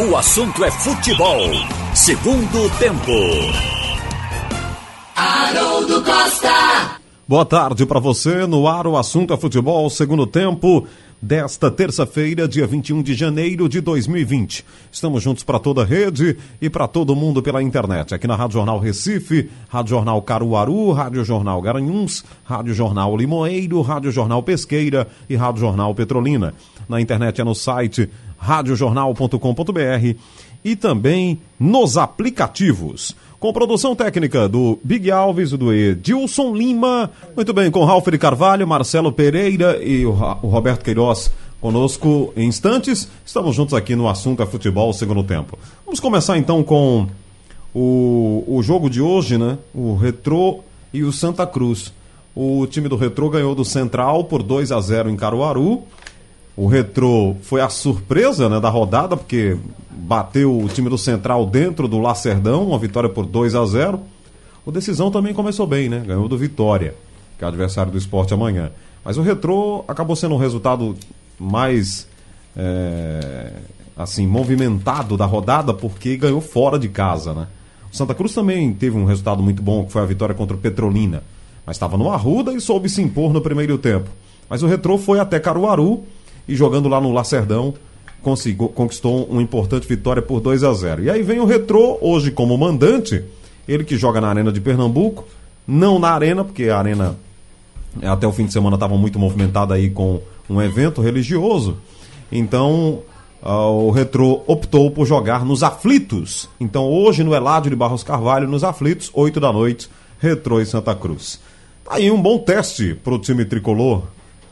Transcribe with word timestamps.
O 0.00 0.16
assunto 0.16 0.64
é 0.64 0.70
futebol. 0.70 1.40
Segundo 1.92 2.70
tempo. 2.78 3.10
Haroldo 5.16 6.04
Costa. 6.04 7.00
Boa 7.26 7.44
tarde 7.44 7.84
para 7.84 7.98
você. 7.98 8.46
No 8.46 8.68
ar, 8.68 8.86
o 8.86 8.96
assunto 8.96 9.34
é 9.34 9.36
futebol. 9.36 9.90
Segundo 9.90 10.24
tempo 10.24 10.86
desta 11.20 11.68
terça-feira, 11.68 12.46
dia 12.46 12.64
21 12.64 13.02
de 13.02 13.12
janeiro 13.12 13.68
de 13.68 13.80
2020. 13.80 14.64
Estamos 14.92 15.20
juntos 15.20 15.42
para 15.42 15.58
toda 15.58 15.82
a 15.82 15.84
rede 15.84 16.38
e 16.62 16.70
para 16.70 16.86
todo 16.86 17.16
mundo 17.16 17.42
pela 17.42 17.60
internet. 17.60 18.14
Aqui 18.14 18.28
na 18.28 18.36
Rádio 18.36 18.54
Jornal 18.54 18.78
Recife, 18.78 19.50
Rádio 19.68 19.90
Jornal 19.90 20.22
Caruaru, 20.22 20.92
Rádio 20.92 21.24
Jornal 21.24 21.60
Garanhuns, 21.60 22.24
Rádio 22.44 22.72
Jornal 22.72 23.16
Limoeiro, 23.16 23.82
Rádio 23.82 24.12
Jornal 24.12 24.44
Pesqueira 24.44 25.08
e 25.28 25.34
Rádio 25.34 25.62
Jornal 25.62 25.92
Petrolina. 25.92 26.54
Na 26.88 27.00
internet 27.00 27.40
é 27.40 27.44
no 27.44 27.54
site 27.54 28.08
radiojornal.com.br 28.38 30.16
e 30.64 30.76
também 30.76 31.40
nos 31.58 31.96
aplicativos. 31.96 33.14
Com 33.38 33.52
produção 33.52 33.94
técnica 33.94 34.48
do 34.48 34.78
Big 34.82 35.10
Alves 35.10 35.52
e 35.52 35.56
do 35.56 35.72
Edilson 35.72 36.54
Lima. 36.54 37.10
Muito 37.36 37.52
bem, 37.52 37.70
com 37.70 37.84
Ralf 37.84 38.06
de 38.08 38.18
Carvalho, 38.18 38.66
Marcelo 38.66 39.12
Pereira 39.12 39.82
e 39.82 40.04
o 40.04 40.10
Roberto 40.10 40.82
Queiroz 40.82 41.30
conosco 41.60 42.32
em 42.36 42.48
instantes. 42.48 43.08
Estamos 43.24 43.54
juntos 43.54 43.74
aqui 43.74 43.94
no 43.94 44.08
Assunto 44.08 44.42
é 44.42 44.46
Futebol, 44.46 44.92
segundo 44.92 45.22
tempo. 45.22 45.58
Vamos 45.84 46.00
começar 46.00 46.38
então 46.38 46.62
com 46.62 47.06
o, 47.74 48.44
o 48.46 48.62
jogo 48.62 48.88
de 48.88 49.00
hoje, 49.00 49.38
né? 49.38 49.58
O 49.74 49.94
Retrô 49.96 50.60
e 50.92 51.02
o 51.02 51.12
Santa 51.12 51.46
Cruz. 51.46 51.92
O 52.34 52.66
time 52.66 52.88
do 52.88 52.96
Retrô 52.96 53.28
ganhou 53.28 53.54
do 53.54 53.64
Central 53.64 54.24
por 54.24 54.42
2 54.42 54.72
a 54.72 54.80
0 54.80 55.10
em 55.10 55.16
Caruaru. 55.16 55.82
O 56.58 56.66
Retrô 56.66 57.36
foi 57.40 57.60
a 57.60 57.68
surpresa 57.68 58.48
né, 58.48 58.58
da 58.58 58.68
rodada, 58.68 59.16
porque 59.16 59.56
bateu 59.92 60.58
o 60.58 60.66
time 60.66 60.90
do 60.90 60.98
Central 60.98 61.46
dentro 61.46 61.86
do 61.86 62.00
Lacerdão, 62.00 62.66
uma 62.66 62.78
vitória 62.80 63.08
por 63.08 63.24
2 63.24 63.54
a 63.54 63.64
0 63.64 64.00
O 64.66 64.72
Decisão 64.72 65.08
também 65.08 65.32
começou 65.32 65.68
bem, 65.68 65.88
né? 65.88 66.02
Ganhou 66.04 66.26
do 66.26 66.36
Vitória, 66.36 66.96
que 67.38 67.44
é 67.44 67.46
adversário 67.46 67.92
do 67.92 67.96
esporte 67.96 68.34
amanhã. 68.34 68.72
Mas 69.04 69.16
o 69.16 69.22
Retrô 69.22 69.84
acabou 69.86 70.16
sendo 70.16 70.34
um 70.34 70.38
resultado 70.38 70.96
mais 71.38 72.08
é, 72.56 73.52
assim 73.96 74.26
movimentado 74.26 75.16
da 75.16 75.26
rodada, 75.26 75.72
porque 75.72 76.16
ganhou 76.16 76.40
fora 76.40 76.76
de 76.76 76.88
casa, 76.88 77.34
né? 77.34 77.46
O 77.92 77.96
Santa 77.96 78.16
Cruz 78.16 78.34
também 78.34 78.74
teve 78.74 78.96
um 78.96 79.04
resultado 79.04 79.40
muito 79.44 79.62
bom, 79.62 79.84
que 79.84 79.92
foi 79.92 80.02
a 80.02 80.06
vitória 80.06 80.34
contra 80.34 80.56
o 80.56 80.58
Petrolina. 80.58 81.22
Mas 81.64 81.76
estava 81.76 81.96
no 81.96 82.10
Arruda 82.10 82.52
e 82.52 82.60
soube 82.60 82.88
se 82.88 83.00
impor 83.00 83.32
no 83.32 83.40
primeiro 83.40 83.78
tempo. 83.78 84.10
Mas 84.50 84.60
o 84.60 84.66
Retrô 84.66 84.98
foi 84.98 85.20
até 85.20 85.38
Caruaru 85.38 86.04
e 86.48 86.56
jogando 86.56 86.88
lá 86.88 87.00
no 87.00 87.12
Lacerdão 87.12 87.74
conquistou 88.22 89.24
uma 89.24 89.42
importante 89.42 89.86
vitória 89.86 90.20
por 90.20 90.40
2 90.40 90.64
a 90.64 90.72
0. 90.72 91.04
E 91.04 91.10
aí 91.10 91.22
vem 91.22 91.40
o 91.40 91.44
Retrô, 91.44 91.98
hoje 92.00 92.30
como 92.30 92.56
mandante, 92.58 93.24
ele 93.66 93.84
que 93.84 93.96
joga 93.96 94.20
na 94.20 94.28
Arena 94.28 94.50
de 94.50 94.60
Pernambuco, 94.60 95.26
não 95.66 95.98
na 95.98 96.10
Arena, 96.10 96.44
porque 96.44 96.64
a 96.64 96.78
Arena 96.78 97.16
até 98.02 98.26
o 98.26 98.32
fim 98.32 98.46
de 98.46 98.52
semana 98.52 98.76
estava 98.76 98.96
muito 98.96 99.18
movimentada 99.18 99.74
aí 99.74 99.90
com 99.90 100.20
um 100.48 100.60
evento 100.60 101.00
religioso. 101.00 101.76
Então 102.30 103.02
uh, 103.42 103.86
o 103.86 103.90
Retrô 103.90 104.42
optou 104.46 104.90
por 104.90 105.06
jogar 105.06 105.44
nos 105.44 105.62
Aflitos. 105.62 106.48
Então 106.60 106.84
hoje 106.84 107.22
no 107.22 107.34
Eládio 107.34 107.70
de 107.70 107.76
Barros 107.76 108.02
Carvalho, 108.02 108.48
nos 108.48 108.64
Aflitos, 108.64 109.10
8 109.14 109.38
da 109.40 109.52
noite, 109.52 109.88
Retrô 110.18 110.60
e 110.60 110.66
Santa 110.66 110.94
Cruz. 110.94 111.40
Tá 111.84 111.94
aí 111.94 112.10
um 112.10 112.20
bom 112.20 112.38
teste 112.38 112.94
para 112.94 113.14
o 113.14 113.18
time 113.18 113.44
tricolor, 113.44 114.02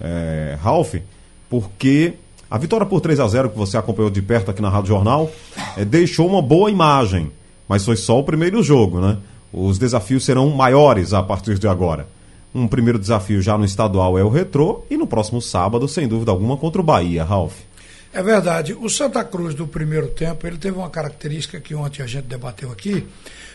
é, 0.01 0.57
Ralph 0.63 0.95
porque 1.49 2.15
a 2.51 2.59
vitória 2.59 2.87
por 2.87 3.01
3 3.01 3.19
a 3.21 3.27
0 3.27 3.51
que 3.51 3.59
você 3.59 3.77
acompanhou 3.77 4.11
de 4.11 4.23
perto 4.23 4.51
aqui 4.51 4.63
na 4.63 4.69
Rádio 4.69 4.89
Jornal 4.89 5.31
é, 5.77 5.85
deixou 5.85 6.29
uma 6.29 6.41
boa 6.41 6.71
imagem, 6.71 7.31
mas 7.69 7.85
foi 7.85 7.97
só 7.97 8.19
o 8.19 8.25
primeiro 8.25 8.63
jogo, 8.63 9.01
né? 9.01 9.19
Os 9.53 9.79
desafios 9.79 10.25
serão 10.25 10.51
maiores 10.51 11.13
a 11.13 11.23
partir 11.23 11.59
de 11.59 11.67
agora. 11.67 12.07
Um 12.55 12.67
primeiro 12.67 12.99
desafio 12.99 13.43
já 13.43 13.59
no 13.59 13.65
estadual 13.65 14.19
é 14.19 14.25
o 14.25 14.29
Retrô 14.29 14.85
e 14.91 14.97
no 14.97 15.07
próximo 15.07 15.43
sábado, 15.43 15.87
sem 15.89 16.07
dúvida 16.07 16.31
alguma, 16.31 16.57
contra 16.57 16.81
o 16.81 16.85
Bahia, 16.85 17.25
Ralf. 17.25 17.66
É 18.17 18.23
verdade. 18.23 18.73
O 18.73 18.89
Santa 18.89 19.23
Cruz 19.23 19.55
do 19.55 19.67
primeiro 19.67 20.09
tempo, 20.09 20.47
ele 20.47 20.57
teve 20.57 20.79
uma 20.79 20.89
característica 20.89 21.61
que 21.61 21.75
ontem 21.75 22.03
a 22.03 22.07
gente 22.07 22.25
debateu 22.25 22.73
aqui, 22.73 23.07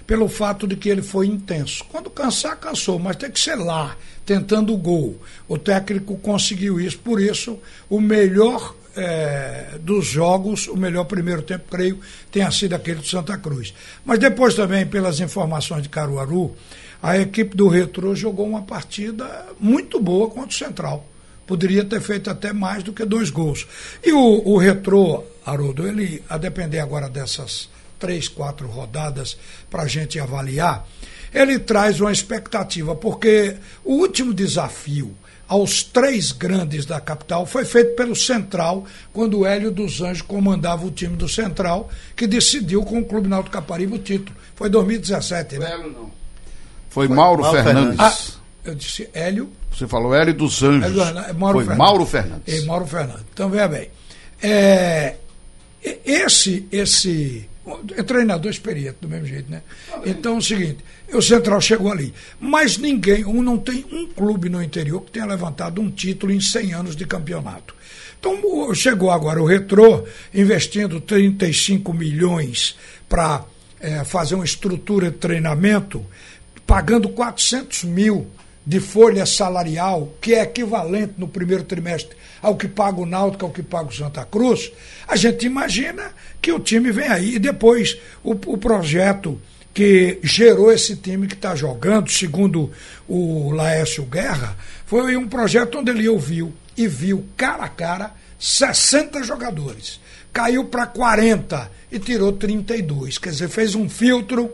pelo 0.06 0.30
fato 0.30 0.68
de 0.68 0.76
que 0.76 0.88
ele 0.88 1.02
foi 1.02 1.26
intenso. 1.26 1.84
Quando 1.90 2.12
cansar, 2.12 2.56
cansou, 2.58 3.00
mas 3.00 3.16
tem 3.16 3.32
que 3.32 3.40
ser 3.40 3.56
lá, 3.56 3.98
tentando 4.24 4.72
o 4.72 4.78
gol. 4.78 5.20
O 5.48 5.58
técnico 5.58 6.16
conseguiu 6.16 6.80
isso, 6.80 7.00
por 7.00 7.20
isso, 7.20 7.58
o 7.90 8.00
melhor 8.00 8.76
é, 8.96 9.80
dos 9.80 10.06
jogos, 10.06 10.68
o 10.68 10.78
melhor 10.78 11.06
primeiro 11.06 11.42
tempo, 11.42 11.66
creio, 11.68 12.00
tenha 12.32 12.52
sido 12.52 12.76
aquele 12.76 13.00
do 13.00 13.08
Santa 13.08 13.40
Cruz. 13.40 13.74
Mas 14.06 14.20
depois 14.20 14.54
também, 14.54 14.86
pelas 14.86 15.20
informações 15.20 15.82
de 15.82 15.90
Caruaru, 15.90 16.56
a 17.02 17.18
equipe 17.18 17.58
do 17.58 17.68
Retro 17.68 18.16
jogou 18.16 18.48
uma 18.48 18.62
partida 18.62 19.48
muito 19.60 20.00
boa 20.00 20.30
contra 20.30 20.52
o 20.52 20.54
Central 20.54 21.11
poderia 21.52 21.84
ter 21.84 22.00
feito 22.00 22.30
até 22.30 22.54
mais 22.54 22.82
do 22.82 22.94
que 22.94 23.04
dois 23.04 23.30
gols. 23.30 23.68
E 24.02 24.14
o, 24.14 24.42
o 24.46 24.58
Retrô, 24.58 25.26
Haroldo, 25.46 25.86
ele, 25.86 26.24
a 26.30 26.38
depender 26.38 26.80
agora 26.80 27.10
dessas 27.10 27.68
três, 28.00 28.30
quatro 28.30 28.68
rodadas 28.68 29.38
para 29.70 29.84
a 29.84 29.88
gente 29.88 30.18
avaliar, 30.18 30.88
ele 31.34 31.60
traz 31.60 32.00
uma 32.00 32.10
expectativa, 32.12 32.96
porque 32.96 33.58
o 33.84 33.96
último 33.96 34.34
desafio 34.34 35.14
aos 35.46 35.84
três 35.84 36.32
grandes 36.32 36.86
da 36.86 37.02
capital 37.02 37.46
foi 37.46 37.66
feito 37.66 37.98
pelo 37.98 38.16
Central, 38.16 38.86
quando 39.12 39.40
o 39.40 39.46
Hélio 39.46 39.72
dos 39.72 40.00
Anjos 40.00 40.22
comandava 40.22 40.86
o 40.86 40.92
time 40.92 41.18
do 41.18 41.28
Central, 41.28 41.90
que 42.16 42.26
decidiu 42.26 42.82
com 42.84 43.00
o 43.00 43.06
Clube 43.06 43.28
Náutico 43.28 43.52
Caparibe 43.52 43.96
o 43.96 44.00
título. 44.00 44.34
Foi 44.56 44.70
2017, 44.70 45.60
né? 45.60 45.70
Hélio 45.70 45.92
não. 45.92 46.12
Foi, 46.90 47.08
foi 47.08 47.10
Mauro, 47.10 47.42
Mauro, 47.42 47.62
Fernandes. 47.62 47.98
Fernandes. 47.98 48.38
Ah, 48.38 48.40
eu 48.64 48.74
disse 48.74 49.10
Hélio. 49.14 49.52
Você 49.72 49.88
falou 49.88 50.14
Hélio 50.14 50.34
dos 50.34 50.62
Anjos. 50.62 50.98
Hélio, 50.98 51.36
Mauro 51.40 51.60
Foi 51.60 51.66
Fernandes. 51.66 51.78
Mauro 51.78 52.06
Fernandes. 52.06 52.54
É, 52.54 52.66
Mauro 52.66 52.86
Fernandes. 52.86 53.26
Então, 53.34 53.50
veja 53.50 53.68
bem. 53.68 53.90
É, 54.42 55.16
esse, 56.06 56.68
esse 56.72 57.50
é 57.96 58.04
treinador 58.04 58.52
experiente, 58.52 58.98
do 59.02 59.08
mesmo 59.08 59.26
jeito, 59.26 59.50
né? 59.50 59.62
Então 60.06 60.36
é 60.36 60.38
o 60.38 60.42
seguinte, 60.42 60.80
o 61.14 61.22
Central 61.22 61.62
chegou 61.62 61.92
ali. 61.92 62.14
Mas 62.40 62.78
ninguém, 62.78 63.26
um, 63.26 63.42
não 63.42 63.58
tem 63.58 63.86
um 63.92 64.08
clube 64.08 64.50
no 64.50 64.62
interior 64.62 65.02
que 65.02 65.12
tenha 65.12 65.26
levantado 65.26 65.82
um 65.82 65.90
título 65.90 66.32
em 66.32 66.42
100 66.42 66.74
anos 66.74 66.96
de 66.96 67.06
campeonato. 67.06 67.76
Então 68.20 68.74
chegou 68.74 69.10
agora 69.12 69.42
o 69.42 69.46
Retrô, 69.46 70.06
investindo 70.34 71.02
35 71.02 71.94
milhões 71.94 72.76
para 73.10 73.44
é, 73.80 74.04
fazer 74.04 74.36
uma 74.36 74.46
estrutura 74.46 75.10
de 75.10 75.18
treinamento, 75.18 76.06
pagando 76.66 77.10
400 77.10 77.84
mil 77.84 78.28
de 78.66 78.80
folha 78.80 79.26
salarial, 79.26 80.14
que 80.22 80.36
é 80.36 80.44
equivalente 80.44 81.14
no 81.18 81.28
primeiro 81.28 81.64
trimestre 81.64 82.16
ao 82.42 82.56
que 82.56 82.68
paga 82.68 83.00
o 83.00 83.06
Náutico, 83.06 83.46
ao 83.46 83.52
que 83.52 83.62
paga 83.62 83.90
o 83.90 83.94
Santa 83.94 84.26
Cruz, 84.26 84.72
a 85.08 85.16
gente 85.16 85.46
imagina 85.46 86.12
que 86.42 86.52
o 86.52 86.60
time 86.60 86.92
vem 86.92 87.08
aí. 87.08 87.36
E 87.36 87.40
depois, 87.40 87.98
o, 88.24 88.32
o 88.32 88.58
projeto 88.58 89.40
que 89.74 90.20
gerou 90.24 90.72
esse 90.72 90.96
time 90.96 91.28
que 91.28 91.36
está 91.36 91.56
jogando, 91.56 92.10
segundo 92.10 92.72
o 93.08 93.52
Laércio 93.52 94.04
Guerra, 94.04 94.58
foi 94.86 95.16
um 95.16 95.28
projeto 95.28 95.78
onde 95.78 95.92
ele 95.92 96.10
ouviu 96.10 96.52
e 96.76 96.88
viu 96.88 97.26
cara 97.38 97.66
a 97.66 97.70
cara 97.70 98.12
60 98.40 99.24
jogadores. 99.24 100.00
Caiu 100.34 100.66
para 100.66 100.88
40 100.88 101.70
e 101.92 102.00
tirou 102.00 102.34
32. 102.34 103.18
Quer 103.18 103.30
dizer, 103.30 103.50
fez 103.50 103.76
um 103.76 103.88
filtro. 103.88 104.52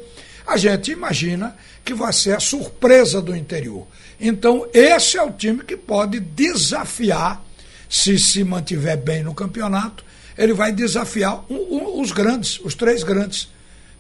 A 0.47 0.56
gente 0.56 0.91
imagina 0.91 1.53
que 1.84 1.94
vai 1.94 2.13
ser 2.13 2.38
a 2.38 2.40
surpresa 2.40 3.22
do 3.22 3.35
interior. 3.35 3.85
Então, 4.19 4.66
esse 4.74 5.18
é 5.18 5.22
o 5.22 5.31
time 5.31 5.62
que 5.62 5.75
pode 5.75 6.22
desafiar, 6.22 7.44
se 7.90 8.18
se 8.18 8.46
mantiver 8.46 8.97
bem 8.97 9.24
no 9.24 9.36
campeonato, 9.36 10.06
ele 10.38 10.54
vai 10.54 10.72
desafiar 10.72 11.44
um, 11.50 11.56
um, 11.56 12.01
os 12.01 12.13
grandes, 12.13 12.60
os 12.63 12.75
três 12.75 13.04
grandes, 13.04 13.50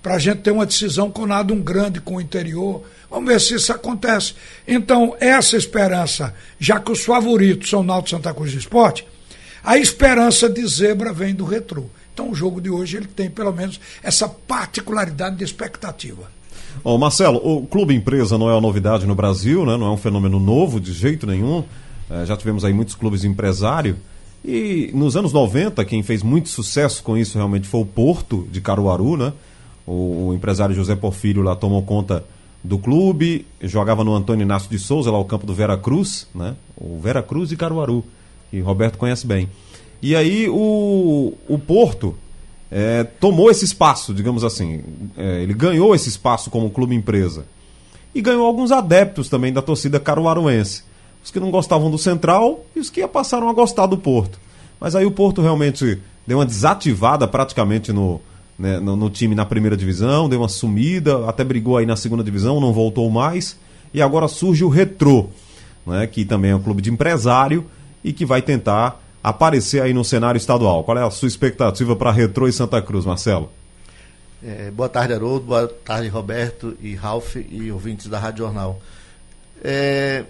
para 0.01 0.15
a 0.15 0.19
gente 0.19 0.39
ter 0.39 0.51
uma 0.51 0.65
decisão 0.65 1.11
com 1.11 1.25
nada 1.25 1.53
um 1.53 1.61
grande 1.61 1.99
com 1.99 2.15
o 2.15 2.21
interior. 2.21 2.83
Vamos 3.09 3.27
ver 3.27 3.41
se 3.41 3.55
isso 3.55 3.73
acontece. 3.73 4.33
Então, 4.65 5.17
essa 5.19 5.57
esperança, 5.57 6.33
já 6.57 6.79
que 6.79 6.91
os 6.91 7.03
favoritos 7.03 7.69
são 7.69 7.83
Náutico 7.83 8.11
Santa 8.11 8.33
Cruz 8.33 8.53
do 8.53 8.59
Esporte, 8.59 9.05
a 9.61 9.77
esperança 9.77 10.49
de 10.49 10.65
zebra 10.65 11.11
vem 11.11 11.35
do 11.35 11.43
retrô. 11.43 11.85
Então, 12.13 12.31
o 12.31 12.35
jogo 12.35 12.61
de 12.61 12.69
hoje 12.69 12.97
ele 12.97 13.07
tem 13.07 13.29
pelo 13.29 13.51
menos 13.51 13.79
essa 14.01 14.29
particularidade 14.29 15.35
de 15.35 15.43
expectativa. 15.43 16.36
Ô 16.83 16.97
Marcelo, 16.97 17.37
o 17.43 17.65
clube 17.65 17.93
empresa 17.93 18.37
não 18.37 18.49
é 18.49 18.53
uma 18.53 18.61
novidade 18.61 19.05
no 19.05 19.15
Brasil, 19.15 19.65
né? 19.65 19.77
não 19.77 19.87
é 19.87 19.91
um 19.91 19.97
fenômeno 19.97 20.39
novo 20.39 20.79
de 20.79 20.93
jeito 20.93 21.25
nenhum. 21.27 21.63
É, 22.09 22.25
já 22.25 22.37
tivemos 22.37 22.63
aí 22.63 22.73
muitos 22.73 22.95
clubes 22.95 23.23
empresário. 23.23 23.97
E 24.45 24.91
nos 24.93 25.17
anos 25.17 25.33
90, 25.33 25.83
quem 25.85 26.01
fez 26.03 26.23
muito 26.23 26.49
sucesso 26.49 27.03
com 27.03 27.17
isso 27.17 27.37
realmente 27.37 27.67
foi 27.67 27.81
o 27.81 27.85
Porto 27.85 28.47
de 28.51 28.61
Caruaru, 28.61 29.17
né? 29.17 29.33
O, 29.85 30.27
o 30.29 30.33
empresário 30.33 30.75
José 30.75 30.95
Porfírio 30.95 31.41
lá 31.41 31.55
tomou 31.55 31.81
conta 31.81 32.23
do 32.63 32.77
clube, 32.77 33.45
jogava 33.61 34.03
no 34.03 34.13
Antônio 34.13 34.43
Inácio 34.43 34.69
de 34.69 34.79
Souza, 34.79 35.11
lá 35.11 35.17
o 35.17 35.25
campo 35.25 35.45
do 35.45 35.53
Vera 35.53 35.77
Cruz, 35.77 36.27
né? 36.33 36.55
O 36.75 36.99
Vera 36.99 37.21
Cruz 37.21 37.49
de 37.49 37.57
Caruaru, 37.57 38.03
que 38.49 38.59
Roberto 38.59 38.97
conhece 38.97 39.25
bem. 39.25 39.49
E 40.01 40.15
aí 40.15 40.47
o, 40.47 41.33
o 41.47 41.57
Porto 41.57 42.15
é, 42.71 43.03
tomou 43.03 43.49
esse 43.49 43.65
espaço, 43.65 44.13
digamos 44.13 44.43
assim. 44.43 44.81
É, 45.17 45.41
ele 45.41 45.53
ganhou 45.53 45.95
esse 45.95 46.09
espaço 46.09 46.49
como 46.49 46.69
clube 46.69 46.95
empresa. 46.95 47.45
E 48.13 48.21
ganhou 48.21 48.45
alguns 48.45 48.71
adeptos 48.71 49.29
também 49.29 49.53
da 49.53 49.61
torcida 49.61 49.99
caruaruense. 49.99 50.83
Os 51.23 51.31
que 51.31 51.39
não 51.39 51.51
gostavam 51.51 51.89
do 51.89 51.97
Central 51.97 52.65
e 52.75 52.79
os 52.79 52.89
que 52.89 53.05
passaram 53.07 53.49
a 53.49 53.53
gostar 53.53 53.85
do 53.85 53.97
Porto. 53.97 54.39
Mas 54.79 54.95
aí 54.95 55.05
o 55.05 55.11
Porto 55.11 55.41
realmente 55.41 55.99
deu 56.25 56.39
uma 56.39 56.45
desativada 56.45 57.27
praticamente 57.27 57.91
no, 57.91 58.21
né, 58.57 58.79
no, 58.79 58.95
no, 58.95 59.09
time 59.09 59.33
na 59.33 59.45
primeira 59.45 59.75
divisão, 59.75 60.29
deu 60.29 60.39
uma 60.39 60.49
sumida, 60.49 61.27
até 61.27 61.43
brigou 61.43 61.77
aí 61.77 61.85
na 61.85 61.95
segunda 61.95 62.23
divisão, 62.23 62.59
não 62.59 62.73
voltou 62.73 63.09
mais. 63.09 63.57
E 63.93 64.01
agora 64.01 64.27
surge 64.27 64.63
o 64.63 64.69
Retrô, 64.69 65.27
né, 65.85 66.05
que 66.07 66.25
também 66.25 66.51
é 66.51 66.55
um 66.55 66.61
clube 66.61 66.81
de 66.81 66.91
empresário 66.91 67.65
e 68.03 68.13
que 68.13 68.25
vai 68.25 68.41
tentar 68.41 69.01
aparecer 69.29 69.81
aí 69.81 69.93
no 69.93 70.03
cenário 70.03 70.37
estadual. 70.37 70.83
Qual 70.83 70.97
é 70.97 71.03
a 71.03 71.09
sua 71.09 71.27
expectativa 71.27 71.95
para 71.95 72.11
Retrô 72.11 72.47
e 72.47 72.53
Santa 72.53 72.81
Cruz, 72.81 73.05
Marcelo? 73.05 73.51
É, 74.43 74.71
boa 74.71 74.87
tarde, 74.87 75.13
Haroldo. 75.13 75.47
Boa 75.47 75.67
tarde, 75.67 76.07
Roberto 76.07 76.77
e 76.81 76.95
Ralph 76.95 77.35
e 77.35 77.71
ouvintes 77.71 78.07
da 78.07 78.19
Rádio 78.19 78.45
Jornal. 78.45 78.79
É, 79.63 80.23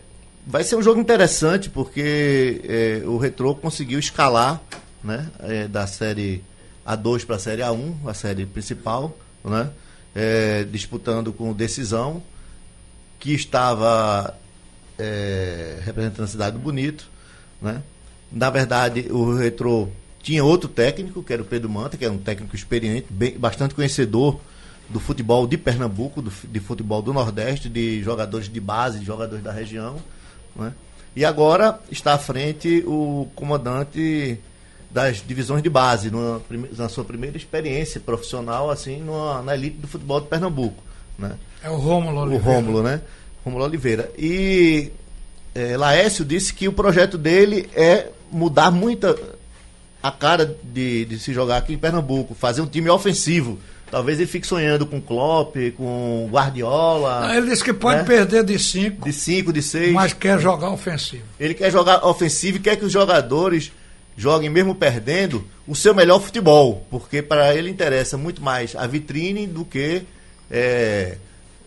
vai 0.46 0.64
ser 0.64 0.78
um 0.78 0.82
jogo 0.82 1.00
interessante 1.00 1.70
porque 1.70 2.62
é, 2.64 3.02
o 3.06 3.18
Retrô 3.18 3.54
conseguiu 3.54 4.00
escalar 4.00 4.62
né, 5.04 5.30
é, 5.40 5.68
da 5.68 5.86
série 5.86 6.44
A2 6.86 7.26
para 7.26 7.36
a 7.36 7.40
série 7.40 7.62
A1, 7.62 7.94
a 8.06 8.14
série 8.14 8.46
principal, 8.46 9.16
né, 9.44 9.70
é, 10.16 10.64
disputando 10.64 11.34
com 11.34 11.52
decisão, 11.54 12.24
que 13.20 13.34
estava 13.34 14.34
é, 14.98 15.80
representando 15.84 16.24
a 16.24 16.28
cidade 16.28 16.58
do 16.58 16.64
Bonito. 16.64 17.10
Né. 17.62 17.84
Na 18.32 18.50
verdade, 18.50 19.08
o 19.10 19.36
Retrô 19.36 19.88
tinha 20.22 20.44
outro 20.44 20.68
técnico, 20.68 21.24
que 21.24 21.32
era 21.32 21.42
o 21.42 21.46
Pedro 21.46 21.70
Manta, 21.70 21.96
que 21.96 22.04
era 22.04 22.14
um 22.14 22.18
técnico 22.18 22.56
experiente, 22.56 23.08
bem, 23.10 23.38
bastante 23.38 23.74
conhecedor 23.74 24.40
do 24.90 25.00
futebol 25.00 25.48
de 25.48 25.58
Pernambuco, 25.58 26.22
do, 26.22 26.32
de 26.44 26.60
futebol 26.60 27.02
do 27.02 27.14
Nordeste, 27.14 27.70
de 27.70 28.02
jogadores 28.04 28.50
de 28.50 28.60
base, 28.60 29.00
de 29.00 29.06
jogadores 29.06 29.44
da 29.44 29.52
região. 29.52 29.98
Né? 30.56 30.74
E 31.16 31.26
agora 31.26 31.80
está 31.92 32.14
à 32.14 32.18
frente 32.18 32.84
o 32.86 33.28
comandante 33.36 34.40
das 34.90 35.24
divisões 35.26 35.62
de 35.62 35.70
base, 35.70 36.10
numa, 36.10 36.42
na 36.78 36.90
sua 36.90 37.04
primeira 37.04 37.38
experiência 37.38 38.00
profissional, 38.00 38.70
assim, 38.70 39.02
numa, 39.02 39.42
na 39.42 39.54
elite 39.56 39.78
do 39.78 39.88
futebol 39.88 40.22
de 40.22 40.28
Pernambuco. 40.28 40.82
Né? 41.18 41.36
É 41.64 41.70
o 41.70 41.78
Rômulo 41.78 42.22
Oliveira. 42.22 42.44
O 42.44 42.54
Rômulo, 42.54 42.84
né? 42.84 43.02
Rômulo 43.44 43.66
Oliveira. 43.66 44.12
E 44.18 44.92
é, 45.56 45.76
Laércio 45.76 46.24
disse 46.24 46.54
que 46.54 46.68
o 46.68 46.74
projeto 46.74 47.18
dele 47.18 47.70
é 47.74 48.10
mudar 48.32 48.72
muita 48.72 49.16
a 50.02 50.12
cara 50.12 50.58
de, 50.64 51.06
de 51.06 51.20
se 51.20 51.34
jogar 51.34 51.58
aqui 51.58 51.74
em 51.74 51.78
Pernambuco, 51.78 52.34
fazer 52.34 52.62
um 52.62 52.68
time 52.68 52.90
ofensivo. 52.90 53.60
Talvez 53.90 54.20
ele 54.20 54.28
fique 54.28 54.46
sonhando 54.46 54.86
com 54.86 55.02
Klopp, 55.02 55.56
com 55.78 56.28
Guardiola. 56.30 57.36
ele 57.38 57.50
disse 57.50 57.64
que 57.64 57.74
pode 57.74 58.00
né? 58.00 58.04
perder 58.04 58.44
de 58.44 58.60
5. 58.60 59.06
De 59.06 59.14
5, 59.14 59.54
de 59.54 59.62
6. 59.62 59.94
Mas 59.94 60.14
quer 60.14 60.40
jogar 60.40 60.70
ofensivo. 60.70 61.24
Ele 61.40 61.54
quer 61.54 61.72
jogar 61.72 62.06
ofensivo 62.06 62.58
e 62.58 62.60
quer 62.60 62.76
que 62.76 62.84
os 62.84 62.92
jogadores 62.92 63.72
joguem, 64.18 64.50
mesmo 64.50 64.76
perdendo, 64.76 65.46
o 65.66 65.76
seu 65.76 65.96
melhor 65.96 66.20
futebol. 66.20 66.86
Porque 66.90 67.22
para 67.22 67.56
ele 67.56 67.70
interessa 67.70 68.18
muito 68.18 68.42
mais 68.42 68.76
a 68.76 68.86
vitrine 68.86 69.48
do 69.48 69.64
que 69.64 70.04
é, 70.52 71.18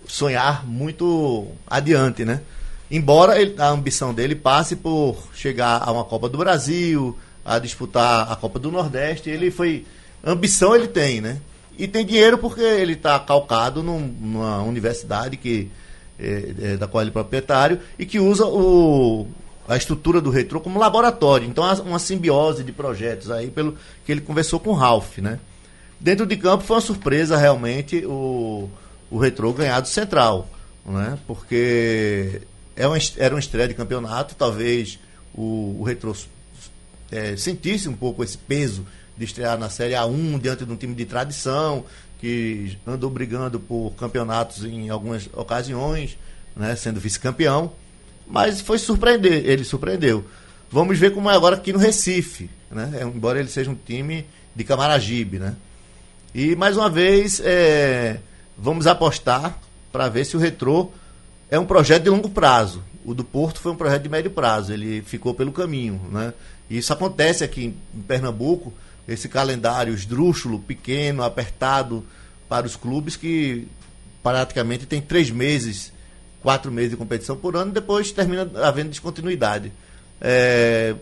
sonhar 0.06 0.66
muito 0.66 1.46
adiante, 1.66 2.24
né? 2.24 2.42
Embora 2.90 3.40
ele, 3.40 3.54
a 3.58 3.68
ambição 3.68 4.12
dele 4.12 4.34
passe 4.34 4.74
por 4.74 5.16
chegar 5.34 5.80
a 5.82 5.92
uma 5.92 6.04
Copa 6.04 6.28
do 6.28 6.38
Brasil, 6.38 7.16
a 7.44 7.58
disputar 7.58 8.30
a 8.30 8.36
Copa 8.36 8.58
do 8.58 8.70
Nordeste. 8.70 9.30
Ele 9.30 9.50
foi. 9.50 9.86
Ambição 10.24 10.74
ele 10.74 10.88
tem, 10.88 11.20
né? 11.20 11.40
E 11.78 11.88
tem 11.88 12.04
dinheiro 12.04 12.36
porque 12.36 12.60
ele 12.60 12.92
está 12.92 13.18
calcado 13.18 13.82
num, 13.82 14.00
numa 14.20 14.62
universidade 14.62 15.36
que, 15.36 15.70
é, 16.18 16.52
é, 16.62 16.76
da 16.76 16.86
qual 16.86 17.00
ele 17.00 17.10
é 17.10 17.12
proprietário 17.12 17.80
e 17.98 18.04
que 18.04 18.18
usa 18.18 18.44
o, 18.44 19.26
a 19.66 19.76
estrutura 19.76 20.20
do 20.20 20.28
retrô 20.28 20.60
como 20.60 20.78
laboratório. 20.78 21.48
Então, 21.48 21.64
uma 21.86 21.98
simbiose 21.98 22.62
de 22.62 22.72
projetos 22.72 23.30
aí, 23.30 23.50
pelo 23.50 23.76
que 24.04 24.12
ele 24.12 24.20
conversou 24.20 24.60
com 24.60 24.70
o 24.70 24.74
Ralph, 24.74 25.18
né? 25.18 25.38
Dentro 25.98 26.26
de 26.26 26.36
campo 26.36 26.64
foi 26.64 26.76
uma 26.76 26.82
surpresa 26.82 27.36
realmente 27.36 28.04
o, 28.04 28.68
o 29.10 29.18
retrô 29.18 29.52
ganhar 29.52 29.80
do 29.80 29.88
Central, 29.88 30.48
né? 30.84 31.18
Porque 31.26 32.42
é 32.80 32.86
uma, 32.86 32.96
era 33.18 33.34
uma 33.34 33.40
estreia 33.40 33.68
de 33.68 33.74
campeonato, 33.74 34.34
talvez 34.34 34.98
o, 35.34 35.76
o 35.78 35.82
retrô 35.82 36.16
é, 37.10 37.36
sentisse 37.36 37.88
um 37.88 37.92
pouco 37.92 38.24
esse 38.24 38.38
peso 38.38 38.86
de 39.18 39.24
estrear 39.24 39.58
na 39.58 39.68
Série 39.68 39.92
A1 39.92 40.40
diante 40.40 40.64
de 40.64 40.72
um 40.72 40.76
time 40.76 40.94
de 40.94 41.04
tradição, 41.04 41.84
que 42.18 42.78
andou 42.86 43.10
brigando 43.10 43.60
por 43.60 43.92
campeonatos 43.98 44.64
em 44.64 44.88
algumas 44.88 45.28
ocasiões, 45.34 46.16
né, 46.56 46.74
sendo 46.74 46.98
vice-campeão, 46.98 47.72
mas 48.26 48.62
foi 48.62 48.78
surpreender, 48.78 49.44
ele 49.44 49.64
surpreendeu. 49.64 50.24
Vamos 50.70 50.98
ver 50.98 51.12
como 51.12 51.30
é 51.30 51.34
agora 51.34 51.56
aqui 51.56 51.72
no 51.72 51.78
Recife, 51.78 52.48
né, 52.70 52.92
é, 52.94 53.02
embora 53.02 53.38
ele 53.38 53.48
seja 53.48 53.70
um 53.70 53.74
time 53.74 54.24
de 54.56 54.64
Camaragibe, 54.64 55.38
né. 55.38 55.54
E 56.34 56.56
mais 56.56 56.76
uma 56.78 56.88
vez, 56.88 57.42
é, 57.44 58.20
vamos 58.56 58.86
apostar 58.86 59.58
para 59.92 60.08
ver 60.08 60.24
se 60.24 60.36
o 60.36 60.40
Retrô 60.40 60.90
é 61.50 61.58
um 61.58 61.66
projeto 61.66 62.04
de 62.04 62.10
longo 62.10 62.30
prazo. 62.30 62.82
O 63.04 63.14
do 63.14 63.24
Porto 63.24 63.60
foi 63.60 63.72
um 63.72 63.76
projeto 63.76 64.02
de 64.02 64.08
médio 64.08 64.30
prazo, 64.30 64.72
ele 64.72 65.02
ficou 65.02 65.34
pelo 65.34 65.52
caminho, 65.52 66.00
né? 66.12 66.32
Isso 66.68 66.92
acontece 66.92 67.42
aqui 67.42 67.74
em 67.94 68.00
Pernambuco, 68.02 68.72
esse 69.08 69.28
calendário 69.28 69.92
esdrúxulo, 69.92 70.60
pequeno, 70.60 71.22
apertado 71.24 72.04
para 72.48 72.66
os 72.66 72.76
clubes 72.76 73.16
que 73.16 73.66
praticamente 74.22 74.86
tem 74.86 75.00
três 75.00 75.30
meses, 75.30 75.92
quatro 76.42 76.70
meses 76.70 76.90
de 76.90 76.96
competição 76.96 77.36
por 77.36 77.56
ano, 77.56 77.70
e 77.70 77.74
depois 77.74 78.12
termina 78.12 78.48
havendo 78.62 78.90
descontinuidade. 78.90 79.72
É, 80.20 80.94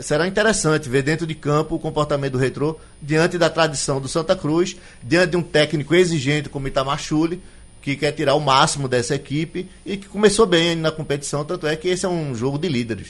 será 0.00 0.28
interessante 0.28 0.88
ver 0.88 1.02
dentro 1.02 1.26
de 1.26 1.34
campo 1.34 1.74
o 1.74 1.78
comportamento 1.78 2.32
do 2.32 2.38
retrô 2.38 2.78
diante 3.02 3.36
da 3.36 3.50
tradição 3.50 4.00
do 4.00 4.06
Santa 4.06 4.36
Cruz, 4.36 4.76
diante 5.02 5.30
de 5.30 5.36
um 5.36 5.42
técnico 5.42 5.94
exigente 5.94 6.48
como 6.48 6.68
Itamar 6.68 7.00
Chuli, 7.00 7.42
que 7.84 7.96
quer 7.96 8.12
tirar 8.12 8.34
o 8.34 8.40
máximo 8.40 8.88
dessa 8.88 9.14
equipe 9.14 9.68
e 9.84 9.98
que 9.98 10.08
começou 10.08 10.46
bem 10.46 10.74
na 10.74 10.90
competição, 10.90 11.44
tanto 11.44 11.66
é 11.66 11.76
que 11.76 11.86
esse 11.86 12.06
é 12.06 12.08
um 12.08 12.34
jogo 12.34 12.56
de 12.56 12.66
líderes. 12.66 13.08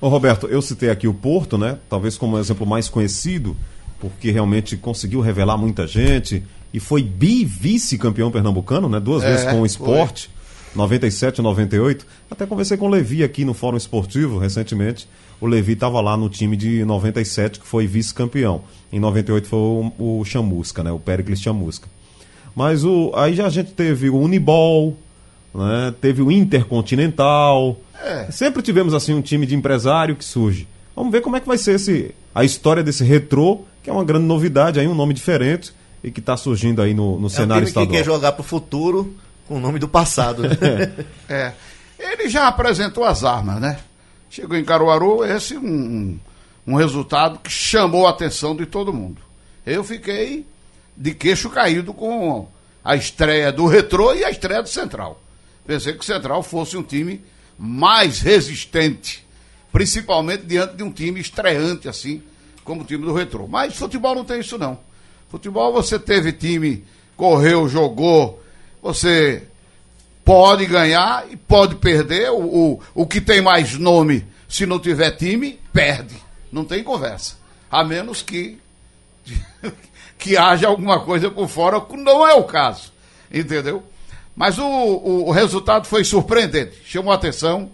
Ô 0.00 0.06
Roberto, 0.08 0.46
eu 0.46 0.62
citei 0.62 0.88
aqui 0.88 1.08
o 1.08 1.12
Porto, 1.12 1.58
né? 1.58 1.78
Talvez 1.90 2.16
como 2.16 2.38
exemplo 2.38 2.64
mais 2.64 2.88
conhecido, 2.88 3.56
porque 3.98 4.30
realmente 4.30 4.76
conseguiu 4.76 5.20
revelar 5.20 5.56
muita 5.56 5.84
gente 5.88 6.44
e 6.72 6.78
foi 6.78 7.02
bi-vice-campeão 7.02 8.30
pernambucano, 8.30 8.88
né? 8.88 9.00
Duas 9.00 9.24
é, 9.24 9.32
vezes 9.32 9.50
com 9.50 9.62
o 9.62 9.66
esporte, 9.66 10.30
foi. 10.72 10.76
97 10.76 11.38
e 11.38 11.42
98. 11.42 12.06
Até 12.30 12.46
conversei 12.46 12.76
com 12.76 12.86
o 12.86 12.90
Levi 12.90 13.24
aqui 13.24 13.44
no 13.44 13.52
Fórum 13.52 13.76
Esportivo 13.76 14.38
recentemente. 14.38 15.08
O 15.40 15.46
Levi 15.48 15.72
estava 15.72 16.00
lá 16.00 16.16
no 16.16 16.28
time 16.28 16.56
de 16.56 16.84
97, 16.84 17.58
que 17.58 17.66
foi 17.66 17.88
vice-campeão. 17.88 18.62
Em 18.92 19.00
98 19.00 19.48
foi 19.48 19.58
o, 19.58 20.20
o 20.20 20.24
Chamusca, 20.24 20.84
né? 20.84 20.92
O 20.92 21.00
Pericles 21.00 21.40
Chamusca. 21.40 21.88
Mas 22.54 22.84
o, 22.84 23.12
aí 23.14 23.34
já 23.34 23.46
a 23.46 23.50
gente 23.50 23.72
teve 23.72 24.08
o 24.08 24.18
Unibol, 24.18 24.96
né? 25.54 25.94
teve 26.00 26.22
o 26.22 26.30
Intercontinental, 26.30 27.78
é. 28.04 28.30
Sempre 28.30 28.62
tivemos 28.62 28.92
assim 28.92 29.14
um 29.14 29.22
time 29.22 29.46
de 29.46 29.54
empresário 29.54 30.14
que 30.14 30.24
surge. 30.24 30.68
Vamos 30.94 31.10
ver 31.10 31.22
como 31.22 31.36
é 31.36 31.40
que 31.40 31.48
vai 31.48 31.56
ser 31.56 31.76
esse, 31.76 32.14
a 32.34 32.44
história 32.44 32.82
desse 32.82 33.02
retrô, 33.02 33.62
que 33.82 33.88
é 33.88 33.92
uma 33.92 34.04
grande 34.04 34.26
novidade, 34.26 34.78
aí 34.78 34.86
um 34.86 34.94
nome 34.94 35.14
diferente 35.14 35.72
e 36.02 36.10
que 36.10 36.20
está 36.20 36.36
surgindo 36.36 36.82
aí 36.82 36.92
no, 36.92 37.18
no 37.18 37.26
é 37.26 37.30
cenário 37.30 37.62
um 37.62 37.64
time 37.64 37.68
estadual. 37.68 37.86
que 37.86 37.96
quer 37.96 38.04
jogar 38.04 38.32
para 38.32 38.42
o 38.42 38.44
futuro 38.44 39.14
com 39.48 39.56
o 39.56 39.60
nome 39.60 39.78
do 39.78 39.88
passado. 39.88 40.42
Né? 40.42 40.92
é. 41.28 41.52
Ele 41.98 42.28
já 42.28 42.46
apresentou 42.46 43.04
as 43.04 43.24
armas, 43.24 43.60
né? 43.60 43.78
Chegou 44.28 44.56
em 44.56 44.64
Caruaru, 44.64 45.24
esse 45.24 45.56
um, 45.56 46.18
um 46.66 46.74
resultado 46.74 47.38
que 47.38 47.50
chamou 47.50 48.06
a 48.06 48.10
atenção 48.10 48.54
de 48.54 48.66
todo 48.66 48.92
mundo. 48.92 49.22
Eu 49.64 49.82
fiquei 49.82 50.44
de 50.96 51.14
queixo 51.14 51.50
caído 51.50 51.92
com 51.92 52.48
a 52.84 52.96
estreia 52.96 53.50
do 53.50 53.66
Retrô 53.66 54.14
e 54.14 54.24
a 54.24 54.30
estreia 54.30 54.62
do 54.62 54.68
Central. 54.68 55.20
Pensei 55.66 55.94
que 55.94 56.00
o 56.00 56.04
Central 56.04 56.42
fosse 56.42 56.76
um 56.76 56.82
time 56.82 57.24
mais 57.58 58.20
resistente, 58.20 59.24
principalmente 59.72 60.44
diante 60.44 60.76
de 60.76 60.82
um 60.82 60.92
time 60.92 61.20
estreante 61.20 61.88
assim, 61.88 62.22
como 62.62 62.82
o 62.82 62.84
time 62.84 63.04
do 63.04 63.14
Retrô. 63.14 63.46
Mas 63.46 63.76
futebol 63.76 64.14
não 64.14 64.24
tem 64.24 64.40
isso 64.40 64.58
não. 64.58 64.78
Futebol 65.30 65.72
você 65.72 65.98
teve 65.98 66.32
time, 66.32 66.84
correu, 67.16 67.68
jogou, 67.68 68.42
você 68.82 69.44
pode 70.24 70.66
ganhar 70.66 71.26
e 71.30 71.36
pode 71.36 71.76
perder. 71.76 72.30
O, 72.30 72.44
o, 72.44 72.80
o 72.94 73.06
que 73.06 73.20
tem 73.20 73.40
mais 73.40 73.78
nome, 73.78 74.26
se 74.48 74.66
não 74.66 74.78
tiver 74.78 75.12
time, 75.12 75.58
perde. 75.72 76.16
Não 76.52 76.64
tem 76.64 76.84
conversa. 76.84 77.36
A 77.70 77.82
menos 77.82 78.22
que 78.22 78.58
que 80.18 80.36
haja 80.36 80.68
alguma 80.68 81.00
coisa 81.00 81.30
por 81.30 81.48
fora, 81.48 81.84
não 81.96 82.26
é 82.26 82.34
o 82.34 82.44
caso. 82.44 82.92
Entendeu? 83.32 83.82
Mas 84.34 84.58
o, 84.58 84.64
o, 84.64 85.28
o 85.28 85.30
resultado 85.30 85.86
foi 85.86 86.04
surpreendente, 86.04 86.76
chamou 86.84 87.12
atenção. 87.12 87.70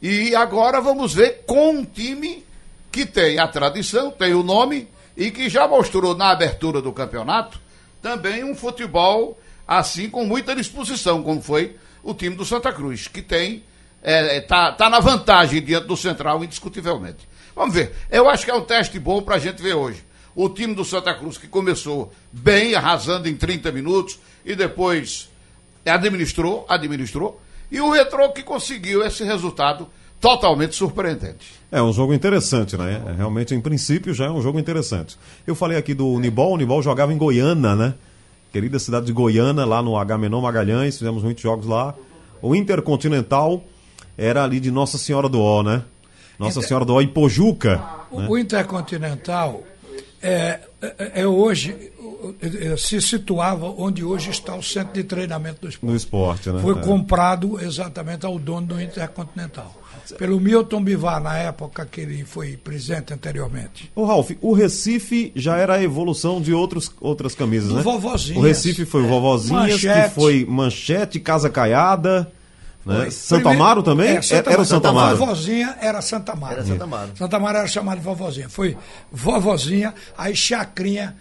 E 0.00 0.34
agora 0.34 0.80
vamos 0.80 1.14
ver 1.14 1.44
com 1.46 1.70
um 1.70 1.84
time 1.84 2.44
que 2.92 3.04
tem 3.04 3.38
a 3.38 3.48
tradição, 3.48 4.10
tem 4.10 4.34
o 4.34 4.42
nome 4.42 4.88
e 5.16 5.30
que 5.30 5.48
já 5.48 5.66
mostrou 5.66 6.14
na 6.14 6.30
abertura 6.30 6.80
do 6.80 6.92
campeonato 6.92 7.58
também 8.02 8.44
um 8.44 8.54
futebol 8.54 9.38
assim 9.66 10.08
com 10.08 10.24
muita 10.24 10.54
disposição, 10.54 11.22
como 11.22 11.42
foi 11.42 11.76
o 12.02 12.14
time 12.14 12.36
do 12.36 12.44
Santa 12.44 12.72
Cruz, 12.72 13.08
que 13.08 13.20
tem 13.20 13.64
é, 14.02 14.40
tá, 14.40 14.70
tá 14.70 14.88
na 14.88 15.00
vantagem 15.00 15.60
diante 15.60 15.88
do 15.88 15.96
Central, 15.96 16.44
indiscutivelmente. 16.44 17.28
Vamos 17.56 17.74
ver. 17.74 17.92
Eu 18.08 18.30
acho 18.30 18.44
que 18.44 18.50
é 18.50 18.54
um 18.54 18.62
teste 18.62 19.00
bom 19.00 19.20
para 19.20 19.34
a 19.34 19.38
gente 19.38 19.60
ver 19.60 19.74
hoje. 19.74 20.04
O 20.36 20.50
time 20.50 20.74
do 20.74 20.84
Santa 20.84 21.14
Cruz 21.14 21.38
que 21.38 21.48
começou 21.48 22.12
bem, 22.30 22.74
arrasando 22.74 23.26
em 23.26 23.34
30 23.34 23.72
minutos 23.72 24.20
e 24.44 24.54
depois 24.54 25.30
administrou, 25.84 26.66
administrou, 26.68 27.40
e 27.72 27.80
o 27.80 27.90
Retrô 27.90 28.28
que 28.30 28.42
conseguiu 28.42 29.02
esse 29.02 29.24
resultado 29.24 29.88
totalmente 30.20 30.74
surpreendente. 30.74 31.54
É 31.72 31.82
um 31.82 31.92
jogo 31.92 32.12
interessante, 32.12 32.76
né? 32.76 33.02
É, 33.06 33.12
realmente, 33.12 33.54
em 33.54 33.60
princípio, 33.60 34.12
já 34.12 34.26
é 34.26 34.30
um 34.30 34.42
jogo 34.42 34.58
interessante. 34.58 35.16
Eu 35.46 35.54
falei 35.54 35.78
aqui 35.78 35.94
do 35.94 36.06
Unibol, 36.06 36.50
o 36.50 36.54
Unibol 36.54 36.82
jogava 36.82 37.12
em 37.12 37.18
Goiânia, 37.18 37.74
né? 37.74 37.94
Querida 38.52 38.78
cidade 38.78 39.06
de 39.06 39.12
Goiânia, 39.12 39.64
lá 39.64 39.82
no 39.82 39.96
Agamenon 39.96 40.40
Magalhães, 40.40 40.98
fizemos 40.98 41.22
muitos 41.22 41.42
jogos 41.42 41.66
lá. 41.66 41.94
O 42.40 42.54
Intercontinental 42.54 43.64
era 44.16 44.44
ali 44.44 44.60
de 44.60 44.70
Nossa 44.70 44.98
Senhora 44.98 45.28
do 45.28 45.40
Ó, 45.40 45.62
né? 45.62 45.82
Nossa 46.38 46.60
Senhora 46.60 46.84
do 46.84 46.94
Ó 46.94 47.00
e 47.00 47.06
Pojuca. 47.06 47.82
O, 48.10 48.20
né? 48.20 48.26
o 48.28 48.38
Intercontinental 48.38 49.62
é, 50.22 50.60
é, 50.82 51.20
é 51.22 51.26
hoje 51.26 51.74
é, 52.40 52.76
se 52.76 53.00
situava 53.00 53.66
onde 53.66 54.02
hoje 54.04 54.30
está 54.30 54.54
o 54.54 54.62
centro 54.62 54.94
de 54.94 55.04
treinamento 55.04 55.60
do 55.62 55.68
esporte. 55.68 55.90
No 55.90 55.96
esporte, 55.96 56.50
né? 56.50 56.60
Foi 56.60 56.74
É. 56.78 56.82
comprado 56.82 57.60
exatamente 57.60 58.24
ao 58.26 58.38
dono 58.38 58.66
do 58.68 58.80
Intercontinental. 58.80 59.82
Pelo 60.18 60.38
Milton 60.38 60.84
Bivar, 60.84 61.20
na 61.20 61.36
época 61.36 61.84
que 61.84 62.00
ele 62.00 62.24
foi 62.24 62.56
presidente 62.56 63.12
anteriormente. 63.12 63.90
Ô, 63.94 64.04
Ralf, 64.04 64.30
o 64.40 64.52
Recife 64.52 65.32
já 65.34 65.56
era 65.56 65.74
a 65.74 65.82
evolução 65.82 66.40
de 66.40 66.52
outros, 66.54 66.92
outras 67.00 67.34
camisas, 67.34 67.70
Do 67.70 67.76
né? 67.76 67.82
Vovozinhas. 67.82 68.38
O 68.40 68.46
Recife 68.46 68.84
foi 68.84 69.02
o 69.02 69.08
Vovozinhas, 69.08 69.62
Manchete. 69.72 70.08
que 70.08 70.14
foi 70.14 70.46
Manchete, 70.48 71.18
Casa 71.18 71.50
Caiada, 71.50 72.30
né? 72.86 73.10
Santo 73.10 73.40
Primeiro- 73.42 73.62
Amaro 73.62 73.82
também? 73.82 74.16
É, 74.16 74.22
Santa 74.22 74.50
era 74.50 74.62
o 74.62 74.64
Santo 74.64 74.86
Amaro. 74.86 75.06
Amaro. 75.16 75.18
Vovozinha 75.18 75.76
era 75.80 76.00
Santa 76.00 76.32
Amaro. 76.32 76.54
Era 76.54 76.64
Santa 76.64 76.84
Amaro. 76.84 77.10
Santa 77.16 77.36
Amaro 77.36 77.58
era 77.58 77.66
chamada 77.66 77.98
de 77.98 78.04
Vovozinha. 78.04 78.48
Foi 78.48 78.76
Vovozinha, 79.10 79.92
aí 80.16 80.34
Chacrinha 80.36 81.16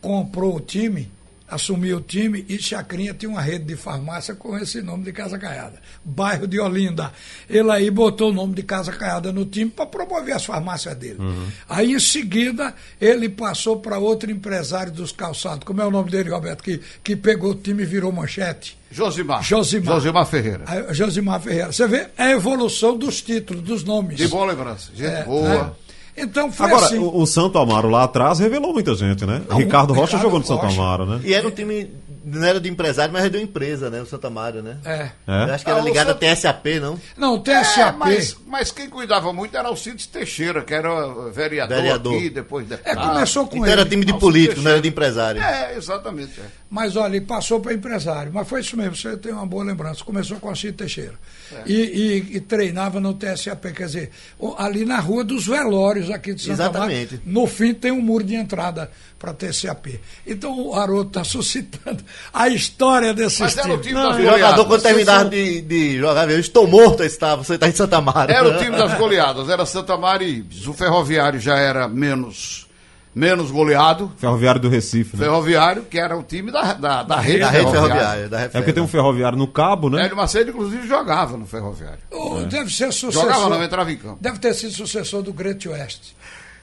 comprou 0.00 0.56
o 0.56 0.60
time, 0.60 1.10
assumiu 1.50 1.98
o 1.98 2.00
time 2.00 2.44
e 2.48 2.58
Chacrinha 2.58 3.12
tinha 3.14 3.28
uma 3.30 3.40
rede 3.40 3.64
de 3.64 3.76
farmácia 3.76 4.34
com 4.34 4.56
esse 4.58 4.80
nome 4.82 5.04
de 5.04 5.12
Casa 5.12 5.38
Caiada. 5.38 5.80
Bairro 6.04 6.46
de 6.46 6.58
Olinda. 6.60 7.12
Ele 7.48 7.70
aí 7.70 7.90
botou 7.90 8.30
o 8.30 8.32
nome 8.32 8.54
de 8.54 8.62
Casa 8.62 8.92
Caiada 8.92 9.32
no 9.32 9.44
time 9.44 9.70
para 9.70 9.86
promover 9.86 10.34
as 10.34 10.44
farmácias 10.44 10.94
dele. 10.96 11.16
Uhum. 11.18 11.46
Aí 11.68 11.92
em 11.92 12.00
seguida 12.00 12.74
ele 13.00 13.28
passou 13.28 13.80
para 13.80 13.98
outro 13.98 14.30
empresário 14.30 14.92
dos 14.92 15.12
calçados. 15.12 15.64
Como 15.64 15.80
é 15.80 15.84
o 15.86 15.90
nome 15.90 16.10
dele, 16.10 16.30
Roberto? 16.30 16.62
Que, 16.62 16.80
que 17.02 17.16
pegou 17.16 17.50
o 17.52 17.54
time 17.54 17.82
e 17.82 17.86
virou 17.86 18.12
manchete. 18.12 18.78
Josimar. 18.90 19.42
Josimar. 19.42 19.94
Josimar 19.94 20.26
Ferreira. 20.26 20.64
Josimar 20.92 21.40
Ferreira. 21.40 21.72
Você 21.72 21.86
vê 21.86 22.08
a 22.18 22.30
evolução 22.30 22.96
dos 22.96 23.22
títulos, 23.22 23.62
dos 23.62 23.84
nomes. 23.84 24.16
De 24.16 24.26
boa 24.26 24.46
lembrança. 24.46 24.90
Gente 24.94 25.06
É, 25.10 25.24
boa. 25.24 25.48
né? 25.64 25.70
Então 26.16 26.50
foi 26.52 26.66
Agora, 26.66 26.86
assim. 26.86 26.98
o, 26.98 27.16
o 27.16 27.26
Santo 27.26 27.58
Amaro 27.58 27.88
lá 27.88 28.04
atrás 28.04 28.38
revelou 28.38 28.72
muita 28.72 28.94
gente, 28.94 29.24
né? 29.24 29.42
Não, 29.48 29.56
Ricardo 29.56 29.92
Rocha 29.92 30.16
Ricardo 30.16 30.22
jogou 30.22 30.38
no 30.40 30.44
Santo 30.46 30.62
Rocha. 30.62 30.80
Amaro, 30.80 31.06
né? 31.06 31.20
E 31.24 31.32
era 31.32 31.46
um 31.46 31.50
time, 31.50 31.90
não 32.24 32.44
era 32.46 32.60
de 32.60 32.68
empresário, 32.68 33.12
mas 33.12 33.22
era 33.22 33.30
de 33.30 33.36
uma 33.38 33.42
empresa, 33.44 33.88
né? 33.90 34.00
O 34.00 34.06
Santa 34.06 34.28
Mário, 34.30 34.62
né? 34.62 34.76
É. 34.84 34.92
É? 34.92 35.10
Eu 35.26 35.54
acho 35.54 35.64
que 35.64 35.70
era 35.70 35.80
Ah, 35.80 35.84
ligado 35.84 36.06
Santa- 36.08 36.16
até 36.16 36.34
SAP, 36.34 36.66
não? 36.80 37.00
Não, 37.16 37.34
o 37.34 37.38
É, 37.38 37.40
TSAP. 37.62 37.96
mas, 37.98 38.36
mas 38.46 38.70
quem 38.70 38.88
cuidava 38.88 39.32
muito 39.32 39.56
era 39.56 39.70
o 39.70 39.76
Cides 39.76 40.06
Teixeira, 40.06 40.62
que 40.62 40.74
era 40.74 40.90
vereador, 41.30 41.76
Vereador. 41.76 42.14
aqui, 42.16 42.30
depois 42.30 42.66
É, 42.70 42.76
deputado. 42.76 43.08
começou 43.08 43.46
com 43.46 43.56
Então 43.56 43.66
ele. 43.66 43.72
era 43.80 43.84
time 43.88 44.04
de 44.04 44.12
Alcide 44.12 44.20
político, 44.26 44.60
não 44.60 44.70
era 44.70 44.80
Teixeira. 44.80 44.82
de 44.82 44.88
empresário. 44.88 45.42
É, 45.42 45.76
exatamente. 45.76 46.40
é. 46.40 46.44
Mas 46.68 46.94
olha, 46.96 47.16
ele 47.16 47.24
passou 47.26 47.58
para 47.60 47.74
empresário. 47.74 48.30
Mas 48.32 48.48
foi 48.48 48.60
isso 48.60 48.76
mesmo, 48.76 48.94
você 48.94 49.16
tem 49.16 49.32
uma 49.32 49.46
boa 49.46 49.64
lembrança. 49.64 50.04
Começou 50.04 50.38
com 50.38 50.50
o 50.50 50.54
Cid 50.56 50.72
Teixeira. 50.74 51.14
É. 51.52 51.62
E, 51.66 51.74
e- 51.74 52.36
e 52.36 52.40
treinava 52.40 53.00
no 53.00 53.12
TSAP, 53.14 53.72
quer 53.72 53.86
dizer, 53.86 54.10
ali 54.56 54.84
na 54.84 55.00
rua 55.00 55.24
dos 55.24 55.46
velórios 55.46 56.08
aqui 56.10 56.32
de 56.32 56.42
Santa 56.42 56.52
Exatamente. 56.54 57.14
Marta, 57.14 57.22
no 57.30 57.46
fim 57.48 57.74
tem 57.74 57.90
um 57.90 58.00
muro 58.00 58.22
de 58.22 58.36
entrada 58.36 58.88
para 59.20 59.34
TSAP. 59.34 60.00
Então 60.26 60.58
o 60.58 60.74
Haroldo 60.74 61.08
está 61.08 61.22
suscitando 61.22 62.02
a 62.32 62.48
história 62.48 63.12
desses 63.12 63.38
Mas 63.38 63.56
era 63.58 63.74
o 63.74 63.78
time 63.78 63.94
O 63.94 64.02
das 64.02 64.16
jogador, 64.16 64.30
goleadas. 64.32 64.66
quando 64.66 64.82
terminava 64.82 65.24
de, 65.28 65.60
de 65.60 65.98
jogar, 65.98 66.30
eu 66.30 66.40
estou 66.40 66.66
morto, 66.66 67.04
estava, 67.04 67.44
você 67.44 67.54
está 67.54 67.68
em 67.68 67.72
Santa 67.72 68.00
Mário. 68.00 68.34
Era 68.34 68.48
o 68.48 68.58
time 68.58 68.76
das 68.76 68.94
goleadas, 68.94 69.48
era 69.50 69.66
Santa 69.66 69.96
Maria 69.98 70.26
e 70.26 70.38
Ibis. 70.38 70.66
O 70.66 70.72
Ferroviário 70.72 71.38
já 71.38 71.54
era 71.58 71.86
menos, 71.86 72.66
menos 73.14 73.50
goleado. 73.50 74.10
Ferroviário 74.16 74.58
do 74.58 74.70
Recife, 74.70 75.18
né? 75.18 75.24
Ferroviário, 75.24 75.82
que 75.82 75.98
era 75.98 76.16
o 76.16 76.22
time 76.22 76.50
da, 76.50 76.72
da, 76.72 77.02
da 77.02 77.20
rede, 77.20 77.40
Da 77.40 77.50
rede 77.50 77.70
ferroviária. 77.70 78.26
Da 78.28 78.40
É 78.40 78.48
porque 78.48 78.72
tem 78.72 78.82
um 78.82 78.88
ferroviário 78.88 79.36
no 79.36 79.46
cabo, 79.48 79.90
né? 79.90 80.02
Hélio 80.06 80.16
Macedo, 80.16 80.48
inclusive, 80.50 80.88
jogava 80.88 81.36
no 81.36 81.44
Ferroviário. 81.46 81.98
O- 82.10 82.40
Deve 82.46 82.70
ser 82.72 82.90
sucessor. 82.90 83.24
Jogava 83.30 83.50
não, 83.50 83.62
entrava 83.62 83.92
em 83.92 83.96
campo. 83.98 84.18
Deve 84.18 84.38
ter 84.38 84.54
sido 84.54 84.72
sucessor 84.72 85.22
do 85.22 85.30
Great 85.32 85.68
West. 85.68 86.14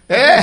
É, 0.10 0.40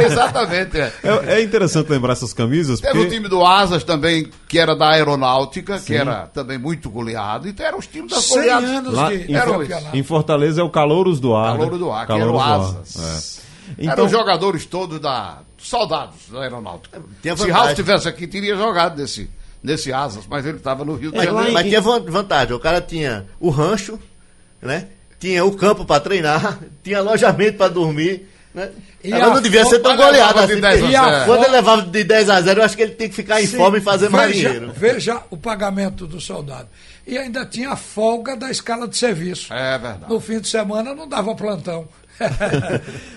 é, 0.00 0.02
exatamente. 0.04 0.78
É. 0.78 0.92
É, 1.02 1.34
é 1.34 1.42
interessante 1.42 1.88
lembrar 1.90 2.12
essas 2.12 2.34
camisas, 2.34 2.78
Teve 2.80 2.92
porque 2.92 3.06
o 3.06 3.10
time 3.10 3.26
do 3.28 3.44
Asas 3.44 3.82
também, 3.84 4.28
que 4.46 4.58
era 4.58 4.76
da 4.76 4.90
Aeronáutica, 4.90 5.78
que 5.78 5.94
era 5.94 6.26
também 6.26 6.58
muito 6.58 6.90
goleado. 6.90 7.48
Então 7.48 7.64
eram 7.64 7.78
os 7.78 7.86
times 7.86 8.10
das 8.10 8.24
100 8.24 8.36
goleadas. 8.36 8.70
anos 8.70 8.94
lá 8.94 9.08
de, 9.08 9.32
em, 9.32 9.98
em 10.00 10.02
Fortaleza 10.02 10.60
é 10.60 10.64
o 10.64 10.68
Calouros 10.70 11.20
do 11.20 11.34
Ar. 11.34 11.52
Calouro 11.56 11.72
né? 11.72 11.78
do 11.78 11.90
Ar, 11.90 12.00
que 12.06 12.12
Calouros 12.12 12.40
era 12.42 12.50
o 12.50 12.62
Asas. 12.62 12.96
é. 13.78 13.82
Eram 13.84 13.92
Então, 13.92 14.04
os 14.06 14.10
jogadores 14.10 14.66
todos 14.66 15.00
da. 15.00 15.38
soldados 15.56 16.16
da 16.30 16.40
Aeronáutica. 16.42 17.00
Tinha 17.22 17.34
Se. 17.36 17.50
Ralf 17.50 17.70
estivesse 17.70 18.08
aqui, 18.08 18.26
teria 18.26 18.56
jogado 18.56 19.00
nesse, 19.00 19.30
nesse 19.62 19.90
Asas, 19.92 20.24
mas 20.28 20.44
ele 20.44 20.58
estava 20.58 20.84
no 20.84 20.96
Rio 20.96 21.12
de 21.12 21.16
Mas, 21.16 21.26
Janeiro. 21.26 21.52
mas 21.54 21.66
tinha 21.66 21.80
van- 21.80 22.00
vantagem, 22.06 22.54
o 22.54 22.60
cara 22.60 22.80
tinha 22.82 23.24
o 23.40 23.48
rancho, 23.48 23.98
né? 24.60 24.88
Tinha 25.18 25.44
o 25.44 25.52
campo 25.54 25.84
para 25.86 26.00
treinar, 26.00 26.58
tinha 26.82 26.98
alojamento 26.98 27.56
para 27.56 27.68
dormir, 27.72 28.28
né? 28.54 28.70
E 29.02 29.12
Agora 29.12 29.30
a 29.30 29.34
não 29.34 29.42
devia 29.42 29.64
ser 29.64 29.78
tão 29.80 29.96
de 29.96 30.02
assim. 30.02 30.60
10 30.60 30.94
a. 30.94 31.24
Quando 31.24 31.44
ele 31.44 31.52
levava 31.52 31.82
de 31.82 32.04
10 32.04 32.30
a 32.30 32.40
0, 32.40 32.60
eu 32.60 32.64
acho 32.64 32.76
que 32.76 32.82
ele 32.82 32.92
tem 32.92 33.08
que 33.08 33.14
ficar 33.14 33.40
em 33.42 33.46
Sim, 33.46 33.56
forma 33.56 33.78
e 33.78 33.80
fazer 33.80 34.06
veja, 34.10 34.16
marinheiro. 34.16 34.72
Veja 34.76 35.22
o 35.30 35.36
pagamento 35.36 36.06
do 36.06 36.20
soldado. 36.20 36.68
E 37.06 37.16
ainda 37.18 37.44
tinha 37.46 37.70
a 37.70 37.76
folga 37.76 38.36
da 38.36 38.50
escala 38.50 38.86
de 38.86 38.96
serviço. 38.96 39.52
É 39.52 39.78
verdade. 39.78 40.04
No 40.12 40.20
fim 40.20 40.38
de 40.38 40.48
semana 40.48 40.94
não 40.94 41.08
dava 41.08 41.34
plantão. 41.34 41.88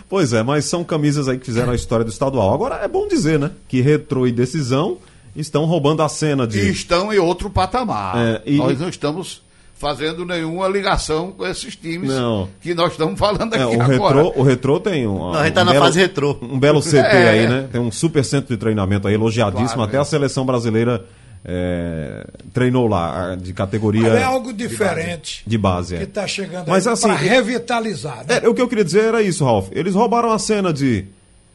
Pois 0.07 0.33
é, 0.33 0.43
mas 0.43 0.65
são 0.65 0.83
camisas 0.83 1.27
aí 1.27 1.37
que 1.37 1.45
fizeram 1.45 1.71
a 1.71 1.75
história 1.75 2.05
do 2.05 2.11
estadual. 2.11 2.53
Agora 2.53 2.75
é 2.83 2.87
bom 2.87 3.07
dizer, 3.07 3.39
né? 3.39 3.51
Que 3.67 3.81
retrô 3.81 4.27
e 4.27 4.31
decisão 4.31 4.99
estão 5.35 5.65
roubando 5.65 6.01
a 6.01 6.09
cena 6.09 6.43
E 6.45 6.47
de. 6.47 6.69
estão 6.69 7.11
em 7.11 7.17
outro 7.17 7.49
patamar. 7.49 8.15
É, 8.17 8.41
e- 8.45 8.57
Nós 8.57 8.79
não 8.79 8.87
estamos 8.89 9.41
fazendo 9.77 10.25
nenhuma 10.25 10.67
ligação 10.67 11.32
com 11.34 11.46
esses 11.46 11.75
times 11.75 12.10
Não. 12.10 12.48
que 12.62 12.74
nós 12.74 12.94
estamos 12.94 13.20
falando 13.20 13.53
É, 13.55 13.62
aqui 13.63 13.75
o, 13.75 13.82
agora. 13.82 14.24
retrô, 14.24 14.34
o 14.41 14.44
retrô 14.44 14.79
tem 14.79 15.05
um. 15.05 15.17
Não, 15.17 15.34
a 15.36 15.44
gente 15.46 15.53
tá 15.53 15.62
um 15.62 15.65
na 15.65 15.72
belo- 15.74 15.86
fase 15.86 16.00
retrô. 16.00 16.38
Um 16.41 16.58
belo 16.60 16.82
CT 16.82 16.98
É. 17.05 17.29
aí, 17.29 17.48
né? 17.48 17.67
Tem 17.72 17.79
um 17.82 17.91
super 17.91 18.24
centro 18.24 18.53
de 18.55 18.58
treinamento 18.60 19.08
aí, 19.08 19.13
elogiadíssimo. 19.13 19.74
Claro, 19.75 19.89
Até 19.89 19.98
é. 19.98 20.00
a 20.00 20.05
seleção 20.05 20.46
brasileira 20.46 21.05
é, 21.44 22.25
treinou 22.53 22.88
lá, 22.88 23.36
de 23.36 23.53
categoria. 23.53 24.01
Mas 24.10 24.13
é 24.13 24.24
algo 24.24 24.51
diferente 24.51 25.44
De 25.46 25.58
base, 25.58 25.96
é. 25.96 25.98
que 26.00 26.03
está 26.05 26.25
chegando 26.25 26.67
Mas 26.67 26.88
aí 26.88 26.94
assim, 26.94 27.08
para 27.08 27.15
é- 27.24 27.27
revitalizar. 27.29 28.25
né? 28.27 28.39
É, 28.44 28.48
o 28.50 28.53
que 28.55 28.62
eu 28.62 28.67
queria 28.67 28.84
dizer 28.84 29.03
era 29.03 29.22
isso, 29.22 29.44
Ralf. 29.46 29.67
Eles 29.72 29.94
roubaram 29.94 30.32
a 30.32 30.39
cena 30.39 30.74
de 30.74 31.05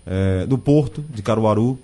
é, 0.07 0.47
do 0.47 0.57
Porto, 0.59 1.05
de 1.11 1.23
Caruaru, 1.23 1.79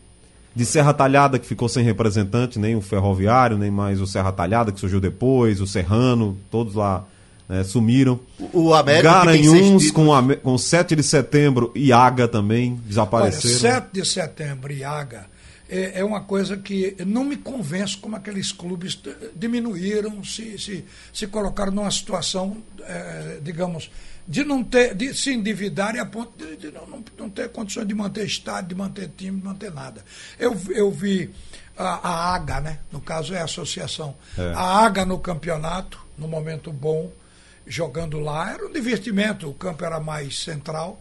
de 0.56 0.64
Serra 0.64 0.94
Talhada, 0.94 1.38
que 1.38 1.46
ficou 1.46 1.68
sem 1.68 1.84
representante, 1.84 2.58
nem 2.58 2.74
o 2.74 2.80
Ferroviário, 2.80 3.58
nem 3.58 3.70
mais 3.70 4.00
o 4.00 4.06
Serra 4.06 4.32
Talhada, 4.32 4.72
que 4.72 4.80
surgiu 4.80 4.98
depois, 4.98 5.60
o 5.60 5.66
Serrano, 5.66 6.34
todos 6.50 6.74
lá 6.74 7.04
né, 7.46 7.62
sumiram. 7.62 8.18
O 8.54 8.72
América 8.72 9.24
Garanhuns 9.24 9.90
com, 9.90 10.14
a, 10.14 10.34
com 10.36 10.56
7 10.56 10.96
de 10.96 11.02
setembro 11.02 11.70
e 11.74 11.92
Aga 11.92 12.26
também 12.26 12.72
Olha, 12.72 12.80
desapareceram. 12.88 13.58
7 13.58 13.88
de 13.92 14.04
setembro 14.06 14.72
e 14.72 14.82
Aga 14.82 15.26
é, 15.68 16.00
é 16.00 16.04
uma 16.04 16.22
coisa 16.22 16.56
que 16.56 16.96
não 17.04 17.24
me 17.24 17.36
convence 17.36 17.96
como 17.96 18.16
aqueles 18.16 18.52
clubes 18.52 18.98
diminuíram, 19.34 20.22
se, 20.24 20.58
se, 20.58 20.84
se 21.12 21.26
colocaram 21.26 21.72
numa 21.72 21.90
situação, 21.90 22.56
eh, 22.80 23.40
digamos, 23.42 23.90
de 24.28 24.44
não 24.44 24.62
ter, 24.64 24.94
de 24.94 25.14
se 25.14 25.32
endividarem 25.32 26.00
a 26.00 26.06
ponto 26.06 26.32
de, 26.36 26.56
de 26.56 26.70
não, 26.72 26.86
não, 26.86 27.04
não 27.18 27.30
ter 27.30 27.48
condições 27.50 27.86
de 27.86 27.94
manter 27.94 28.26
estádio, 28.26 28.70
de 28.70 28.74
manter 28.74 29.08
time, 29.16 29.38
de 29.40 29.46
manter 29.46 29.72
nada. 29.72 30.04
Eu, 30.38 30.56
eu 30.70 30.90
vi 30.90 31.30
a, 31.76 32.08
a 32.08 32.34
AGA, 32.34 32.60
né? 32.60 32.78
no 32.90 33.00
caso 33.00 33.34
é 33.34 33.40
a 33.40 33.44
associação, 33.44 34.16
É. 34.36 34.52
a 34.54 34.84
AGA 34.84 35.04
no 35.04 35.18
campeonato, 35.18 36.04
no 36.18 36.26
momento 36.26 36.72
bom, 36.72 37.12
jogando 37.66 38.18
lá, 38.20 38.52
era 38.52 38.66
um 38.66 38.72
divertimento, 38.72 39.48
o 39.48 39.54
campo 39.54 39.84
era 39.84 40.00
mais 40.00 40.38
central, 40.38 41.00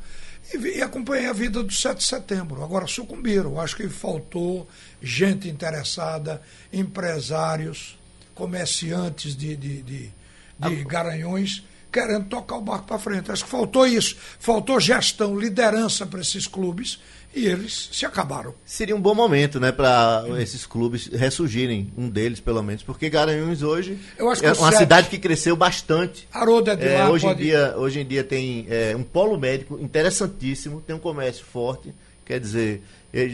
e, 0.53 0.57
vi- 0.57 0.77
e 0.77 0.81
acompanhei 0.81 1.27
a 1.27 1.33
vida 1.33 1.63
do 1.63 1.73
7 1.73 1.97
de 1.97 2.03
setembro. 2.03 2.63
Agora 2.63 2.85
sucumbiram, 2.87 3.59
acho 3.59 3.75
que 3.75 3.87
faltou 3.89 4.67
gente 5.01 5.47
interessada, 5.47 6.41
empresários, 6.71 7.97
comerciantes 8.33 9.35
de, 9.35 9.55
de, 9.55 9.81
de, 9.81 10.11
de 10.59 10.83
garanhões, 10.83 11.63
querendo 11.95 12.25
tocar 12.25 12.57
o 12.57 12.61
barco 12.61 12.85
para 12.87 12.99
frente. 12.99 13.31
Acho 13.31 13.45
que 13.45 13.49
faltou 13.49 13.87
isso, 13.87 14.17
faltou 14.37 14.79
gestão, 14.81 15.39
liderança 15.39 16.05
para 16.05 16.19
esses 16.19 16.45
clubes, 16.45 16.99
e 17.33 17.45
eles 17.47 17.89
se 17.91 18.05
acabaram. 18.05 18.53
Seria 18.65 18.93
um 18.95 18.99
bom 19.01 19.13
momento, 19.15 19.59
né, 19.59 19.71
para 19.71 20.25
esses 20.39 20.65
clubes 20.65 21.07
ressurgirem, 21.07 21.91
um 21.97 22.09
deles 22.09 22.39
pelo 22.41 22.61
menos, 22.61 22.83
porque 22.83 23.09
Garanhuns 23.09 23.61
hoje 23.61 23.97
é 24.17 24.51
uma 24.53 24.71
cidade 24.73 25.07
que 25.09 25.17
cresceu 25.17 25.55
bastante. 25.55 26.27
Haroldo 26.33 26.71
é 26.71 26.95
É, 26.95 27.05
hoje, 27.07 27.25
pode- 27.25 27.41
em 27.41 27.45
dia, 27.45 27.73
hoje 27.77 27.99
em 28.01 28.05
dia 28.05 28.23
tem 28.25 28.65
é, 28.69 28.93
um 28.95 29.03
polo 29.03 29.37
médico 29.37 29.77
interessantíssimo, 29.81 30.81
tem 30.81 30.95
um 30.95 30.99
comércio 30.99 31.45
forte, 31.45 31.93
quer 32.25 32.39
dizer, 32.39 32.81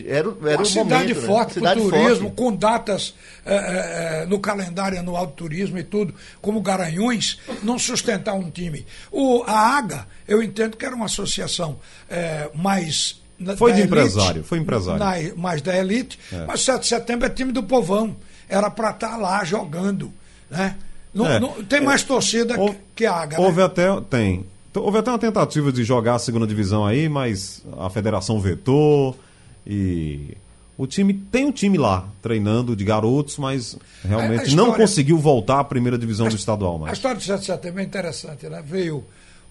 era, 0.07 0.29
o- 0.29 0.47
era 0.47 0.57
uma 0.57 0.61
um 0.61 0.65
cidade 0.65 1.13
momento, 1.13 1.21
né? 1.21 1.25
forte 1.27 1.59
para 1.59 1.79
o 1.79 1.89
turismo, 1.89 2.21
forte. 2.27 2.35
com 2.35 2.55
datas 2.55 3.13
eh, 3.45 4.21
eh, 4.23 4.25
no 4.27 4.39
calendário 4.39 4.99
anual 4.99 5.25
do 5.27 5.33
turismo 5.33 5.77
e 5.77 5.83
tudo, 5.83 6.13
como 6.41 6.61
Garanhuns, 6.61 7.39
não 7.63 7.79
sustentar 7.79 8.33
um 8.35 8.49
time. 8.51 8.85
O, 9.11 9.43
a 9.47 9.77
AGA, 9.77 10.07
eu 10.27 10.43
entendo 10.43 10.77
que 10.77 10.85
era 10.85 10.95
uma 10.95 11.05
associação 11.05 11.79
eh, 12.09 12.49
mais. 12.53 13.19
na- 13.39 13.57
Foi 13.57 13.71
da 13.71 13.77
de 13.77 13.81
elite, 13.83 13.93
empresário, 13.97 14.43
foi 14.43 14.59
empresário. 14.59 14.99
na- 14.99 15.35
mais 15.35 15.61
da 15.61 15.75
elite, 15.75 16.19
mas 16.47 16.61
7 16.61 16.81
de 16.81 16.87
setembro 16.87 17.25
é 17.25 17.29
time 17.29 17.51
do 17.51 17.63
povão. 17.63 18.15
Era 18.47 18.69
para 18.69 18.91
estar 18.91 19.17
lá 19.17 19.43
jogando. 19.43 20.13
Né? 20.49 20.75
Não, 21.13 21.25
É. 21.25 21.39
não- 21.39 21.63
tem 21.63 21.81
mais 21.81 22.03
torcida 22.03 22.59
Houve- 22.59 22.77
que 22.95 23.05
a 23.05 23.15
AGA. 23.15 23.37
né? 23.39 23.43
Houve 23.45 23.61
até. 23.61 23.87
Tem. 24.09 24.45
Houve 24.75 24.99
até 24.99 25.09
uma 25.11 25.19
tentativa 25.19 25.71
de 25.71 25.83
jogar 25.83 26.15
a 26.15 26.19
segunda 26.19 26.45
divisão 26.47 26.85
aí, 26.85 27.09
mas 27.09 27.61
a 27.79 27.89
federação 27.89 28.39
vetou 28.39 29.17
e. 29.65 30.37
O 30.77 30.87
time 30.87 31.13
tem 31.13 31.45
um 31.45 31.51
time 31.51 31.77
lá, 31.77 32.07
treinando 32.23 32.75
de 32.75 32.83
garotos, 32.83 33.37
mas 33.37 33.75
A- 33.75 34.05
a 34.05 34.07
realmente 34.07 34.55
não 34.55 34.63
história- 34.65 34.75
conseguiu 34.77 35.17
voltar 35.19 35.59
à 35.59 35.63
primeira 35.63 35.95
divisão 35.95 36.27
do 36.27 36.35
estadual 36.35 36.77
A 36.77 36.79
mais. 36.79 36.93
história 36.93 37.17
do 37.17 37.23
7 37.23 37.39
de 37.41 37.45
setembro 37.45 37.81
é 37.81 37.83
interessante, 37.83 38.49
né? 38.49 38.63
Veio 38.65 39.03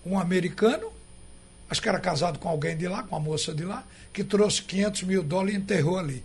um 0.04 0.18
americano, 0.18 0.88
acho 1.68 1.80
que 1.80 1.88
era 1.88 2.00
casado 2.00 2.40
com 2.40 2.48
alguém 2.48 2.76
de 2.76 2.88
lá, 2.88 3.04
com 3.04 3.14
uma 3.14 3.20
moça 3.20 3.54
de 3.54 3.64
lá, 3.64 3.84
que 4.12 4.24
trouxe 4.24 4.60
500 4.62 5.04
mil 5.04 5.22
dólares 5.22 5.54
e 5.54 5.58
enterrou 5.58 5.98
ali. 5.98 6.24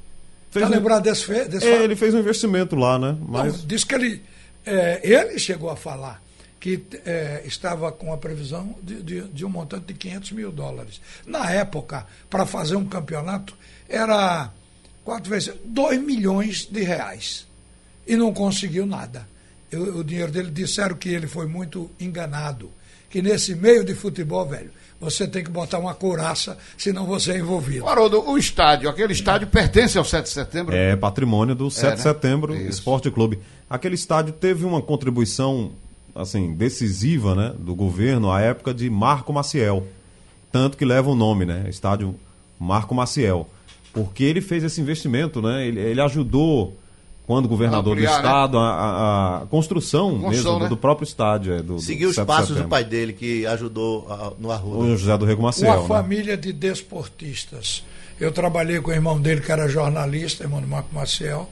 Fez 0.50 0.66
Tá 0.66 0.72
um- 0.72 0.76
lembrado 0.76 1.04
desse, 1.04 1.46
desse 1.46 1.68
É, 1.68 1.84
ele 1.84 1.96
fez 1.96 2.14
um 2.16 2.20
investimento 2.20 2.76
lá, 2.76 2.98
né? 2.98 3.16
Mas. 3.28 3.60
Não, 3.60 3.68
disse 3.68 3.86
que 3.86 3.94
ele, 3.94 4.24
é, 4.66 5.02
ele 5.04 5.38
chegou 5.38 5.70
a 5.70 5.76
falar 5.76 6.20
que 6.60 6.82
é, 7.06 7.44
estava 7.46 7.92
com 7.92 8.12
a 8.12 8.18
previsão 8.18 8.76
de, 8.82 9.04
de- 9.04 9.28
de 9.28 9.46
um 9.46 9.50
montante 9.50 9.86
de 9.86 9.94
500 9.94 10.32
mil 10.32 10.52
dólares. 10.52 11.00
Na 11.28 11.52
época, 11.52 12.08
para 12.28 12.44
fazer 12.48 12.76
um 12.76 12.86
campeonato, 12.86 13.56
era 13.90 14.52
quatro 15.04 15.30
vezes 15.30 15.54
2 15.66 16.02
milhões 16.02 16.66
de 16.66 16.84
reais. 16.84 17.46
E 18.08 18.16
não 18.16 18.34
conseguiu 18.34 18.86
nada. 18.86 19.28
Eu- 19.72 19.98
o 19.98 20.04
dinheiro 20.04 20.32
dele 20.32 20.52
disseram 20.52 20.96
que 20.96 21.10
ele 21.10 21.28
foi 21.28 21.48
muito 21.48 21.90
enganado. 22.00 22.70
Que 23.10 23.22
nesse 23.22 23.56
meio 23.56 23.84
de 23.84 23.96
futebol, 23.96 24.46
velho, 24.46 24.72
você 25.00 25.28
tem 25.28 25.44
que 25.44 25.50
botar 25.50 25.80
uma 25.80 25.94
couraça, 25.94 26.58
senão 26.78 27.06
você 27.06 27.34
é 27.34 27.38
envolvido. 27.40 27.88
Haroldo, 27.88 28.22
o 28.30 28.38
estádio, 28.38 28.90
aquele 28.90 29.14
estádio 29.14 29.48
pertence 29.48 29.98
ao 29.98 30.04
7 30.06 30.26
de 30.26 30.32
setembro? 30.32 30.76
É 30.76 30.96
patrimônio 30.96 31.56
do 31.56 31.70
7 31.72 31.92
de 31.92 31.98
né? 31.98 32.04
setembro 32.04 32.56
Isso. 32.56 32.70
Esporte 32.70 33.10
Clube. 33.10 33.40
Aquele 33.70 33.96
estádio 33.96 34.34
teve 34.34 34.66
uma 34.66 34.82
contribuição 34.82 35.72
assim 36.14 36.54
decisiva, 36.54 37.36
né, 37.36 37.54
do 37.60 37.76
governo 37.76 38.32
à 38.32 38.40
época 38.42 38.74
de 38.74 38.90
Marco 38.90 39.34
Maciel. 39.34 39.86
Tanto 40.52 40.78
que 40.78 40.86
leva 40.86 41.10
o 41.10 41.16
nome, 41.16 41.46
né? 41.46 41.66
Estádio 41.70 42.16
Marco 42.60 42.96
Maciel. 42.96 43.50
Porque 43.96 44.24
ele 44.24 44.42
fez 44.42 44.64
esse 44.64 44.80
investimento, 44.80 45.42
né? 45.42 45.66
Ele, 45.68 45.80
ele 45.80 46.02
ajudou 46.02 46.78
quando 47.26 47.48
governador 47.48 47.94
Ampliar, 47.94 48.18
do 48.18 48.22
né? 48.22 48.28
estado 48.30 48.58
a, 48.60 48.70
a- 48.70 49.38
a 49.38 49.46
construção, 49.48 50.12
Construção, 50.20 50.30
mesmo 50.30 50.52
do- 50.60 50.60
né? 50.66 50.70
do, 50.70 50.78
próprio 50.78 51.06
estádio, 51.08 51.54
é, 51.54 51.58
do, 51.58 51.76
do 51.76 51.82
Seguiu 51.82 52.10
os 52.10 52.16
7 52.16 52.24
de 52.24 52.28
passos 52.28 52.56
do 52.58 52.68
pai 52.68 52.84
dele, 52.84 53.14
que 53.14 53.48
ajudou 53.48 54.06
a- 54.12 54.34
no 54.38 54.52
Arruda. 54.52 54.78
O 54.84 54.96
José 54.98 55.18
do 55.18 55.26
Rego 55.26 55.42
Maciel. 55.42 55.72
uma 55.74 55.82
né? 55.82 55.88
família 55.88 56.38
de 56.38 56.54
desportistas. 56.54 57.84
Eu 58.20 58.32
trabalhei 58.32 58.80
com 58.80 58.92
o 58.92 58.94
irmão 58.94 59.20
dele, 59.20 59.42
que 59.42 59.52
era 59.52 59.68
jornalista, 59.68 60.44
irmão 60.44 60.62
de 60.62 60.68
Marco 60.68 60.94
Maciel, 60.94 61.50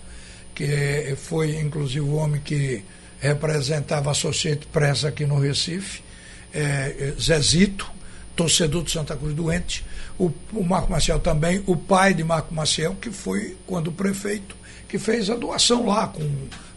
que 0.54 1.16
foi 1.18 1.60
inclusive 1.60 2.02
o 2.02 2.14
homem 2.16 2.40
que 2.40 2.84
representava 3.20 4.10
a 4.10 4.12
Associated 4.12 4.68
Press 4.72 5.04
aqui 5.06 5.26
no 5.26 5.40
Recife, 5.40 6.02
é, 6.54 6.62
é, 6.62 7.14
Zezito, 7.20 7.90
torcedor 8.36 8.84
de 8.84 8.92
Santa 8.92 9.16
Cruz 9.16 9.34
doente, 9.34 9.86
o, 10.18 10.32
o 10.54 10.64
Marco 10.64 10.92
Maciel 10.92 11.20
também, 11.20 11.64
o 11.66 11.76
pai 11.76 12.14
de 12.14 12.24
Marco 12.24 12.54
Maciel, 12.54 12.96
que 13.00 13.12
foi 13.12 13.58
quando 13.66 13.92
prefeito, 13.92 14.56
que 14.88 14.98
fez 14.98 15.30
a 15.30 15.36
doação 15.36 15.88
lá 15.88 16.08
com 16.08 16.24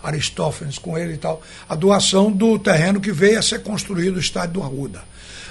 Aristófanes, 0.03 0.79
com 0.79 0.97
ele 0.97 1.15
e 1.15 1.19
tal, 1.19 1.43
a 1.69 1.75
doação 1.75 2.31
do 2.31 2.59
terreno 2.59 3.01
que 3.01 3.13
veio 3.13 3.39
a 3.39 3.43
ser 3.43 3.63
construído 3.63 4.17
o 4.17 4.21
estádio 4.21 4.55
do 4.55 4.63
Arruda. 4.63 5.03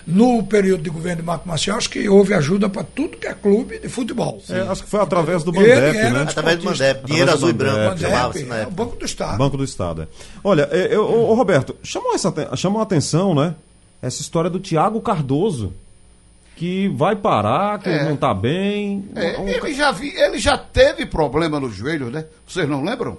No 0.07 0.43
período 0.43 0.83
de 0.83 0.89
governo 0.91 1.21
de 1.21 1.25
Marco 1.25 1.47
Maciel, 1.47 1.77
acho 1.77 1.89
que 1.89 2.07
houve 2.07 2.35
ajuda 2.35 2.69
para 2.69 2.83
tudo 2.83 3.17
que 3.17 3.25
é 3.25 3.33
clube 3.33 3.79
de 3.79 3.89
futebol. 3.89 4.39
É, 4.47 4.59
acho 4.59 4.83
que 4.83 4.89
foi 4.89 4.99
através 4.99 5.43
do 5.43 5.51
Bandep, 5.51 5.97
né? 5.97 6.21
Através 6.21 6.59
do. 6.59 6.65
Mandep, 6.65 7.05
dinheiro 7.07 7.31
azul 7.31 7.49
e 7.49 7.53
branco, 7.53 7.75
Bandep, 7.75 7.89
Bandep, 7.89 8.11
chamava-se 8.11 8.43
na 8.43 8.57
é 8.57 8.67
o. 8.67 8.71
Banco 8.71 8.95
do 8.97 9.05
Estado. 9.05 9.37
Banco 9.39 9.57
do 9.57 9.63
Estado, 9.63 10.03
é. 10.03 10.07
Olha, 10.43 10.69
é, 10.71 10.95
eu, 10.95 11.03
ô, 11.03 11.31
ô, 11.31 11.33
Roberto, 11.33 11.75
chamou, 11.81 12.13
essa, 12.13 12.31
chamou 12.55 12.81
a 12.81 12.83
atenção, 12.83 13.33
né? 13.33 13.55
Essa 13.99 14.21
história 14.21 14.47
do 14.47 14.59
Tiago 14.59 15.01
Cardoso, 15.01 15.73
que 16.55 16.87
vai 16.89 17.15
parar, 17.15 17.79
que 17.79 17.89
É. 17.89 18.03
não 18.03 18.15
tá 18.15 18.33
bem. 18.33 19.09
É, 19.15 19.37
Um- 19.39 19.47
ele, 19.47 19.73
já 19.73 19.91
vi, 19.91 20.09
ele 20.15 20.39
já 20.39 20.57
teve 20.57 21.05
problema 21.05 21.59
no 21.59 21.69
joelho, 21.69 22.09
né? 22.09 22.25
Vocês 22.47 22.67
não 22.67 22.83
lembram? 22.83 23.17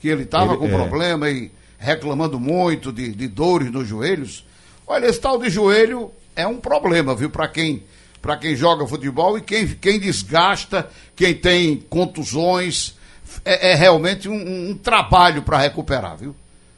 Que 0.00 0.08
ele 0.08 0.22
estava 0.22 0.56
com 0.56 0.66
é. 0.66 0.70
problema 0.70 1.28
e 1.28 1.50
reclamando 1.78 2.38
muito 2.38 2.92
de, 2.92 3.12
de 3.12 3.26
dores 3.26 3.70
nos 3.72 3.86
joelhos. 3.88 4.44
Olha, 4.86 5.06
esse 5.06 5.20
tal 5.20 5.38
de 5.38 5.50
joelho 5.50 6.10
é 6.36 6.46
um 6.46 6.58
problema, 6.58 7.14
viu? 7.16 7.28
Para 7.30 7.48
quem, 7.48 7.82
pra 8.22 8.36
quem 8.36 8.54
joga 8.54 8.86
futebol 8.86 9.36
e 9.36 9.40
quem, 9.40 9.66
quem 9.66 9.98
desgasta, 9.98 10.88
quem 11.16 11.34
tem 11.34 11.76
contusões. 11.90 12.96
É, 13.44 13.72
é 13.72 13.74
realmente 13.74 14.28
um, 14.28 14.70
um 14.70 14.74
trabalho 14.74 15.42
para 15.42 15.58
recuperar, 15.58 16.16
viu? 16.16 16.34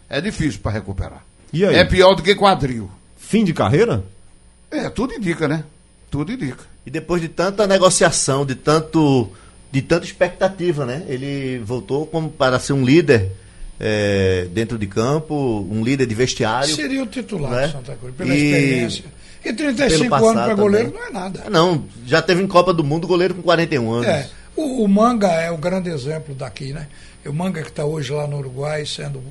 É 0.08 0.20
difícil 0.20 0.60
para 0.60 0.72
recuperar. 0.72 1.22
E? 1.52 1.62
É 1.64 1.84
pior 1.84 2.14
do 2.14 2.22
que 2.22 2.34
quadril. 2.34 2.90
Fim 3.18 3.44
de 3.44 3.52
carreira? 3.52 4.02
É, 4.70 4.88
tudo 4.88 5.14
indica, 5.14 5.46
né? 5.46 5.62
Tudo 6.10 6.32
indica. 6.32 6.64
E 6.84 6.90
depois 6.90 7.22
de 7.22 7.28
tanta 7.28 7.66
negociação, 7.66 8.44
de 8.44 8.54
tanto 8.54 9.28
de 9.72 9.80
tanta 9.82 10.04
expectativa, 10.04 10.84
né? 10.84 11.04
Ele 11.08 11.58
voltou 11.64 12.04
como 12.06 12.28
para 12.30 12.58
ser 12.58 12.72
um 12.72 12.84
líder 12.84 13.30
é, 13.78 14.48
dentro 14.52 14.76
de 14.76 14.86
campo, 14.86 15.34
um 15.70 15.84
líder 15.84 16.06
de 16.06 16.14
vestiário. 16.14 16.74
Seria 16.74 17.02
o 17.02 17.06
titular 17.06 17.52
né? 17.52 17.66
de 17.68 17.72
Santa 17.72 17.94
Cruz, 17.96 18.14
pela 18.16 18.34
E- 18.34 18.38
experiência. 18.38 19.04
E 19.44 19.52
35 19.54 20.10
pelo 20.16 20.28
anos 20.28 20.42
para 20.44 20.54
goleiro 20.54 20.90
também. 20.90 21.00
não 21.00 21.08
é 21.08 21.12
nada. 21.22 21.44
Não, 21.48 21.84
já 22.06 22.20
teve 22.20 22.42
em 22.42 22.46
Copa 22.46 22.74
do 22.74 22.84
Mundo 22.84 23.06
goleiro 23.06 23.34
com 23.34 23.42
41 23.42 23.90
anos. 23.92 24.06
É, 24.06 24.28
o, 24.56 24.84
o 24.84 24.88
Manga 24.88 25.28
é 25.28 25.50
o 25.50 25.56
grande 25.56 25.88
exemplo 25.88 26.34
daqui, 26.34 26.72
né? 26.74 26.88
O 27.24 27.32
Manga 27.32 27.62
que 27.62 27.68
está 27.68 27.84
hoje 27.84 28.12
lá 28.12 28.26
no 28.26 28.38
Uruguai 28.38 28.84
sendo. 28.84 29.22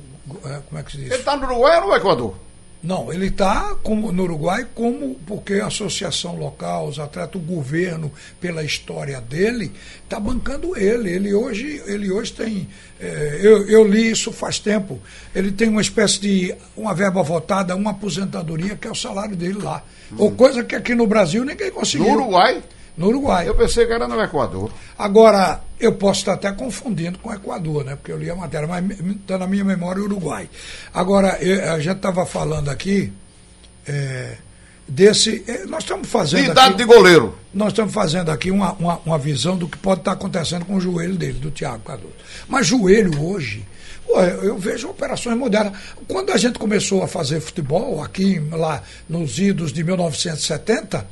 é, 0.46 0.58
Como 0.68 0.80
é 0.80 0.82
que 0.82 0.92
se 0.92 0.96
diz? 0.98 1.06
Ele 1.10 1.16
está 1.16 1.36
no 1.36 1.44
Uruguai 1.44 1.80
ou 1.80 1.88
no 1.88 1.94
Equador? 1.94 2.34
Não, 2.82 3.12
ele 3.12 3.26
está 3.26 3.76
no 3.84 4.22
Uruguai 4.22 4.66
como 4.74 5.14
porque 5.26 5.54
a 5.54 5.66
associação 5.66 6.36
local, 6.36 6.88
os 6.88 6.98
atletas, 6.98 7.34
o 7.34 7.44
governo, 7.44 8.10
pela 8.40 8.64
história 8.64 9.20
dele, 9.20 9.70
está 10.02 10.18
bancando 10.18 10.76
ele. 10.78 11.10
Ele 11.10 11.34
hoje, 11.34 11.82
ele 11.86 12.10
hoje 12.10 12.32
tem. 12.32 12.68
eh, 12.98 13.40
eu, 13.42 13.68
eu 13.68 13.84
li 13.86 14.10
isso 14.10 14.32
faz 14.32 14.58
tempo. 14.58 14.98
Ele 15.34 15.52
tem 15.52 15.68
uma 15.68 15.82
espécie 15.82 16.20
de 16.20 16.54
uma 16.74 16.94
verba 16.94 17.22
votada, 17.22 17.76
uma 17.76 17.90
aposentadoria, 17.90 18.76
que 18.76 18.88
é 18.88 18.90
o 18.90 18.94
salário 18.94 19.36
dele 19.36 19.58
lá. 19.62 19.84
Ou 20.16 20.30
coisa 20.32 20.64
que 20.64 20.74
aqui 20.74 20.94
no 20.94 21.06
Brasil 21.06 21.44
ninguém 21.44 21.70
conseguiu. 21.70 22.08
No 22.08 22.14
Uruguai? 22.14 22.62
No 22.96 23.08
Uruguai. 23.08 23.48
Eu 23.48 23.54
pensei 23.54 23.86
que 23.86 23.92
era 23.92 24.06
no 24.06 24.20
Equador. 24.20 24.70
Agora, 24.98 25.60
eu 25.78 25.92
posso 25.94 26.20
estar 26.20 26.34
até 26.34 26.52
confundindo 26.52 27.18
com 27.18 27.30
o 27.30 27.34
Equador, 27.34 27.84
né? 27.84 27.96
Porque 27.96 28.12
eu 28.12 28.18
li 28.18 28.28
a 28.30 28.34
matéria, 28.36 28.66
mas 28.68 28.84
está 29.00 29.38
na 29.38 29.46
minha 29.46 29.64
memória 29.64 30.02
o 30.02 30.04
Uruguai. 30.04 30.48
Agora, 30.92 31.38
eu- 31.42 31.72
a 31.72 31.78
gente 31.80 31.96
estava 31.96 32.26
falando 32.26 32.68
aqui 32.68 33.12
é, 33.86 34.36
desse. 34.86 35.42
é, 35.48 35.64
nós 35.64 35.82
estamos 35.84 36.06
De 36.06 36.12
fazendo. 36.12 36.50
idade 36.50 36.68
aqui, 36.68 36.76
de 36.76 36.84
goleiro. 36.84 37.38
nós 37.54 37.68
estamos 37.68 37.92
fazendo 37.94 38.30
aqui 38.30 38.50
uma, 38.50 38.72
uma, 38.74 39.00
uma 39.06 39.18
visão 39.18 39.56
do 39.56 39.66
que 39.68 39.78
pode 39.78 40.00
estar 40.00 40.12
acontecendo 40.12 40.64
com 40.64 40.74
o 40.76 40.80
joelho 40.80 41.16
dele, 41.16 41.38
do 41.38 41.50
Thiago 41.50 41.82
Cardoso. 41.82 42.12
Mas 42.48 42.66
joelho 42.66 43.22
hoje. 43.24 43.64
pô, 44.06 44.20
eu 44.20 44.58
vejo 44.58 44.88
operações 44.90 45.38
modernas. 45.38 45.72
Quando 46.06 46.30
a 46.32 46.36
gente 46.36 46.58
começou 46.58 47.02
a 47.02 47.08
fazer 47.08 47.40
futebol, 47.40 48.02
aqui 48.02 48.38
lá 48.50 48.82
nos 49.08 49.38
idos 49.38 49.72
de 49.72 49.82
1970, 49.82 50.98
ah, 50.98 51.04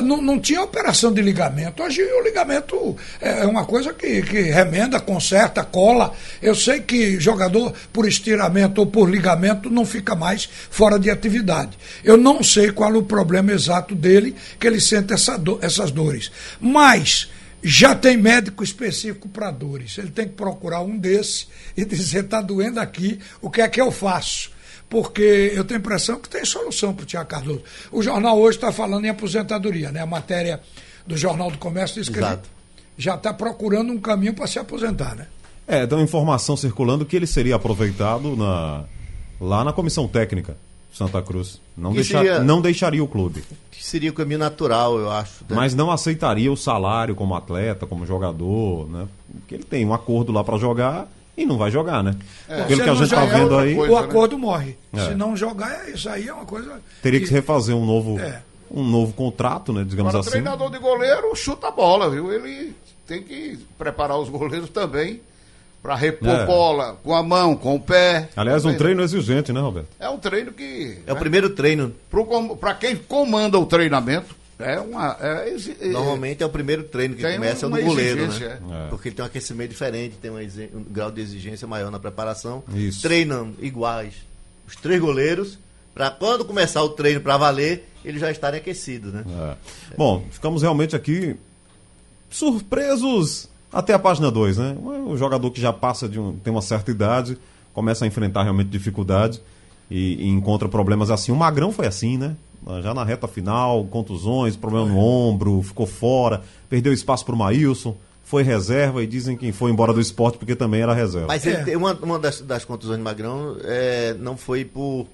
não, 0.00 0.20
não 0.20 0.38
tinha 0.40 0.62
operação 0.62 1.12
de 1.12 1.20
ligamento. 1.22 1.82
Hoje 1.82 2.02
o 2.02 2.22
ligamento 2.22 2.96
é 3.20 3.42
é 3.42 3.46
uma 3.46 3.64
coisa 3.64 3.92
que, 3.92 4.22
que 4.22 4.40
remenda, 4.42 4.98
conserta, 5.00 5.64
cola. 5.64 6.12
Eu 6.40 6.54
sei 6.54 6.80
que 6.80 7.18
jogador 7.20 7.72
por 7.92 8.06
estiramento 8.08 8.78
ou 8.78 8.86
por 8.86 9.08
ligamento 9.10 9.68
não 9.70 9.84
fica 9.84 10.14
mais 10.14 10.48
fora 10.70 10.98
de 10.98 11.10
atividade. 11.10 11.76
Eu 12.02 12.16
não 12.16 12.42
sei 12.42 12.70
qual 12.72 12.94
é 12.94 12.98
o 12.98 13.02
problema 13.02 13.52
exato 13.52 13.94
dele, 13.94 14.34
que 14.58 14.66
ele 14.66 14.80
sente 14.80 15.12
essa 15.12 15.36
do- 15.38 15.58
essas 15.62 15.90
dores. 15.90 16.30
Mas 16.60 17.28
já 17.62 17.94
tem 17.94 18.16
médico 18.16 18.62
específico 18.62 19.28
para 19.28 19.50
dores. 19.50 19.96
Ele 19.98 20.10
tem 20.10 20.26
que 20.28 20.34
procurar 20.34 20.80
um 20.82 20.96
desse 20.98 21.46
e 21.76 21.84
dizer: 21.84 22.24
está 22.24 22.40
doendo 22.40 22.78
aqui, 22.80 23.18
o 23.40 23.50
que 23.50 23.60
é 23.60 23.68
que 23.68 23.80
eu 23.80 23.90
faço? 23.90 24.53
Porque 24.94 25.50
eu 25.52 25.64
tenho 25.64 25.78
a 25.78 25.80
impressão 25.80 26.20
que 26.20 26.28
tem 26.28 26.44
solução 26.44 26.94
para 26.94 27.02
o 27.02 27.06
Tiago 27.06 27.28
Cardoso. 27.28 27.62
O 27.90 28.00
jornal 28.00 28.38
hoje 28.38 28.58
está 28.58 28.70
falando 28.70 29.04
em 29.04 29.08
aposentadoria, 29.08 29.90
né? 29.90 30.00
A 30.00 30.06
matéria 30.06 30.60
do 31.04 31.16
Jornal 31.16 31.50
do 31.50 31.58
Comércio 31.58 32.00
diz 32.00 32.08
que 32.08 32.20
já 32.96 33.16
está 33.16 33.34
procurando 33.34 33.92
um 33.92 33.98
caminho 33.98 34.32
para 34.34 34.46
se 34.46 34.56
aposentar, 34.56 35.16
né? 35.16 35.26
É, 35.66 35.84
tem 35.84 35.98
uma 35.98 36.04
informação 36.04 36.56
circulando 36.56 37.04
que 37.04 37.16
ele 37.16 37.26
seria 37.26 37.56
aproveitado 37.56 38.36
na, 38.36 38.84
lá 39.40 39.64
na 39.64 39.72
comissão 39.72 40.06
técnica 40.06 40.56
de 40.92 40.96
Santa 40.96 41.20
Cruz. 41.20 41.60
Não, 41.76 41.90
Que 41.90 41.96
deixa- 41.96 42.18
seria- 42.18 42.38
não 42.44 42.60
deixaria 42.62 43.02
o 43.02 43.08
clube. 43.08 43.42
Que 43.72 43.84
seria 43.84 44.10
o 44.10 44.14
caminho 44.14 44.38
natural, 44.38 44.96
eu 44.96 45.10
acho. 45.10 45.42
né? 45.50 45.56
Mas 45.56 45.74
não 45.74 45.90
aceitaria 45.90 46.52
o 46.52 46.56
salário 46.56 47.16
como 47.16 47.34
atleta, 47.34 47.84
como 47.84 48.06
jogador, 48.06 48.88
né? 48.88 49.08
Porque 49.40 49.56
ele 49.56 49.64
tem 49.64 49.84
um 49.84 49.92
acordo 49.92 50.30
lá 50.30 50.44
para 50.44 50.56
jogar 50.56 51.08
e 51.36 51.44
não 51.44 51.56
vai 51.58 51.70
jogar, 51.70 52.02
né? 52.02 52.14
Pelo 52.46 52.68
Se 52.68 52.82
que 52.82 52.88
a 52.90 52.94
gente 52.94 53.10
tá 53.10 53.20
jogar, 53.24 53.38
vendo 53.38 53.58
aí, 53.58 53.74
coisa. 53.74 53.92
o 53.92 54.00
né? 54.00 54.06
acordo 54.06 54.38
morre. 54.38 54.76
É. 54.92 55.00
Se 55.06 55.14
não 55.14 55.36
jogar, 55.36 55.88
isso 55.88 56.08
aí 56.08 56.28
é 56.28 56.32
uma 56.32 56.44
coisa. 56.44 56.80
teria 57.02 57.20
que 57.20 57.26
se 57.26 57.32
refazer 57.32 57.74
um 57.74 57.84
novo, 57.84 58.18
É. 58.20 58.42
um 58.70 58.82
novo 58.84 59.12
contrato, 59.12 59.72
né? 59.72 59.84
Digamos 59.86 60.10
Agora, 60.10 60.20
assim. 60.20 60.30
treinador 60.30 60.70
de 60.70 60.78
goleiro 60.78 61.34
chuta 61.34 61.68
a 61.68 61.70
bola, 61.70 62.08
viu? 62.10 62.32
Ele 62.32 62.74
tem 63.06 63.22
que 63.22 63.58
preparar 63.78 64.18
os 64.18 64.28
goleiros 64.28 64.70
também 64.70 65.20
para 65.82 65.94
repor 65.94 66.28
É. 66.30 66.46
bola 66.46 66.96
com 67.04 67.14
a 67.14 67.22
mão, 67.22 67.54
com 67.56 67.74
o 67.74 67.80
pé. 67.80 68.30
Aliás, 68.36 68.62
um 68.64 68.68
Também. 68.68 68.78
treino 68.78 69.02
exigente, 69.02 69.52
né, 69.52 69.60
Roberto? 69.60 69.88
É 70.00 70.08
um 70.08 70.16
treino 70.18 70.50
que. 70.52 70.98
É 71.06 71.12
o 71.12 71.16
primeiro 71.16 71.50
treino. 71.50 71.92
Para 72.58 72.74
quem 72.74 72.96
comanda 72.96 73.58
o 73.58 73.66
treinamento, 73.66 74.34
é 74.58 74.80
uma. 74.80 75.16
É, 75.20 75.56
é- 75.80 75.88
Normalmente 75.88 76.42
é 76.42 76.46
o 76.46 76.50
primeiro 76.50 76.84
treino 76.84 77.14
que 77.14 77.22
começa 77.22 77.64
é 77.64 77.66
o 77.66 77.68
uma 77.68 77.78
do 77.78 77.84
goleiro, 77.84 78.26
né? 78.28 78.60
é. 78.70 78.88
Porque 78.88 79.08
ele 79.08 79.16
tem 79.16 79.22
um 79.24 79.26
aquecimento 79.26 79.70
diferente, 79.70 80.16
tem 80.16 80.30
um, 80.30 80.36
um 80.36 80.84
grau 80.84 81.10
de 81.10 81.20
exigência 81.20 81.66
maior 81.66 81.90
na 81.90 81.98
preparação. 81.98 82.62
Isso. 82.74 83.02
Treinam 83.02 83.52
iguais 83.60 84.14
os 84.66 84.76
três 84.76 85.00
goleiros, 85.00 85.58
para 85.94 86.10
quando 86.10 86.44
começar 86.44 86.82
o 86.82 86.90
treino 86.90 87.20
para 87.20 87.36
valer, 87.36 87.88
eles 88.04 88.20
já 88.20 88.30
estarem 88.30 88.60
aquecidos, 88.60 89.12
né? 89.12 89.24
É. 89.28 89.56
Bom, 89.96 90.24
ficamos 90.30 90.62
realmente 90.62 90.96
aqui 90.96 91.36
surpresos 92.30 93.48
até 93.72 93.92
a 93.92 93.98
página 93.98 94.30
2, 94.30 94.58
né? 94.58 94.76
O 95.06 95.16
jogador 95.16 95.50
que 95.50 95.60
já 95.60 95.72
passa 95.72 96.08
de 96.08 96.18
um, 96.18 96.36
tem 96.36 96.52
uma 96.52 96.62
certa 96.62 96.90
idade, 96.90 97.38
começa 97.72 98.04
a 98.04 98.08
enfrentar 98.08 98.42
realmente 98.42 98.68
dificuldade 98.68 99.40
e, 99.90 100.14
e 100.24 100.28
encontra 100.28 100.68
problemas 100.68 101.10
assim. 101.10 101.32
O 101.32 101.36
Magrão 101.36 101.72
foi 101.72 101.86
assim, 101.86 102.16
né? 102.16 102.36
Já 102.82 102.94
na 102.94 103.04
reta 103.04 103.28
final, 103.28 103.84
contusões, 103.84 104.56
problema 104.56 104.86
no 104.86 104.98
ombro, 104.98 105.62
ficou 105.62 105.86
fora, 105.86 106.42
perdeu 106.68 106.92
espaço 106.92 107.24
para 107.24 107.34
o 107.34 107.38
Maílson, 107.38 107.96
foi 108.24 108.42
reserva 108.42 109.02
e 109.02 109.06
dizem 109.06 109.36
que 109.36 109.52
foi 109.52 109.70
embora 109.70 109.92
do 109.92 110.00
esporte 110.00 110.38
porque 110.38 110.56
também 110.56 110.80
era 110.80 110.94
reserva. 110.94 111.26
Mas 111.28 111.46
É. 111.46 111.50
ele 111.50 111.64
tem 111.64 111.76
uma, 111.76 111.92
uma 111.94 112.18
das, 112.18 112.40
das 112.40 112.64
contusões 112.64 112.96
de 112.98 113.04
Magrão 113.04 113.56
é, 113.62 114.14
não 114.14 114.36
foi 114.36 114.64
por, 114.64 115.06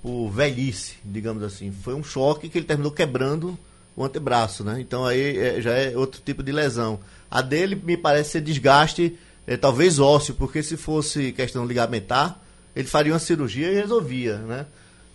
por 0.00 0.30
velhice, 0.30 0.94
digamos 1.04 1.42
assim. 1.42 1.72
Foi 1.72 1.94
um 1.94 2.04
choque 2.04 2.48
que 2.48 2.58
ele 2.58 2.66
terminou 2.66 2.92
quebrando 2.92 3.58
o 3.96 4.04
antebraço, 4.04 4.62
né? 4.62 4.80
Então 4.80 5.04
aí 5.04 5.36
é, 5.36 5.60
já 5.60 5.72
é 5.72 5.96
outro 5.96 6.20
tipo 6.24 6.42
de 6.42 6.52
lesão. 6.52 7.00
A 7.28 7.42
dele 7.42 7.74
me 7.74 7.96
parece 7.96 8.30
ser 8.30 8.40
desgaste, 8.40 9.18
é, 9.46 9.56
talvez 9.56 9.98
ósseo, 9.98 10.34
porque 10.34 10.62
se 10.62 10.76
fosse 10.76 11.32
questão 11.32 11.66
ligamentar, 11.66 12.40
ele 12.74 12.86
faria 12.86 13.12
uma 13.12 13.18
cirurgia 13.18 13.70
e 13.70 13.74
resolvia, 13.74 14.38
né? 14.38 14.66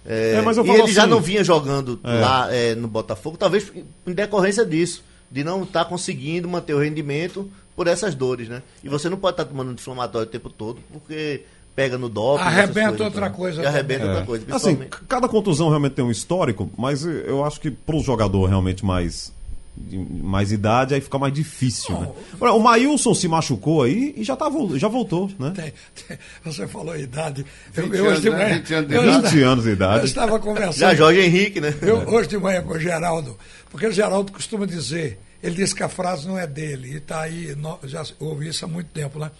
É, 0.05 0.35
É, 0.35 0.41
mas 0.41 0.57
eu 0.57 0.65
e 0.65 0.69
ele 0.69 0.87
já 0.91 1.03
assim- 1.03 1.11
não 1.11 1.19
vinha 1.21 1.43
jogando 1.43 1.99
É. 2.03 2.07
lá 2.19 2.53
é, 2.53 2.75
no 2.75 2.87
Botafogo, 2.87 3.37
talvez 3.37 3.71
em 4.07 4.13
decorrência 4.13 4.65
disso, 4.65 5.03
de 5.29 5.43
não 5.43 5.63
estar 5.63 5.85
conseguindo 5.85 6.47
manter 6.47 6.73
o 6.73 6.79
rendimento 6.79 7.49
por 7.75 7.87
essas 7.87 8.15
dores, 8.15 8.49
né? 8.49 8.61
E 8.83 8.89
você 8.89 9.09
não 9.09 9.17
pode 9.17 9.33
estar 9.35 9.45
tomando 9.45 9.71
anti-inflamatório 9.71 10.27
o 10.27 10.31
tempo 10.31 10.49
todo, 10.49 10.79
porque 10.91 11.43
pega 11.75 11.97
no 11.97 12.09
doping. 12.09 12.43
Arrebenta 12.43 12.73
coisas, 12.89 13.01
outra 13.01 13.25
então. 13.27 13.37
coisa 13.37 13.61
E 13.61 13.65
arrebenta 13.65 14.03
É. 14.05 14.07
outra 14.09 14.25
coisa. 14.25 14.45
Assim, 14.51 14.77
cada 15.07 15.27
contusão 15.29 15.69
realmente 15.69 15.93
tem 15.93 16.03
um 16.03 16.11
histórico, 16.11 16.69
mas 16.77 17.05
eu 17.05 17.45
acho 17.45 17.59
que 17.61 17.69
para 17.71 17.95
o 17.95 18.01
jogador 18.01 18.45
realmente 18.47 18.83
mais 18.83 19.31
de 19.77 19.97
mais 19.97 20.51
idade 20.51 20.93
aí 20.93 20.99
fica 21.01 21.17
mais 21.17 21.33
difícil, 21.33 21.97
né? 21.97 22.09
O 22.51 22.59
Maílson 22.59 23.13
se 23.13 23.27
machucou 23.27 23.83
aí 23.83 24.13
e 24.17 24.23
já, 24.23 24.35
tá, 24.35 24.51
já 24.75 24.87
voltou, 24.87 25.31
né? 25.39 25.51
Tem- 25.55 25.73
tem- 26.07 26.17
você 26.43 26.67
falou 26.67 26.97
idade. 26.97 27.45
Eu, 27.75 27.83
20 27.83 27.95
eu 27.97 28.05
hoje 28.05 28.21
de 28.21 28.27
anos, 28.27 28.39
né? 28.39 28.45
manhã. 28.45 28.57
20 28.59 28.73
anos 28.73 28.87
de 28.89 28.95
eu 28.95 29.01
idade. 29.03 29.17
esta- 29.17 29.29
20 29.29 29.43
anos 29.43 29.63
de 29.63 29.69
Eu 29.69 29.73
idade. 29.75 30.05
estava 30.05 30.31
Já 30.33 30.39
conversando. 30.39 30.95
Jorge 30.95 31.19
Henrique, 31.21 31.61
né? 31.61 31.73
Eu, 31.81 31.97
hoje 32.09 32.27
de 32.29 32.37
manhã 32.37 32.61
com 32.61 32.73
o 32.73 32.79
Geraldo, 32.79 33.37
porque 33.69 33.87
o 33.87 33.91
Geraldo 33.91 34.31
costuma 34.31 34.65
dizer, 34.65 35.17
ele 35.41 35.55
diz 35.55 35.71
que 35.73 35.81
a 35.83 35.87
frase 35.89 36.27
não 36.27 36.37
é 36.37 36.45
dele, 36.45 36.91
e 36.93 36.97
está 36.97 37.21
aí, 37.21 37.55
já 37.85 38.03
ouvi 38.19 38.49
isso 38.49 38.65
há 38.65 38.67
muito 38.67 38.87
tempo, 38.87 39.17
né? 39.19 39.31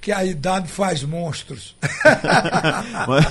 Que 0.00 0.10
a 0.12 0.24
idade 0.24 0.66
faz 0.68 1.02
monstros. 1.02 1.76
mas, 3.06 3.26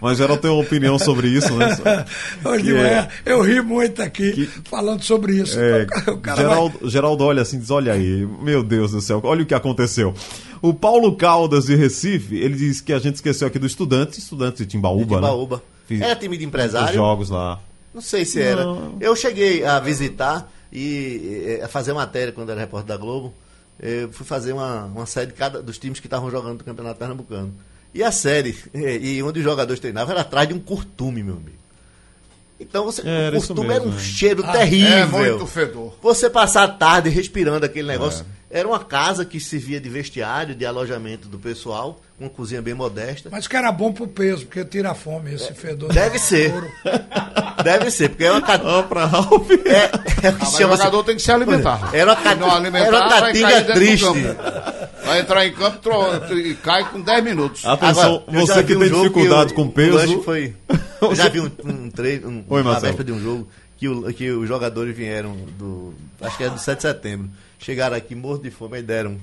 mas 0.00 0.18
Geraldo 0.18 0.40
tem 0.40 0.50
uma 0.50 0.62
opinião 0.62 0.98
sobre 0.98 1.28
isso, 1.28 1.54
né? 1.56 1.76
Hoje 2.44 2.62
de 2.64 2.70
Que 2.72 2.76
é- 2.76 2.82
manhã 2.82 3.08
eu 3.26 3.42
ri 3.42 3.60
muito 3.60 4.00
aqui 4.02 4.46
falando 4.64 5.02
sobre 5.02 5.34
isso. 5.36 5.58
É, 5.60 5.82
O 5.82 5.86
cara- 5.88 6.12
o 6.14 6.18
cara 6.18 6.36
vai- 6.36 6.48
Geraldo, 6.48 6.90
Geraldo 6.90 7.24
olha 7.24 7.42
assim 7.42 7.56
e 7.56 7.60
diz: 7.60 7.70
Olha 7.70 7.92
aí, 7.92 8.26
meu 8.40 8.62
Deus 8.62 8.92
do 8.92 9.00
céu, 9.00 9.20
olha 9.24 9.42
o 9.42 9.46
que 9.46 9.54
aconteceu. 9.54 10.14
O 10.62 10.72
Paulo 10.72 11.14
Caldas 11.14 11.66
de 11.66 11.76
Recife, 11.76 12.36
ele 12.36 12.56
diz 12.56 12.80
que 12.80 12.92
a 12.92 12.98
gente 12.98 13.16
esqueceu 13.16 13.46
aqui 13.46 13.58
do 13.58 13.66
estudante, 13.66 14.18
estudante 14.18 14.58
de 14.58 14.66
Timbaúba, 14.66 15.16
Timbaúba. 15.16 15.56
né? 15.56 15.62
Fiz 15.86 16.00
Era 16.00 16.16
time 16.16 16.36
de 16.36 16.44
os 16.44 16.48
empresário? 16.48 16.94
jogos 16.94 17.30
lá. 17.30 17.60
Não 17.94 18.00
sei 18.00 18.24
se 18.24 18.40
era. 18.40 18.64
Não. 18.64 18.96
Eu 19.00 19.14
cheguei 19.14 19.64
a 19.64 19.78
visitar 19.78 20.50
e 20.72 21.60
a 21.62 21.68
fazer 21.68 21.92
matéria 21.92 22.32
quando 22.32 22.50
era 22.50 22.60
repórter 22.60 22.88
da 22.88 22.96
Globo. 22.96 23.32
Eu 23.80 24.12
fui 24.12 24.26
fazer 24.26 24.52
uma, 24.52 24.84
uma 24.86 25.06
série 25.06 25.28
de 25.28 25.34
cada 25.34 25.62
dos 25.62 25.78
times 25.78 26.00
que 26.00 26.06
estavam 26.06 26.30
jogando 26.30 26.58
no 26.58 26.64
Campeonato 26.64 26.98
Pernambucano. 26.98 27.54
E 27.94 28.02
a 28.02 28.10
série, 28.12 28.56
e 28.74 29.22
onde 29.22 29.38
os 29.38 29.44
jogadores 29.44 29.80
treinavam, 29.80 30.12
era 30.12 30.22
atrás 30.22 30.48
de 30.48 30.54
um 30.54 30.58
curtume, 30.58 31.22
meu 31.22 31.36
amigo. 31.36 31.67
Então 32.60 32.84
você, 32.84 33.02
Era 33.06 33.36
o 33.38 33.40
mesmo, 33.40 33.72
era 33.72 33.82
um 33.84 33.94
é. 33.94 33.98
cheiro 34.00 34.42
Ah, 34.46 34.52
terrível. 34.52 34.90
É 34.96 35.04
muito 35.06 35.46
fedor. 35.46 35.94
Você 36.02 36.28
passar 36.28 36.64
a 36.64 36.68
tarde 36.68 37.08
respirando 37.08 37.64
aquele 37.64 37.86
negócio. 37.86 38.24
Era 38.50 38.66
uma 38.66 38.78
casa 38.80 39.24
que 39.26 39.38
servia 39.38 39.78
de 39.78 39.90
vestiário, 39.90 40.54
de 40.54 40.64
alojamento 40.64 41.28
do 41.28 41.38
pessoal, 41.38 42.00
uma 42.18 42.30
cozinha 42.30 42.62
bem 42.62 42.72
modesta. 42.72 43.28
Mas 43.30 43.46
que 43.46 43.54
era 43.54 43.70
bom 43.70 43.92
pro 43.92 44.08
peso, 44.08 44.46
porque 44.46 44.64
tira 44.64 44.90
a 44.90 44.94
fome 44.94 45.34
esse 45.34 45.52
fedor. 45.52 45.92
Deve 45.92 46.18
ser. 46.18 46.52
Deve 47.62 47.90
ser, 47.90 48.08
porque 48.08 48.24
é 48.24 48.32
uma 48.32 48.40
ca- 48.40 48.60
Ó, 48.64 48.82
pra 48.84 49.04
Ralf. 49.04 49.50
é, 49.66 49.90
é 50.26 50.30
o 50.30 50.32
que 50.32 50.36
Ah, 50.36 50.36
mas 50.40 50.54
o 50.54 50.56
chama 50.56 50.76
jogador 50.76 51.04
tem 51.04 51.16
que 51.16 51.22
se 51.22 51.30
alimentar. 51.30 51.90
Era 51.92 52.12
uma, 52.14 52.22
Se 52.22 52.34
não 52.36 52.48
ca... 52.48 52.56
alimentar, 52.56 52.86
era 52.86 52.96
uma 52.96 53.08
catinga 53.20 53.64
triste. 53.64 54.06
Vai 55.04 55.20
entrar 55.20 55.46
em 55.46 55.52
campo 55.52 55.78
tro- 55.78 56.38
e 56.38 56.54
cai 56.54 56.88
com 56.90 57.00
10 57.00 57.24
minutos. 57.24 57.64
Atenção, 57.66 58.22
eu 58.28 58.46
já 58.46 58.54
você 58.54 58.62
que 58.64 58.76
tem 58.76 58.90
dificuldade 58.90 59.52
o- 59.52 59.54
com 59.56 59.62
o 59.62 59.70
peso. 59.72 59.92
lanche 59.96 60.22
foi. 60.22 60.54
Eu 61.00 61.14
já 61.14 61.28
vi 61.28 61.40
um, 61.40 61.50
um 61.64 61.90
treino, 61.90 62.28
um, 62.28 62.44
Oi, 62.48 62.62
uma 62.62 62.80
véspera 62.80 63.04
de 63.04 63.12
um 63.12 63.20
jogo 63.20 63.48
que, 63.76 63.88
o, 63.88 64.12
que 64.12 64.30
os 64.30 64.48
jogadores 64.48 64.96
vieram 64.96 65.36
do. 65.58 65.94
Acho 66.20 66.36
que 66.36 66.42
era 66.44 66.52
do 66.52 66.60
7 66.60 66.76
de 66.76 66.82
setembro. 66.82 67.30
Chegaram 67.58 67.96
aqui 67.96 68.14
morto 68.14 68.42
de 68.42 68.50
fome 68.50 68.78
e 68.78 68.82
deram 68.82 69.16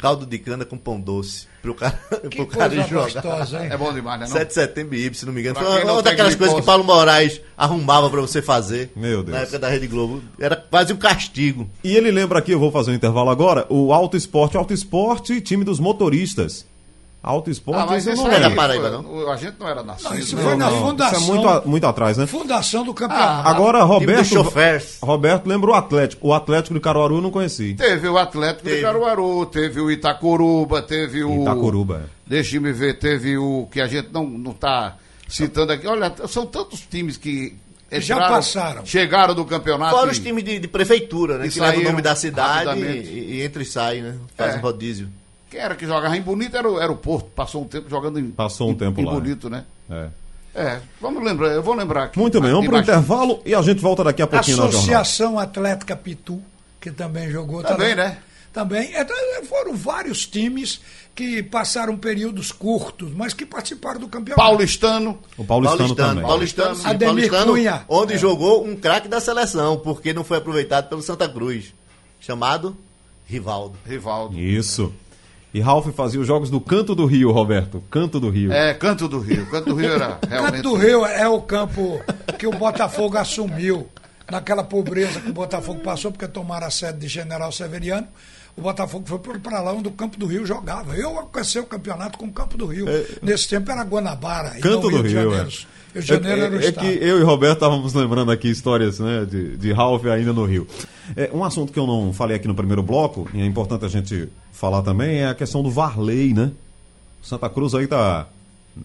caldo 0.00 0.24
de 0.24 0.38
cana 0.38 0.64
com 0.64 0.78
pão 0.78 0.98
doce 0.98 1.46
pro 1.60 1.74
cara, 1.74 1.98
Que 2.30 2.36
pro 2.38 2.46
cara 2.46 2.74
coisa 2.74 2.88
jogar. 2.88 3.12
gostosa, 3.12 3.62
hein? 3.62 3.70
É 3.70 3.76
bom 3.76 3.92
demais, 3.92 4.20
né? 4.20 4.26
Não? 4.26 4.32
7 4.32 4.48
de 4.48 4.54
setembro 4.54 4.94
e 4.94 5.14
se 5.14 5.26
não 5.26 5.32
me 5.32 5.40
engano. 5.40 5.56
Pra 5.56 5.64
Foi 5.64 5.84
uma, 5.84 6.02
daquelas 6.02 6.34
coisas 6.34 6.56
que. 6.56 6.62
Paulo 6.62 6.82
Moraes 6.82 7.40
arrumava 7.56 8.08
pra 8.08 8.20
você 8.20 8.40
fazer. 8.40 8.90
Meu 8.96 9.22
Deus. 9.22 9.36
Na 9.36 9.42
época 9.42 9.58
da 9.58 9.68
Rede 9.68 9.86
Globo. 9.86 10.22
Era 10.38 10.56
quase 10.56 10.92
um 10.92 10.96
castigo. 10.96 11.68
E 11.84 11.94
ele 11.94 12.10
lembra 12.10 12.38
aqui, 12.38 12.52
eu 12.52 12.58
vou 12.58 12.72
fazer 12.72 12.90
um 12.90 12.94
intervalo 12.94 13.28
agora, 13.28 13.66
o 13.68 13.92
Auto 13.92 14.16
Esporte, 14.16 14.56
Auto 14.56 14.72
Esporte, 14.72 15.40
time 15.42 15.64
dos 15.64 15.78
motoristas. 15.78 16.66
Auto 17.22 17.50
Esporte, 17.50 17.82
Ah, 17.82 17.86
mas 17.86 18.06
isso 18.06 18.16
não 18.22 18.28
é 18.30 18.40
da 18.40 18.48
lembro. 18.48 18.56
Paraíba, 18.56 18.90
não? 18.90 19.30
A 19.30 19.36
gente 19.36 19.56
não 19.60 19.68
era 19.68 19.82
nascido. 19.82 20.08
Não, 20.10 20.18
isso 20.18 20.36
foi 20.38 20.56
na 20.56 20.66
Não, 20.70 20.74
isso 20.76 20.86
fundação. 20.86 21.20
é 21.20 21.26
muito, 21.26 21.68
muito 21.68 21.86
atrás, 21.86 22.16
né? 22.16 22.26
Fundação 22.26 22.82
do 22.82 22.94
campeonato. 22.94 23.46
Agora, 23.46 23.80
Time 23.80 23.90
Roberto. 24.36 24.84
Roberto 25.02 25.46
lembra 25.46 25.70
o 25.70 25.74
Atlético. 25.74 26.28
O 26.28 26.32
Atlético 26.32 26.72
de 26.74 26.80
Caruaru 26.80 27.16
eu 27.16 27.20
não 27.20 27.30
conheci. 27.30 27.74
Teve 27.74 28.08
o 28.08 28.16
Atlético 28.16 28.64
Teve. 28.64 28.76
de 28.76 28.82
Caruaru, 28.82 29.44
teve 29.46 29.80
o 29.82 29.90
Itacoruba, 29.90 30.80
teve 30.80 31.22
o. 31.22 31.42
Itacoruba, 31.42 32.04
é. 32.06 32.08
Deixa-me 32.26 32.72
ver, 32.72 32.98
teve 32.98 33.36
o 33.36 33.68
que 33.70 33.80
a 33.82 33.86
gente 33.86 34.08
não, 34.12 34.24
não 34.26 34.52
tá 34.54 34.96
citando 35.28 35.72
aqui. 35.72 35.86
Olha, 35.86 36.10
são 36.26 36.46
tantos 36.46 36.80
times 36.80 37.18
que. 37.18 37.54
Já 37.92 38.14
entraram, 38.14 38.34
passaram. 38.36 38.86
Chegaram 38.86 39.34
do 39.34 39.44
campeonato. 39.44 39.94
Fora 39.96 40.08
e- 40.08 40.12
os 40.12 40.18
times 40.20 40.42
de, 40.44 40.58
de 40.60 40.68
prefeitura, 40.68 41.36
né? 41.38 41.48
E 41.48 41.50
Que 41.50 41.60
levam 41.60 41.80
o 41.80 41.84
nome 41.84 42.00
da 42.00 42.14
cidade 42.14 42.80
e, 42.80 43.34
e 43.40 43.42
entra 43.42 43.60
e 43.62 43.66
sai, 43.66 44.00
né? 44.00 44.14
Faz 44.36 44.54
É. 44.54 44.58
um 44.58 44.60
rodízio. 44.60 45.08
Quem 45.50 45.60
era 45.60 45.74
que 45.74 45.84
jogava 45.86 46.16
em 46.16 46.22
Bonito 46.22 46.56
era, 46.56 46.70
o- 46.70 46.80
era 46.80 46.92
o 46.92 46.96
Porto. 46.96 47.26
Passou 47.34 47.62
um 47.62 47.66
tempo 47.66 47.90
jogando 47.90 48.18
em. 48.20 48.30
Passou 48.30 48.68
um 48.68 48.72
em- 48.72 48.76
tempo 48.76 49.00
em 49.00 49.04
lá, 49.04 49.12
Bonito, 49.12 49.50
né? 49.50 49.64
É. 49.90 50.08
É, 50.52 50.80
vamos 51.00 51.22
lembrar, 51.24 51.48
eu 51.48 51.62
vou 51.62 51.74
lembrar 51.74 52.04
aqui. 52.04 52.18
Muito 52.18 52.40
bem, 52.40 52.50
vamos 52.50 52.66
para 52.66 52.78
o 52.78 52.80
intervalo 52.80 53.40
e 53.44 53.54
a 53.54 53.62
gente 53.62 53.80
volta 53.80 54.02
daqui 54.02 54.20
a 54.20 54.26
pouquinho. 54.26 54.62
Associação 54.64 55.38
Atlética 55.38 55.94
Pitu, 55.94 56.40
que 56.80 56.90
também 56.90 57.30
jogou. 57.30 57.62
Também, 57.62 57.90
tá- 57.90 58.02
né? 58.04 58.18
Também. 58.52 58.90
Então, 58.92 59.16
foram 59.48 59.76
vários 59.76 60.26
times 60.26 60.80
que 61.14 61.40
passaram 61.40 61.96
períodos 61.96 62.50
curtos, 62.50 63.12
mas 63.14 63.32
que 63.32 63.46
participaram 63.46 64.00
do 64.00 64.08
campeonato. 64.08 64.44
Paulistano. 64.44 65.20
O 65.38 65.44
Paulistano, 65.44 65.78
Paulistano, 65.78 66.08
também. 66.10 66.24
Paulistano, 66.24 66.74
sim, 66.74 66.86
Ademir 66.88 67.06
Paulistano, 67.30 67.52
Cunha. 67.52 67.84
onde 67.88 68.14
É. 68.14 68.18
jogou 68.18 68.66
um 68.66 68.74
craque 68.74 69.06
da 69.06 69.20
seleção, 69.20 69.76
porque 69.78 70.12
não 70.12 70.24
foi 70.24 70.38
aproveitado 70.38 70.88
pelo 70.88 71.00
Santa 71.00 71.28
Cruz, 71.28 71.72
chamado 72.18 72.76
Rivaldo. 73.24 73.76
Rivaldo. 73.86 74.36
Isso. 74.36 74.92
E 75.52 75.60
Ralf 75.60 75.88
fazia 75.88 76.20
os 76.20 76.26
jogos 76.26 76.48
do 76.48 76.60
Canto 76.60 76.94
do 76.94 77.06
Rio, 77.06 77.32
Roberto. 77.32 77.82
Canto 77.90 78.20
do 78.20 78.30
Rio. 78.30 78.52
É, 78.52 78.72
Canto 78.72 79.08
do 79.08 79.18
Rio. 79.18 79.46
Canto 79.50 79.70
do 79.70 79.74
Rio 79.74 79.92
era 79.92 80.18
realmente. 80.28 80.62
Canto 80.62 80.70
do 80.70 80.76
Rio 80.76 81.04
é 81.04 81.28
o 81.28 81.40
campo 81.42 82.00
que 82.38 82.46
o 82.46 82.52
Botafogo 82.52 83.18
assumiu 83.18 83.88
naquela 84.30 84.62
pobreza 84.62 85.20
que 85.20 85.30
o 85.30 85.32
Botafogo 85.32 85.80
passou, 85.80 86.12
porque 86.12 86.28
tomaram 86.28 86.68
a 86.68 86.70
sede 86.70 87.00
de 87.00 87.08
General 87.08 87.50
Severiano. 87.50 88.06
O 88.56 88.60
Botafogo 88.62 89.04
foi 89.06 89.18
para 89.38 89.60
lá 89.60 89.72
onde 89.72 89.88
o 89.88 89.92
Campo 89.92 90.18
do 90.18 90.26
Rio 90.26 90.44
jogava. 90.44 90.94
Eu 90.96 91.16
alcancei 91.18 91.60
o 91.60 91.66
campeonato 91.66 92.18
com 92.18 92.26
o 92.26 92.32
Campo 92.32 92.58
do 92.58 92.66
Rio. 92.66 92.88
É, 92.88 93.06
Nesse 93.22 93.48
tempo 93.48 93.70
era 93.70 93.82
Guanabara. 93.82 94.58
e 94.58 94.60
Canto 94.60 94.90
não 94.90 94.98
do 94.98 95.08
de 95.08 95.14
Rio, 95.14 95.30
Janeiro. 95.32 95.34
é. 95.34 95.70
Rio 95.94 96.02
de 96.02 96.08
Janeiro 96.08 96.40
é, 96.40 96.44
era 96.44 96.56
o 96.56 96.60
é 96.60 96.64
estado. 96.68 96.86
que 96.86 96.92
eu 97.04 97.18
e 97.18 97.22
Roberto 97.22 97.54
estávamos 97.54 97.94
lembrando 97.94 98.30
aqui 98.30 98.48
histórias 98.50 98.98
né, 99.00 99.24
de, 99.24 99.56
de 99.56 99.72
Ralph 99.72 100.04
ainda 100.06 100.32
no 100.32 100.44
Rio. 100.44 100.66
É, 101.16 101.30
um 101.32 101.42
assunto 101.42 101.72
que 101.72 101.78
eu 101.78 101.86
não 101.86 102.12
falei 102.12 102.36
aqui 102.36 102.46
no 102.46 102.54
primeiro 102.54 102.82
bloco, 102.82 103.28
e 103.32 103.40
é 103.40 103.44
importante 103.46 103.84
a 103.84 103.88
gente 103.88 104.28
falar 104.52 104.82
também, 104.82 105.18
é 105.20 105.28
a 105.28 105.34
questão 105.34 105.62
do 105.62 105.70
Varley, 105.70 106.34
né? 106.34 106.52
Santa 107.22 107.48
Cruz 107.48 107.74
aí 107.74 107.86
tá 107.86 108.28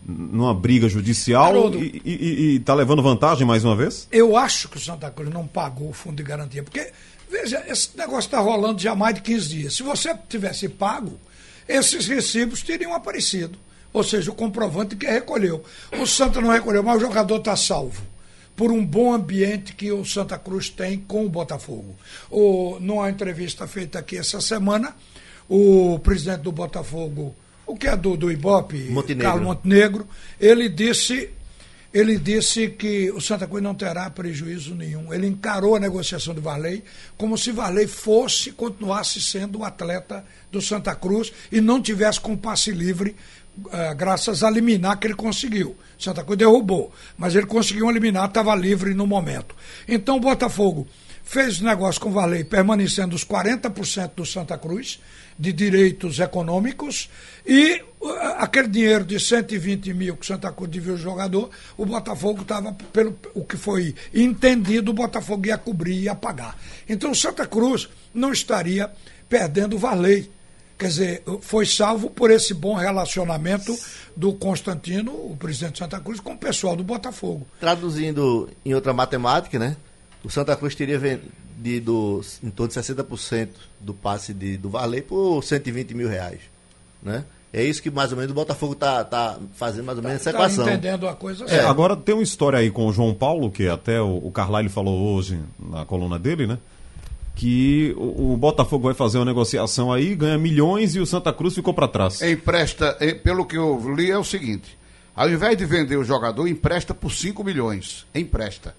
numa 0.07 0.53
briga 0.53 0.89
judicial 0.89 1.45
Haroldo. 1.45 1.77
e, 1.77 2.01
e, 2.03 2.11
e- 2.11 2.55
e 2.55 2.59
tá 2.59 2.73
levando 2.73 3.03
vantagem 3.03 3.45
mais 3.45 3.63
uma 3.63 3.75
vez? 3.75 4.07
Eu 4.11 4.35
acho 4.35 4.67
que 4.67 4.77
o 4.77 4.79
Santa 4.79 5.09
Cruz 5.11 5.29
não 5.31 5.45
pagou 5.45 5.89
o 5.89 5.93
fundo 5.93 6.15
de 6.17 6.23
garantia, 6.23 6.63
porque, 6.63 6.91
veja, 7.35 7.63
esse 7.67 7.89
negócio 7.97 8.27
está 8.27 8.39
rolando 8.39 8.81
já 8.81 8.91
há 8.91 8.95
mais 8.95 9.15
de 9.15 9.21
15 9.21 9.49
dias. 9.49 9.73
Se 9.75 9.83
você 9.83 10.15
tivesse 10.29 10.69
pago, 10.69 11.19
esses 11.67 12.07
recibos 12.07 12.61
teriam 12.61 12.93
aparecido. 12.93 13.57
Ou 13.91 14.03
seja, 14.03 14.31
o 14.31 14.35
comprovante 14.35 14.95
que 14.95 15.05
recolheu. 15.05 15.63
O 15.99 16.05
Santa 16.05 16.41
não 16.41 16.51
recolheu, 16.51 16.83
mas 16.83 16.97
o 16.97 16.99
jogador 16.99 17.37
está 17.37 17.55
salvo. 17.55 18.03
Por 18.55 18.71
um 18.71 18.85
bom 18.85 19.13
ambiente 19.13 19.73
que 19.73 19.91
o 19.91 20.05
Santa 20.05 20.37
Cruz 20.37 20.69
tem 20.69 20.97
com 20.97 21.25
o 21.25 21.29
Botafogo. 21.29 21.95
O, 22.29 22.77
numa 22.79 23.09
entrevista 23.09 23.67
feita 23.67 23.99
aqui 23.99 24.17
essa 24.17 24.39
semana, 24.39 24.95
o 25.49 25.99
presidente 25.99 26.41
do 26.41 26.51
Botafogo, 26.51 27.35
o 27.65 27.75
que 27.75 27.87
é 27.87 27.95
do, 27.95 28.15
do 28.15 28.31
Ibope, 28.31 28.77
Montenegro. 28.89 29.23
Carlos 29.23 29.45
Montenegro, 29.45 30.07
ele 30.39 30.69
disse 30.69 31.29
ele 31.95 32.17
disse 32.17 32.67
que 32.67 33.09
o 33.11 33.21
Santa 33.21 33.47
Cruz 33.47 33.63
não 33.63 33.73
terá 33.73 34.09
prejuízo 34.09 34.75
nenhum. 34.75 35.13
Ele 35.13 35.27
encarou 35.27 35.77
a 35.77 35.79
negociação 35.79 36.33
do 36.33 36.41
Varley 36.41 36.83
como 37.17 37.37
se 37.37 37.53
Varley 37.53 37.87
fosse, 37.87 38.51
continuasse 38.51 39.21
sendo 39.21 39.59
o 39.59 39.63
atleta 39.63 40.25
do 40.51 40.61
Santa 40.61 40.93
Cruz 40.93 41.31
e 41.49 41.61
não 41.61 41.81
tivesse 41.81 42.19
com 42.19 42.35
passe 42.35 42.69
livre, 42.71 43.15
ah, 43.71 43.93
graças 43.93 44.43
a 44.43 44.49
liminar 44.49 44.99
que 44.99 45.07
ele 45.07 45.13
conseguiu. 45.13 45.77
Santa 45.97 46.21
Cruz 46.21 46.37
derrubou, 46.37 46.91
mas 47.17 47.33
ele 47.33 47.45
conseguiu 47.45 47.85
um 47.85 47.91
liminar, 47.91 48.27
estava 48.27 48.53
livre 48.55 48.93
no 48.93 49.07
momento. 49.07 49.55
Então 49.87 50.17
o 50.17 50.19
Botafogo 50.19 50.85
fez 51.23 51.61
negócio 51.61 52.01
com 52.01 52.09
o 52.09 52.11
Varley, 52.11 52.43
permanecendo 52.43 53.15
os 53.15 53.23
40% 53.23 54.11
do 54.17 54.25
Santa 54.25 54.57
Cruz, 54.57 54.99
de 55.37 55.51
direitos 55.51 56.19
econômicos, 56.19 57.09
e 57.45 57.81
uh, 58.01 58.09
aquele 58.37 58.67
dinheiro 58.67 59.03
de 59.03 59.19
120 59.19 59.93
mil 59.93 60.15
que 60.15 60.23
o 60.23 60.25
Santa 60.25 60.51
Cruz 60.51 60.71
devia 60.71 60.93
ao 60.93 60.97
jogador, 60.97 61.49
o 61.77 61.85
Botafogo 61.85 62.41
estava, 62.41 62.71
pelo 62.93 63.17
o 63.33 63.43
que 63.43 63.57
foi 63.57 63.93
entendido, 64.13 64.91
o 64.91 64.93
Botafogo 64.93 65.47
ia 65.47 65.57
cobrir, 65.57 66.03
ia 66.03 66.15
pagar. 66.15 66.57
Então 66.87 67.11
o 67.11 67.15
Santa 67.15 67.45
Cruz 67.45 67.89
não 68.13 68.31
estaria 68.31 68.89
perdendo 69.27 69.75
o 69.75 69.79
Varley. 69.79 70.31
Quer 70.77 70.87
dizer, 70.87 71.23
foi 71.39 71.65
salvo 71.65 72.09
por 72.09 72.29
esse 72.29 72.53
bom 72.53 72.75
relacionamento 72.75 73.73
do 74.15 74.33
Constantino, 74.33 75.11
o 75.13 75.35
presidente 75.37 75.73
de 75.73 75.79
Santa 75.79 76.01
Cruz, 76.01 76.19
com 76.19 76.33
o 76.33 76.37
pessoal 76.37 76.75
do 76.75 76.83
Botafogo. 76.83 77.47
Traduzindo 77.61 78.49
em 78.65 78.73
outra 78.73 78.91
matemática, 78.91 79.57
né? 79.57 79.77
O 80.21 80.29
Santa 80.29 80.53
Cruz 80.55 80.75
teria 80.75 80.99
vendido 81.57 82.21
em 82.43 82.49
torno 82.49 82.71
de 82.73 82.79
60% 82.79 83.49
do 83.79 83.93
passe 83.93 84.33
de, 84.33 84.57
do 84.57 84.69
Varley 84.69 85.01
por 85.01 85.41
120 85.43 85.93
mil 85.93 86.07
reais. 86.09 86.39
Né? 87.01 87.23
É 87.53 87.63
isso 87.63 87.81
que 87.81 87.89
mais 87.89 88.11
ou 88.11 88.17
menos 88.17 88.31
o 88.31 88.35
Botafogo 88.35 88.73
está 88.73 89.03
tá 89.05 89.39
fazendo 89.55 89.85
mais 89.85 89.97
ou 89.97 90.03
menos 90.03 90.19
essa 90.21 90.31
Tá 90.31 90.37
equação. 90.39 90.67
entendendo 90.67 91.07
a 91.07 91.15
coisa 91.15 91.45
É, 91.45 91.47
certa. 91.47 91.69
agora 91.69 91.95
tem 91.95 92.13
uma 92.13 92.23
história 92.23 92.59
aí 92.59 92.69
com 92.69 92.87
o 92.87 92.91
João 92.91 93.13
Paulo, 93.13 93.49
que 93.49 93.67
até 93.69 94.01
o, 94.01 94.17
o 94.17 94.31
Carlyle 94.31 94.67
falou 94.69 95.15
hoje 95.15 95.39
na 95.57 95.85
coluna 95.85 96.19
dele, 96.19 96.45
né? 96.47 96.57
Que 97.35 97.93
o, 97.97 98.33
o 98.33 98.37
Botafogo 98.37 98.85
vai 98.85 98.93
fazer 98.93 99.17
uma 99.17 99.25
negociação 99.25 99.91
aí, 99.91 100.15
ganha 100.15 100.37
milhões 100.37 100.95
e 100.95 100.99
o 100.99 101.05
Santa 101.05 101.31
Cruz 101.33 101.53
ficou 101.53 101.73
para 101.73 101.87
trás. 101.87 102.21
Empresta, 102.21 102.97
pelo 103.23 103.45
que 103.45 103.57
eu 103.57 103.93
li, 103.95 104.09
é 104.09 104.17
o 104.17 104.23
seguinte: 104.23 104.77
ao 105.15 105.29
invés 105.29 105.57
de 105.57 105.65
vender 105.65 105.97
o 105.97 106.03
jogador, 106.03 106.47
empresta 106.47 106.93
por 106.93 107.11
5 107.11 107.43
milhões. 107.43 108.05
Empresta. 108.15 108.73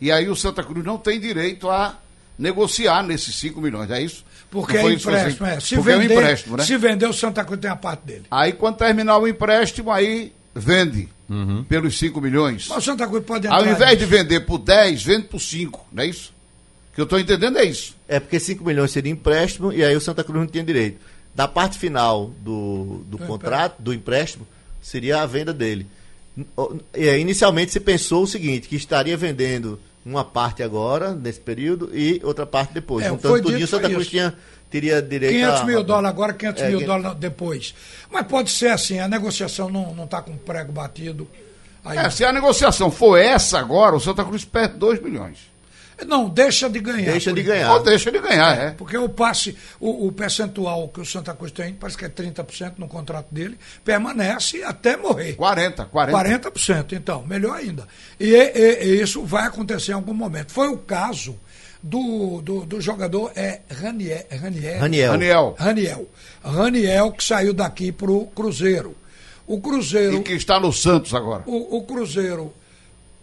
E 0.00 0.10
aí 0.10 0.28
o 0.28 0.34
Santa 0.34 0.64
Cruz 0.64 0.84
não 0.84 0.98
tem 0.98 1.20
direito 1.20 1.70
a 1.70 1.96
negociar 2.38 3.02
nesses 3.02 3.34
5 3.36 3.60
milhões, 3.60 3.90
é 3.90 4.02
isso? 4.02 4.24
Porque 4.50 4.76
Não 4.76 4.88
é 4.90 4.92
empréstimo, 4.92 5.46
é. 5.46 5.60
Se 5.60 5.76
Porque 5.76 5.90
é 5.90 5.96
um 5.96 6.00
vender, 6.00 6.14
empréstimo, 6.14 6.56
né? 6.58 6.64
se 6.64 6.76
vender, 6.76 7.06
o 7.06 7.12
Santa 7.12 7.42
Cruz 7.42 7.58
tem 7.58 7.70
a 7.70 7.76
parte 7.76 8.04
dele. 8.04 8.24
Aí 8.30 8.52
quando 8.52 8.76
terminar 8.76 9.16
o 9.16 9.26
empréstimo, 9.26 9.90
aí 9.90 10.32
vende 10.54 11.08
pelos 11.68 11.98
5 11.98 12.20
milhões. 12.20 12.66
Mas 12.68 12.78
o 12.78 12.82
Santa 12.82 13.06
Cruz 13.06 13.24
pode 13.24 13.46
entrar. 13.46 13.58
Ao 13.58 13.66
invés 13.66 13.98
de 13.98 14.04
vender 14.04 14.40
por 14.40 14.58
10, 14.58 15.02
vende 15.02 15.28
por 15.28 15.40
5, 15.40 15.88
não 15.90 16.02
é 16.02 16.06
isso? 16.06 16.34
O 16.90 16.94
que 16.94 17.00
eu 17.00 17.04
estou 17.04 17.18
entendendo 17.18 17.56
é 17.56 17.64
isso. 17.64 17.96
É 18.06 18.20
porque 18.20 18.38
5 18.38 18.62
milhões 18.62 18.90
seria 18.90 19.10
empréstimo 19.10 19.72
e 19.72 19.82
aí 19.82 19.96
o 19.96 20.00
Santa 20.00 20.22
Cruz 20.22 20.38
não 20.38 20.46
tinha 20.46 20.62
direito. 20.62 21.00
Da 21.34 21.48
parte 21.48 21.78
final 21.78 22.30
do, 22.40 23.02
do, 23.06 23.16
contrato, 23.16 23.80
do 23.80 23.94
empréstimo, 23.94 24.46
seria 24.82 25.22
a 25.22 25.26
venda 25.26 25.54
dele. 25.54 25.86
É, 26.92 27.18
inicialmente 27.18 27.72
se 27.72 27.80
pensou 27.80 28.24
o 28.24 28.26
seguinte, 28.26 28.68
que 28.68 28.76
estaria 28.76 29.16
vendendo 29.16 29.80
uma 30.04 30.24
parte 30.24 30.62
agora, 30.62 31.14
nesse 31.14 31.40
período, 31.40 31.90
e 31.96 32.20
outra 32.24 32.44
parte 32.46 32.72
depois. 32.74 33.04
É, 33.04 33.08
Juntando 33.08 33.28
foi 33.28 33.40
tudinho, 33.40 33.56
o 33.56 33.60
dito 33.60 33.70
Santa 33.70 33.86
isso. 33.86 33.94
Cruz 33.94 34.08
tinha, 34.08 34.34
teria 34.70 35.00
direito 35.00 35.32
500 35.34 35.60
a... 35.60 35.64
mil 35.64 35.82
dólares 35.84 36.08
agora, 36.10 36.32
500 36.32 36.62
É, 36.62 36.68
mil 36.68 36.78
que- 36.80 36.84
dólares 36.86 37.18
depois. 37.18 37.74
Mas 38.10 38.26
pode 38.26 38.50
ser 38.50 38.68
assim, 38.68 38.98
a 38.98 39.06
negociação 39.08 39.68
não 39.70 40.04
está 40.04 40.20
com 40.22 40.36
prego 40.36 40.72
batido. 40.72 41.28
Aí, 41.84 41.98
É, 41.98 42.10
se 42.10 42.24
a 42.24 42.32
negociação 42.32 42.90
for 42.90 43.16
essa 43.16 43.58
agora, 43.58 43.96
o 43.96 44.00
Santa 44.00 44.24
Cruz 44.24 44.44
perde 44.44 44.76
2 44.78 45.00
milhões. 45.02 45.51
Não, 46.06 46.28
deixa 46.28 46.68
de 46.68 46.80
ganhar. 46.80 47.10
Deixa 47.12 47.32
de 47.32 47.42
ganhar. 47.42 47.72
Ou 47.74 47.82
deixa 47.82 48.10
de 48.10 48.18
ganhar, 48.20 48.58
é. 48.58 48.70
Porque 48.70 48.96
o 48.96 49.08
passe, 49.08 49.56
o, 49.80 50.06
o 50.06 50.12
percentual 50.12 50.88
que 50.88 51.00
o 51.00 51.04
Santa 51.06 51.34
Cruz 51.34 51.52
tem, 51.52 51.72
parece 51.74 51.96
que 51.98 52.04
é 52.04 52.08
30% 52.08 52.74
no 52.78 52.88
contrato 52.88 53.26
dele, 53.30 53.58
permanece 53.84 54.62
até 54.62 54.96
morrer. 54.96 55.34
40, 55.34 55.84
40. 55.86 56.50
40%, 56.50 56.92
então, 56.92 57.24
melhor 57.26 57.56
ainda. 57.56 57.86
E, 58.18 58.30
e- 58.34 58.84
e 58.84 59.02
isso 59.02 59.24
vai 59.24 59.46
acontecer 59.46 59.92
em 59.92 59.94
algum 59.94 60.14
momento. 60.14 60.52
Foi 60.52 60.68
o 60.68 60.76
caso 60.78 61.36
do, 61.82 62.40
do, 62.42 62.64
do 62.64 62.80
jogador 62.80 63.32
é 63.34 63.60
Raniel. 63.70 64.24
Raniel. 64.30 64.80
Raniel. 64.80 65.56
Raniel. 65.58 66.08
Raniel 66.44 67.12
que 67.12 67.24
saiu 67.24 67.52
daqui 67.52 67.90
para 67.92 68.10
o 68.10 68.26
Cruzeiro. 68.28 68.96
O 69.46 69.60
Cruzeiro, 69.60 70.18
E 70.18 70.22
que 70.22 70.32
está 70.34 70.60
no 70.60 70.72
Santos 70.72 71.12
agora. 71.12 71.42
o, 71.46 71.78
o 71.78 71.82
Cruzeiro 71.82 72.54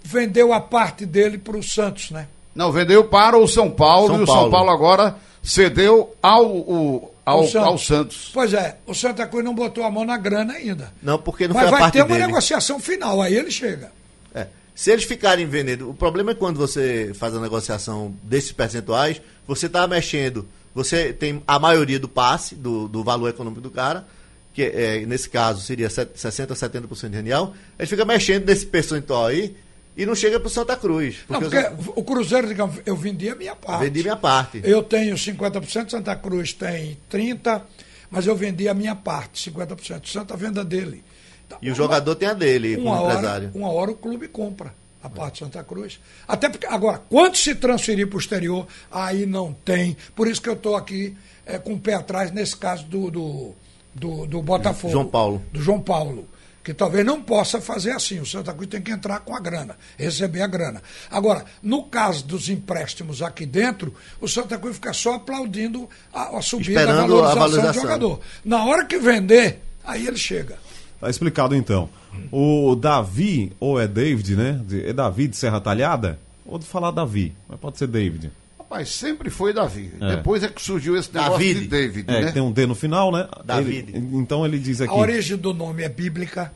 vendeu 0.03 0.51
a 0.53 0.59
parte 0.59 1.05
dele 1.05 1.37
para 1.37 1.57
o 1.57 1.63
Santos, 1.63 2.11
né? 2.11 2.27
Não, 2.55 2.71
vendeu 2.71 3.03
para 3.05 3.37
o 3.37 3.47
São 3.47 3.69
Paulo 3.69 4.07
São 4.07 4.19
e 4.19 4.23
o 4.23 4.25
São 4.25 4.35
Paulo. 4.35 4.51
Paulo 4.51 4.69
agora 4.71 5.15
cedeu 5.41 6.15
ao, 6.21 6.45
o- 6.45 7.11
ao, 7.25 7.43
O 7.45 7.57
ao 7.59 7.77
Santos. 7.77 8.29
Pois 8.33 8.53
é, 8.53 8.77
o 8.85 8.93
Santa 8.93 9.25
Cruz 9.27 9.43
não 9.45 9.53
botou 9.53 9.83
a 9.83 9.91
mão 9.91 10.03
na 10.03 10.17
grana 10.17 10.53
ainda. 10.53 10.91
Não, 11.01 11.17
porque 11.19 11.47
não 11.47 11.53
Mas 11.53 11.63
foi 11.63 11.67
a 11.67 11.71
vai 11.71 11.79
parte 11.81 11.93
ter 11.93 12.01
uma 12.01 12.15
dele. 12.15 12.27
negociação 12.27 12.79
final, 12.79 13.21
aí 13.21 13.35
ele 13.35 13.51
chega. 13.51 13.91
É. 14.33 14.47
Se 14.75 14.91
eles 14.91 15.03
ficarem 15.05 15.45
vendendo, 15.45 15.89
o 15.89 15.93
problema 15.93 16.31
é 16.31 16.35
quando 16.35 16.57
você 16.57 17.11
faz 17.13 17.35
a 17.35 17.39
negociação 17.39 18.13
desses 18.23 18.51
percentuais, 18.51 19.21
você 19.47 19.67
está 19.67 19.87
mexendo, 19.87 20.47
você 20.73 21.13
tem 21.13 21.41
a 21.47 21.59
maioria 21.59 21.99
do 21.99 22.07
passe, 22.09 22.55
do, 22.55 22.87
do 22.87 23.03
valor 23.03 23.29
econômico 23.29 23.61
do 23.61 23.69
cara, 23.71 24.05
que 24.53 24.63
é, 24.63 25.05
nesse 25.05 25.29
caso 25.29 25.61
seria 25.61 25.89
set- 25.89 26.13
60% 26.17 26.51
a 26.51 26.55
70% 26.55 27.09
de 27.09 27.21
real, 27.21 27.53
ele 27.77 27.87
fica 27.87 28.03
mexendo 28.03 28.45
nesse 28.45 28.65
percentual 28.65 29.27
aí 29.27 29.55
e 29.99 30.05
não 30.05 30.15
chega 30.15 30.39
para 30.39 30.47
o 30.47 30.49
Santa 30.49 30.77
Cruz. 30.77 31.17
Não, 31.27 31.41
Porque 31.41 31.61
porque 31.61 31.89
eu 31.89 31.93
o 31.93 32.03
Cruzeiro, 32.05 32.47
digamos, 32.47 32.81
eu 32.85 32.95
vendi 32.95 33.29
a 33.29 33.35
minha 33.35 33.53
parte. 33.53 33.83
vendi 33.83 34.01
minha 34.01 34.15
parte. 34.15 34.61
Eu 34.63 34.81
tenho 34.81 35.13
50%, 35.15 35.89
Santa 35.89 36.15
Cruz 36.15 36.53
tem 36.53 36.97
30%, 37.11 37.61
mas 38.09 38.25
eu 38.25 38.33
vendi 38.33 38.69
a 38.69 38.73
minha 38.73 38.95
parte, 38.95 39.51
50%. 39.51 40.07
Santa 40.07 40.37
venda 40.37 40.63
dele. 40.63 41.03
Então, 41.45 41.57
E 41.61 41.69
o 41.69 41.75
jogador 41.75 42.15
tem 42.15 42.29
a 42.29 42.33
dele 42.33 42.77
como 42.77 42.87
uma 42.87 43.01
hora, 43.01 43.13
empresário. 43.13 43.51
uma 43.53 43.69
hora 43.69 43.91
o 43.91 43.95
clube 43.95 44.29
compra 44.29 44.73
a 45.03 45.09
parte 45.09 45.33
de 45.33 45.39
Santa 45.39 45.63
Cruz. 45.65 45.99
Até 46.25 46.47
porque, 46.47 46.65
agora, 46.65 47.01
quando 47.09 47.35
se 47.35 47.53
transferir 47.53 48.07
para 48.07 48.15
o 48.15 48.19
exterior, 48.21 48.67
aí 48.89 49.25
não 49.25 49.51
tem. 49.51 49.97
Por 50.15 50.29
isso 50.29 50.41
que 50.41 50.47
eu 50.47 50.53
estou 50.53 50.77
aqui 50.77 51.13
eh, 51.45 51.59
com 51.59 51.73
o 51.73 51.79
pé 51.79 51.95
atrás 51.95 52.31
nesse 52.31 52.55
caso 52.55 52.85
do, 52.85 53.11
do, 53.11 53.53
do, 53.93 54.25
do 54.27 54.41
Botafogo. 54.41 54.93
João 54.93 55.07
Paulo. 55.07 55.41
Do 55.51 55.61
João 55.61 55.81
Paulo. 55.81 56.25
Que 56.69 56.73
talvez 56.75 57.03
não 57.03 57.19
possa 57.19 57.59
fazer 57.59 57.89
assim. 57.93 58.19
O 58.19 58.25
Santa 58.27 58.53
Cruz 58.53 58.69
tem 58.69 58.79
que 58.79 58.91
entrar 58.91 59.21
com 59.21 59.35
a 59.35 59.39
grana, 59.39 59.75
receber 59.97 60.43
a 60.43 60.45
grana. 60.45 60.83
Agora, 61.09 61.43
no 61.63 61.81
caso 61.85 62.23
dos 62.27 62.47
empréstimos 62.47 63.23
aqui 63.23 63.43
dentro, 63.43 63.91
o 64.21 64.27
Santa 64.27 64.55
Cruz 64.55 64.75
fica 64.75 64.93
só 64.93 65.15
aplaudindo 65.15 65.89
a, 66.13 66.37
a 66.37 66.41
subida 66.43 66.85
da 66.85 66.93
valorização, 67.07 67.39
valorização. 67.39 67.73
do 67.73 67.81
jogador. 67.81 68.19
Na 68.45 68.63
hora 68.65 68.85
que 68.85 68.99
vender, 68.99 69.63
aí 69.83 70.05
ele 70.05 70.17
chega. 70.19 70.59
Tá 71.01 71.09
explicado 71.09 71.55
então. 71.55 71.89
O 72.31 72.75
Davi, 72.75 73.51
ou 73.59 73.81
é 73.81 73.87
David, 73.87 74.35
né? 74.35 74.61
É 74.85 74.93
Davi 74.93 75.27
de 75.27 75.37
Serra 75.37 75.59
Talhada? 75.59 76.19
Ou 76.45 76.59
de 76.59 76.65
falar 76.67 76.91
Davi, 76.91 77.33
mas 77.47 77.59
pode 77.59 77.79
ser 77.79 77.87
David. 77.87 78.31
Rapaz, 78.59 78.89
sempre 78.89 79.31
foi 79.31 79.53
Davi. 79.53 79.91
É. 79.99 80.17
Depois 80.17 80.43
é 80.43 80.49
que 80.49 80.61
surgiu 80.61 80.95
esse 80.95 81.11
negócio 81.11 81.39
David. 81.39 81.61
de 81.61 81.67
David, 81.67 82.05
É, 82.11 82.21
né? 82.25 82.31
tem 82.31 82.43
um 82.43 82.51
D 82.51 82.67
no 82.67 82.75
final, 82.75 83.11
né? 83.11 83.27
David. 83.43 83.91
Ele- 83.91 84.09
então 84.17 84.45
ele 84.45 84.59
diz 84.59 84.79
aqui. 84.81 84.93
A 84.93 84.95
origem 84.95 85.35
do 85.35 85.51
nome 85.51 85.81
é 85.81 85.89
bíblica 85.89 86.53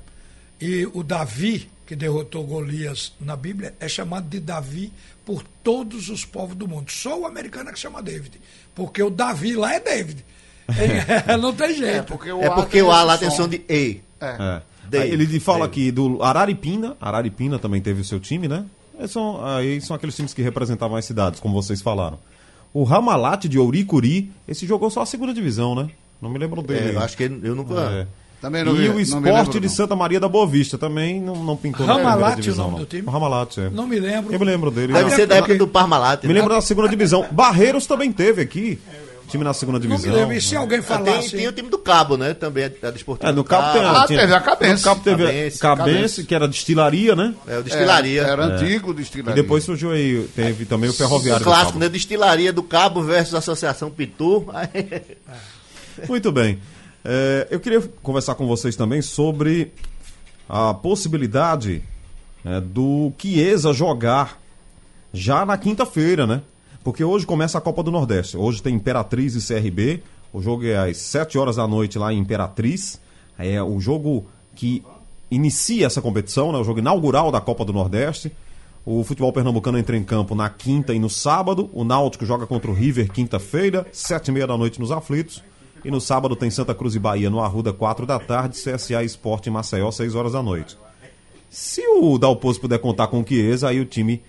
e 0.63 0.85
o 0.93 1.03
Davi 1.03 1.69
que 1.85 1.95
derrotou 1.95 2.43
Golias 2.45 3.13
na 3.19 3.35
Bíblia, 3.35 3.73
é 3.79 3.87
chamado 3.87 4.27
de 4.27 4.39
Davi 4.39 4.91
por 5.25 5.43
todos 5.63 6.09
os 6.09 6.25
povos 6.25 6.55
do 6.55 6.67
mundo. 6.67 6.91
Só 6.91 7.19
o 7.19 7.25
americano 7.25 7.69
é 7.69 7.73
que 7.73 7.79
chama 7.79 8.01
David. 8.01 8.39
Porque 8.73 9.01
o 9.03 9.09
Davi 9.09 9.53
lá 9.55 9.75
é 9.75 9.79
David. 9.79 10.25
É, 10.67 11.35
não 11.37 11.53
tem 11.53 11.75
jeito. 11.75 11.97
É 11.97 12.01
porque 12.01 12.31
o 12.31 12.41
É 12.41 12.47
A 12.47 12.51
porque 12.51 12.77
tem 12.77 12.81
o 12.81 12.91
A 12.91 12.97
esse 12.97 13.05
lá 13.05 13.17
tem 13.17 13.29
som. 13.29 13.47
de 13.47 13.61
E. 13.69 14.01
É. 14.19 14.61
É. 14.91 15.07
Ele 15.07 15.39
fala 15.39 15.65
aqui 15.65 15.91
do 15.91 16.21
Araripina. 16.23 16.95
Araripina 17.01 17.59
também 17.59 17.81
teve 17.81 18.01
o 18.01 18.05
seu 18.05 18.19
time, 18.19 18.47
né? 18.47 18.65
Aí 18.97 19.07
são, 19.07 19.45
aí 19.45 19.81
são 19.81 19.95
aqueles 19.95 20.15
times 20.15 20.33
que 20.33 20.41
representavam 20.41 20.95
as 20.95 21.05
cidades, 21.05 21.39
como 21.39 21.53
vocês 21.53 21.81
falaram. 21.81 22.19
O 22.73 22.83
Ramalate 22.83 23.49
de 23.49 23.59
Ouricuri, 23.59 24.31
esse 24.47 24.65
jogou 24.65 24.89
só 24.89 25.01
a 25.01 25.05
segunda 25.05 25.33
divisão, 25.33 25.75
né? 25.75 25.89
Não 26.21 26.29
me 26.29 26.39
lembro 26.39 26.61
dele. 26.61 26.91
É, 26.91 26.95
eu 26.95 26.99
acho 26.99 27.17
que 27.17 27.23
eu 27.23 27.55
nunca. 27.55 27.75
É. 27.75 28.07
Também 28.43 28.61
não 28.63 28.75
e 28.75 28.79
vi- 28.81 28.89
o 28.89 28.99
esporte 28.99 29.57
de 29.59 29.67
não. 29.67 29.73
Santa 29.73 29.95
Maria 29.95 30.19
da 30.19 30.27
Boa 30.27 30.45
Vista 30.45 30.77
também 30.77 31.19
não, 31.21 31.33
não 31.33 31.55
pintou 31.55 31.87
na 31.87 31.93
primeira 31.93 32.15
Ramalate, 32.15 32.41
divisão. 32.41 32.65
o 32.65 32.67
nome 32.71 32.79
não. 32.79 32.85
do 32.85 32.89
time? 32.89 33.07
O 33.07 33.09
Ramalate, 33.09 33.61
é. 33.61 33.69
Não 33.69 33.87
me 33.87 33.97
lembro. 33.97 34.33
Eu 34.33 34.39
me 34.39 34.45
lembro 34.45 34.69
dele. 34.69 34.91
Deve 34.91 35.09
não. 35.09 35.15
ser 35.15 35.25
da 35.25 35.35
época 35.37 35.55
do 35.55 35.65
Parmalat. 35.65 36.23
Me 36.25 36.33
lembro 36.33 36.53
da 36.53 36.59
segunda 36.59 36.89
divisão. 36.89 37.25
Barreiros 37.31 37.85
também 37.87 38.11
teve 38.11 38.41
aqui. 38.41 38.77
Time 39.29 39.45
na 39.45 39.53
segunda 39.53 39.79
Não 39.79 39.87
me 39.87 39.95
divisão. 39.95 40.13
lembro. 40.13 40.35
E 40.35 40.41
se 40.41 40.55
alguém 40.57 40.79
Ah, 40.79 40.83
falasse. 40.83 41.29
tem, 41.31 41.39
tem 41.39 41.47
o 41.47 41.51
time 41.53 41.69
do 41.69 41.77
Cabo, 41.77 42.17
né? 42.17 42.33
Também 42.33 42.65
é 42.65 42.69
da 42.69 42.89
Esportiva. 42.89 43.29
É, 43.31 43.33
no 43.33 43.43
Cabo 43.45 43.71
tem 43.71 43.81
Ah, 43.81 44.03
tinha- 44.05 44.19
teve 44.19 44.33
a 44.33 44.41
Cabense. 44.41 44.73
No 44.73 44.81
Cabo 44.81 45.01
teve 45.01 45.23
Cabense, 45.23 45.57
a 45.57 45.59
Cabense, 45.61 45.91
Cabense. 45.93 46.23
que 46.25 46.35
era 46.35 46.47
destilaria, 46.49 47.15
né? 47.15 47.33
É 47.47 47.57
o 47.57 47.63
Destilaria. 47.63 48.21
É, 48.21 48.29
era 48.29 48.45
antigo 48.45 48.93
destilaria. 48.93 49.39
E 49.39 49.41
depois 49.41 49.63
surgiu 49.63 49.91
aí, 49.91 50.27
teve 50.35 50.65
também 50.65 50.89
o 50.89 50.93
o 50.93 50.95
Ferroviário 50.95 51.39
do 51.43 51.45
clássico, 51.49 51.67
Cabo. 51.71 51.79
né? 51.79 51.89
Destilaria 51.89 52.51
do 52.51 52.61
Cabo 52.61 53.01
versus 53.01 53.33
Associação 53.33 53.89
Pitu. 53.89 54.45
Muito 56.07 56.31
bem. 56.31 56.59
É, 57.05 57.47
eu 57.51 57.59
queria 57.59 57.81
conversar 58.01 58.35
com 58.35 58.47
vocês 58.47 58.75
também 58.75 59.01
sobre 59.01 59.71
a 60.47 60.73
possibilidade 60.73 61.83
é, 62.45 62.61
do 62.61 63.11
Chiesa 63.17 63.73
jogar 63.73 64.41
já 65.11 65.45
na 65.45 65.57
quinta-feira, 65.57 66.25
né? 66.25 66.41
Porque 66.83 67.03
hoje 67.03 67.25
começa 67.25 67.57
a 67.57 67.61
Copa 67.61 67.83
do 67.83 67.91
Nordeste. 67.91 68.37
Hoje 68.37 68.61
tem 68.61 68.75
Imperatriz 68.75 69.35
e 69.35 69.53
CRB. 69.53 70.03
O 70.33 70.41
jogo 70.41 70.65
é 70.65 70.89
às 70.89 70.97
7 70.97 71.37
horas 71.37 71.55
da 71.57 71.67
noite 71.67 71.97
lá 71.97 72.11
em 72.11 72.19
Imperatriz. 72.19 72.99
É 73.37 73.61
o 73.61 73.79
jogo 73.79 74.25
que 74.55 74.83
inicia 75.31 75.85
essa 75.85 76.01
competição, 76.01 76.51
né? 76.51 76.57
O 76.57 76.63
jogo 76.63 76.79
inaugural 76.79 77.31
da 77.31 77.39
Copa 77.39 77.63
do 77.63 77.71
Nordeste. 77.71 78.31
O 78.85 79.03
futebol 79.03 79.31
pernambucano 79.31 79.77
entra 79.77 79.95
em 79.95 80.03
campo 80.03 80.35
na 80.35 80.49
quinta 80.49 80.93
e 80.93 80.99
no 80.99 81.09
sábado. 81.09 81.69
O 81.71 81.85
Náutico 81.85 82.25
joga 82.25 82.45
contra 82.45 82.69
o 82.69 82.73
River 82.73 83.09
quinta-feira, 83.11 83.85
sete 83.93 84.27
e 84.27 84.31
meia 84.31 84.47
da 84.47 84.57
noite 84.57 84.79
nos 84.79 84.91
Aflitos. 84.91 85.41
E 85.83 85.91
no 85.91 85.99
sábado 85.99 86.35
tem 86.35 86.49
Santa 86.49 86.73
Cruz 86.73 86.95
e 86.95 86.99
Bahia 86.99 87.29
no 87.29 87.39
Arruda, 87.41 87.73
quatro 87.73 88.05
da 88.05 88.19
tarde. 88.19 88.57
CSA 88.57 89.03
Esporte 89.03 89.49
em 89.49 89.51
Maceió, 89.51 89.91
seis 89.91 90.15
horas 90.15 90.31
da 90.33 90.41
noite. 90.41 90.77
Se 91.49 91.81
o 91.87 92.17
Dalpozo 92.17 92.59
puder 92.59 92.79
contar 92.79 93.07
com 93.07 93.21
o 93.21 93.25
Chiesa, 93.27 93.69
aí 93.69 93.79
o 93.79 93.85
time 93.85 94.21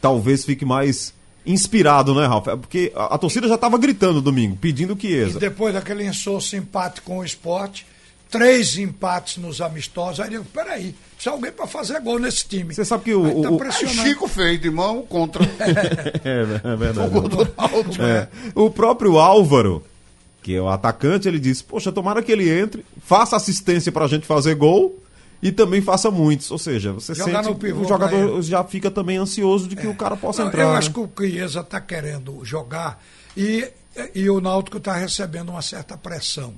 talvez 0.00 0.44
fique 0.44 0.64
mais 0.64 1.12
inspirado, 1.46 2.14
né, 2.14 2.26
Ralf? 2.26 2.48
É 2.48 2.56
Porque 2.56 2.92
a, 2.94 3.14
a 3.14 3.18
torcida 3.18 3.46
já 3.48 3.56
estava 3.56 3.76
gritando 3.76 4.22
domingo, 4.22 4.56
pedindo 4.56 4.94
o 4.94 4.96
E 4.96 5.00
Chiesa. 5.00 5.38
depois 5.38 5.74
daquele 5.74 6.06
insosso 6.06 6.56
empate 6.56 7.02
com 7.02 7.18
o 7.18 7.24
esporte, 7.24 7.86
três 8.30 8.78
empates 8.78 9.36
nos 9.38 9.60
amistosos. 9.60 10.20
Aí 10.20 10.26
eu 10.28 10.30
digo, 10.40 10.44
peraí, 10.54 10.94
precisa 11.16 11.34
alguém 11.34 11.52
para 11.52 11.66
fazer 11.66 12.00
gol 12.00 12.18
nesse 12.18 12.46
time. 12.48 12.72
Você 12.74 12.84
sabe 12.84 13.04
que 13.04 13.14
o- 13.14 13.42
tá 13.42 13.50
o- 13.50 13.56
o-. 13.56 13.88
Chico 13.88 14.26
fez 14.26 14.58
de 14.60 14.70
mão 14.70 15.02
contra 15.02 15.44
É, 16.24 16.72
é 16.72 16.76
verdade. 16.76 17.08
o 17.08 17.10
gol 17.10 17.28
do 17.28 17.36
Náutico. 17.58 18.02
É. 18.02 18.28
O 18.54 18.70
próprio 18.70 19.18
Álvaro, 19.18 19.84
que 20.44 20.54
é 20.54 20.60
o 20.60 20.68
atacante, 20.68 21.26
ele 21.26 21.38
disse: 21.40 21.64
Poxa, 21.64 21.90
tomara 21.90 22.22
que 22.22 22.30
ele 22.30 22.50
entre, 22.50 22.84
faça 23.00 23.34
assistência 23.34 23.90
pra 23.90 24.06
gente 24.06 24.26
fazer 24.26 24.54
gol 24.54 25.02
e 25.42 25.50
também 25.50 25.80
faça 25.80 26.10
muitos. 26.10 26.50
Ou 26.50 26.58
seja, 26.58 26.92
você 26.92 27.14
Jogar 27.14 27.42
sente 27.42 27.48
no 27.48 27.58
pivô 27.58 27.80
o 27.80 27.88
jogador 27.88 28.42
já 28.42 28.62
fica 28.62 28.90
também 28.90 29.16
ansioso 29.16 29.66
de 29.66 29.74
que 29.74 29.86
o 29.86 29.94
cara 29.94 30.16
possa 30.18 30.42
Não, 30.42 30.48
entrar. 30.50 30.64
eu 30.64 30.72
né? 30.72 30.76
acho 30.76 30.92
que 30.92 31.00
o 31.00 31.08
Chiesa 31.18 31.60
está 31.60 31.80
querendo 31.80 32.44
jogar 32.44 33.02
e, 33.34 33.66
e 34.14 34.28
o 34.28 34.38
Náutico 34.38 34.76
está 34.76 34.92
recebendo 34.94 35.48
uma 35.48 35.62
certa 35.62 35.96
pressão. 35.96 36.52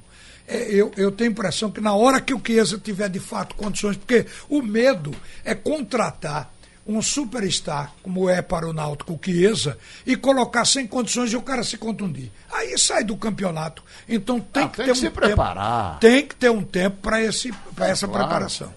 É, 0.49 0.69
Eu, 0.69 0.91
eu 0.97 1.13
tenho 1.13 1.31
a 1.31 1.33
impressão 1.33 1.71
que 1.71 1.81
na 1.81 1.95
hora 1.95 2.21
que 2.21 2.35
o 2.35 2.41
Chiesa 2.45 2.79
tiver 2.79 3.09
de 3.09 3.21
fato 3.21 3.55
condições, 3.55 3.97
porque 3.97 4.27
o 4.49 4.63
medo 4.63 5.13
é 5.45 5.55
contratar 5.55 6.53
um 6.87 7.03
superstar, 7.03 7.93
como 8.03 8.29
é 8.31 8.41
para 8.41 8.69
o 8.69 8.73
Náutico 8.73 9.13
o 9.15 9.21
Chiesa, 9.23 9.77
e 10.07 10.15
colocar 10.17 10.65
sem 10.65 10.87
condições 10.87 11.31
de 11.31 11.37
o 11.37 11.43
cara 11.43 11.65
se 11.65 11.77
contundir. 11.77 12.31
Aí 12.53 12.79
sai 12.79 13.03
do 13.05 13.17
campeonato. 13.17 13.83
Então 14.09 14.39
tem 14.41 14.63
Ah, 14.65 14.69
que 14.69 14.77
tem 14.77 14.87
ter 14.87 14.93
que 14.93 14.99
um 14.99 15.01
se 15.01 15.03
tempo- 15.11 15.21
preparar. 15.21 15.99
Tem 15.99 16.27
que 16.27 16.35
ter 16.37 16.51
um 16.51 16.63
tempo 16.63 16.99
para 17.03 17.21
esse 17.23 17.53
para 17.75 17.89
essa 17.89 18.07
claro. 18.07 18.25
preparação. 18.25 18.73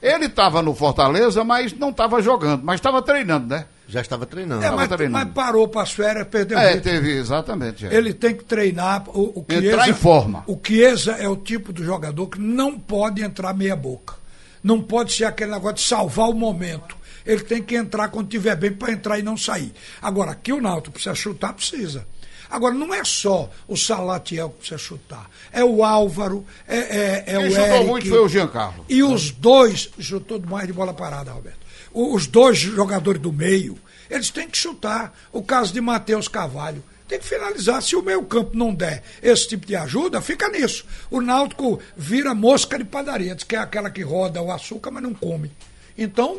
Ele 0.00 0.26
estava 0.26 0.60
no 0.62 0.74
Fortaleza, 0.74 1.44
mas 1.44 1.72
não 1.72 1.90
estava 1.90 2.20
jogando, 2.20 2.64
mas 2.64 2.76
estava 2.76 3.00
treinando, 3.02 3.46
né? 3.46 3.66
Já 3.86 4.00
estava 4.00 4.24
treinando. 4.26 4.64
É, 4.64 4.70
mas, 4.70 4.88
treinando. 4.88 5.26
mas 5.26 5.34
parou 5.34 5.68
para 5.68 5.82
as 5.82 5.92
férias, 5.92 6.26
perdeu 6.26 6.58
É, 6.58 6.68
ritmo. 6.74 6.82
teve, 6.82 7.12
exatamente. 7.12 7.86
é. 7.86 7.94
Ele 7.94 8.12
tem 8.14 8.34
que 8.34 8.42
treinar. 8.42 9.04
O, 9.08 9.40
o 9.40 9.44
Entrar 9.48 9.84
Chiesa- 9.84 9.90
em 9.90 9.94
forma. 9.94 10.42
O 10.46 10.58
Chiesa 10.64 11.12
é 11.12 11.28
o 11.28 11.36
tipo 11.36 11.72
do 11.72 11.84
jogador 11.84 12.26
que 12.28 12.40
não 12.40 12.78
pode 12.78 13.22
entrar 13.22 13.52
meia 13.54 13.76
boca. 13.76 14.14
Não 14.62 14.80
pode 14.80 15.12
ser 15.12 15.24
aquele 15.24 15.50
negócio 15.50 15.76
de 15.76 15.82
salvar 15.82 16.28
o 16.28 16.34
momento. 16.34 16.96
Ele 17.24 17.42
tem 17.42 17.62
que 17.62 17.74
entrar 17.76 18.08
quando 18.08 18.28
tiver 18.28 18.56
bem 18.56 18.72
para 18.72 18.92
entrar 18.92 19.18
e 19.18 19.22
não 19.22 19.36
sair. 19.36 19.72
Agora, 20.00 20.32
aqui 20.32 20.52
o 20.52 20.60
Náutico 20.60 20.92
precisa 20.94 21.14
chutar, 21.14 21.52
precisa. 21.52 22.06
Agora, 22.50 22.74
não 22.74 22.92
é 22.92 23.02
só 23.02 23.50
o 23.66 23.76
Salatiel 23.76 24.50
que 24.50 24.58
precisa 24.58 24.78
chutar. 24.78 25.30
É 25.50 25.64
o 25.64 25.82
Álvaro, 25.82 26.44
é, 26.68 26.76
é, 26.76 27.24
é 27.26 27.36
Quem 27.38 27.46
o 27.46 27.50
chutou 27.50 27.66
Eric. 27.66 27.86
muito 27.86 28.08
foi 28.08 28.20
o 28.20 28.28
Giancarlo. 28.28 28.84
E 28.88 29.02
os 29.02 29.30
dois, 29.30 29.88
chutou 29.98 30.38
mais 30.40 30.66
de 30.66 30.72
bola 30.72 30.92
parada, 30.92 31.32
Roberto. 31.32 31.60
Os 31.94 32.26
dois 32.26 32.58
jogadores 32.58 33.20
do 33.20 33.32
meio, 33.32 33.78
eles 34.10 34.30
têm 34.30 34.48
que 34.48 34.58
chutar. 34.58 35.14
O 35.32 35.42
caso 35.42 35.72
de 35.72 35.80
Matheus 35.80 36.28
Carvalho. 36.28 36.84
Tem 37.12 37.18
que 37.18 37.26
finalizar. 37.26 37.82
Se 37.82 37.94
o 37.94 38.00
meio 38.00 38.22
campo 38.22 38.56
não 38.56 38.74
der 38.74 39.02
esse 39.22 39.46
tipo 39.46 39.66
de 39.66 39.76
ajuda, 39.76 40.22
fica 40.22 40.48
nisso. 40.48 40.86
O 41.10 41.20
Náutico 41.20 41.78
vira 41.94 42.34
mosca 42.34 42.78
de 42.78 42.84
padaria, 42.84 43.34
diz 43.34 43.44
que 43.44 43.54
é 43.54 43.58
aquela 43.58 43.90
que 43.90 44.00
roda 44.00 44.40
o 44.40 44.50
açúcar, 44.50 44.90
mas 44.90 45.02
não 45.02 45.12
come. 45.12 45.50
Então, 45.98 46.38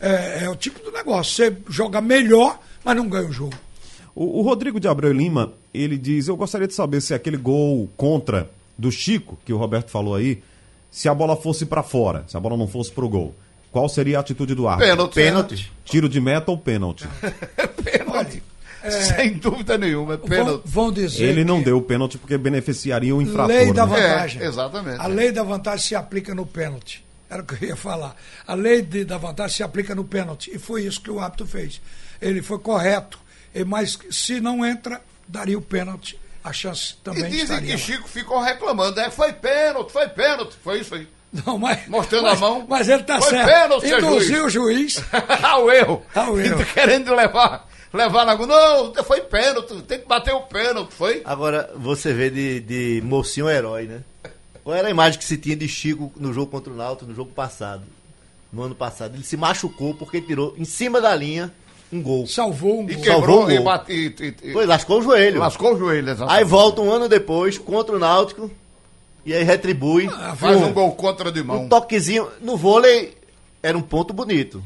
é, 0.00 0.44
é 0.44 0.48
o 0.48 0.56
tipo 0.56 0.82
do 0.82 0.90
negócio. 0.90 1.34
Você 1.34 1.56
joga 1.68 2.00
melhor, 2.00 2.58
mas 2.82 2.96
não 2.96 3.06
ganha 3.06 3.28
o 3.28 3.32
jogo. 3.32 3.52
O, 4.14 4.38
o 4.38 4.42
Rodrigo 4.42 4.80
de 4.80 4.88
Abreu 4.88 5.12
Lima, 5.12 5.52
ele 5.74 5.98
diz: 5.98 6.26
Eu 6.26 6.38
gostaria 6.38 6.66
de 6.66 6.72
saber 6.72 7.02
se 7.02 7.12
aquele 7.12 7.36
gol 7.36 7.90
contra 7.94 8.50
do 8.78 8.90
Chico, 8.90 9.38
que 9.44 9.52
o 9.52 9.58
Roberto 9.58 9.90
falou 9.90 10.14
aí, 10.14 10.42
se 10.90 11.06
a 11.06 11.14
bola 11.14 11.36
fosse 11.36 11.66
pra 11.66 11.82
fora, 11.82 12.24
se 12.28 12.34
a 12.34 12.40
bola 12.40 12.56
não 12.56 12.66
fosse 12.66 12.90
pro 12.90 13.10
gol, 13.10 13.34
qual 13.70 13.90
seria 13.90 14.16
a 14.16 14.20
atitude 14.22 14.54
do 14.54 14.66
árbitro? 14.66 14.90
Pênalti. 14.90 15.14
Pênalti. 15.14 15.72
Tiro 15.84 16.08
de 16.08 16.18
meta 16.18 16.50
ou 16.50 16.56
pênalti? 16.56 17.06
Pênalti. 17.84 18.42
Sem 18.90 19.34
dúvida 19.34 19.78
nenhuma, 19.78 20.14
é 20.14 20.16
Vão, 20.16 20.28
pênalti. 20.28 20.62
vão 20.64 20.92
dizer. 20.92 21.24
Ele 21.24 21.44
não 21.44 21.62
deu 21.62 21.78
o 21.78 21.82
pênalti 21.82 22.18
porque 22.18 22.36
beneficiaria 22.38 23.14
o 23.14 23.22
infrator. 23.22 23.46
Lei 23.54 23.72
da 23.72 23.86
né? 23.86 23.92
vantagem. 23.96 24.42
É, 24.42 24.46
exatamente. 24.46 25.00
A 25.00 25.06
lei 25.06 25.32
da 25.32 25.42
vantagem 25.42 25.86
se 25.86 25.94
aplica 25.94 26.34
no 26.34 26.44
pênalti. 26.46 27.04
Era 27.30 27.42
o 27.42 27.44
que 27.46 27.64
eu 27.64 27.68
ia 27.68 27.76
falar. 27.76 28.14
A 28.46 28.54
lei 28.54 28.82
de- 28.82 29.04
da 29.04 29.16
vantagem 29.18 29.56
se 29.56 29.62
aplica 29.62 29.94
no 29.94 30.04
pênalti. 30.04 30.50
E 30.54 30.58
foi 30.58 30.82
isso 30.84 31.00
que 31.00 31.10
o 31.10 31.18
árbitro 31.18 31.46
fez. 31.46 31.80
Ele 32.20 32.42
foi 32.42 32.58
correto. 32.58 33.18
E- 33.54 33.64
Mas 33.64 33.98
se 34.10 34.40
não 34.40 34.64
entra, 34.64 35.00
daria 35.26 35.56
o 35.58 35.62
pênalti. 35.62 36.18
A 36.44 36.52
chance 36.52 36.92
E 37.00 37.04
também 37.04 37.24
dizem 37.24 37.42
estaria. 37.44 37.66
que 37.68 37.72
lá. 37.72 37.78
Chico 37.78 38.06
ficou 38.08 38.38
reclamando, 38.40 38.96
né? 38.96 39.10
Foi 39.10 39.32
pênalti, 39.32 39.90
foi 39.90 40.06
pênalti. 40.08 40.54
Foi 40.62 40.80
isso 40.80 40.94
aí. 40.94 41.08
Não, 41.46 41.58
mas, 41.58 41.88
Mostrando 41.88 42.24
mas- 42.24 42.36
a 42.36 42.40
mão. 42.40 42.66
Mas 42.68 42.88
ele 42.88 43.00
está 43.00 43.18
Foi 43.18 43.30
certo. 43.30 43.46
pênalti, 43.48 43.86
Induziu 43.88 44.44
o 44.44 44.50
juiz. 44.50 45.02
Ao 45.42 45.68
erro. 45.72 46.02
Ao 46.14 46.38
erro. 46.38 46.60
E 46.60 46.64
tá 46.66 46.72
querendo 46.74 47.12
levar, 47.14 47.66
levar 47.94 48.24
na. 48.26 48.34
Não, 48.36 48.92
foi 49.04 49.20
pênalti, 49.22 49.80
tem 49.82 49.98
que 50.00 50.06
bater 50.06 50.34
o 50.34 50.42
pênalti, 50.42 50.92
foi? 50.92 51.22
Agora, 51.24 51.70
você 51.76 52.12
vê 52.12 52.28
de, 52.30 52.60
de 52.60 53.02
mocinho 53.04 53.48
herói, 53.48 53.84
né? 53.84 54.00
Qual 54.62 54.74
era 54.74 54.88
a 54.88 54.90
imagem 54.90 55.18
que 55.18 55.24
se 55.24 55.36
tinha 55.36 55.54
de 55.56 55.68
Chico 55.68 56.12
no 56.16 56.32
jogo 56.32 56.50
contra 56.50 56.72
o 56.72 56.76
Náutico, 56.76 57.08
no 57.10 57.14
jogo 57.14 57.30
passado? 57.32 57.82
No 58.52 58.62
ano 58.62 58.74
passado. 58.74 59.14
Ele 59.14 59.24
se 59.24 59.36
machucou 59.36 59.94
porque 59.94 60.20
tirou 60.20 60.54
em 60.56 60.64
cima 60.64 61.00
da 61.00 61.14
linha 61.14 61.52
um 61.92 62.00
gol. 62.02 62.26
Salvou 62.26 62.80
um 62.80 62.88
E 62.90 62.94
gol. 62.94 63.04
Salvou 63.04 63.20
quebrou 63.20 63.44
o 63.46 63.50
e, 63.50 63.56
gol. 63.56 63.64
bate, 63.64 63.92
e, 63.92 64.06
e- 64.06 64.34
e- 64.50 64.52
Foi, 64.52 64.64
lascou 64.64 65.00
o 65.00 65.02
joelho. 65.02 65.38
lascou 65.40 65.74
o 65.74 65.78
joelho, 65.78 66.08
exatamente. 66.10 66.38
Aí 66.38 66.44
volta 66.44 66.80
um 66.80 66.90
ano 66.90 67.08
depois 67.08 67.58
contra 67.58 67.94
o 67.94 67.98
Náutico 67.98 68.50
e 69.26 69.34
aí 69.34 69.42
retribui. 69.44 70.08
Ah, 70.12 70.34
Faz 70.34 70.58
viu? 70.58 70.68
um 70.68 70.72
gol 70.72 70.92
contra 70.92 71.30
de 71.30 71.42
mão. 71.42 71.64
Um 71.64 71.68
toquezinho. 71.68 72.28
No 72.40 72.56
vôlei 72.56 73.16
era 73.62 73.76
um 73.76 73.82
ponto 73.82 74.14
bonito. 74.14 74.64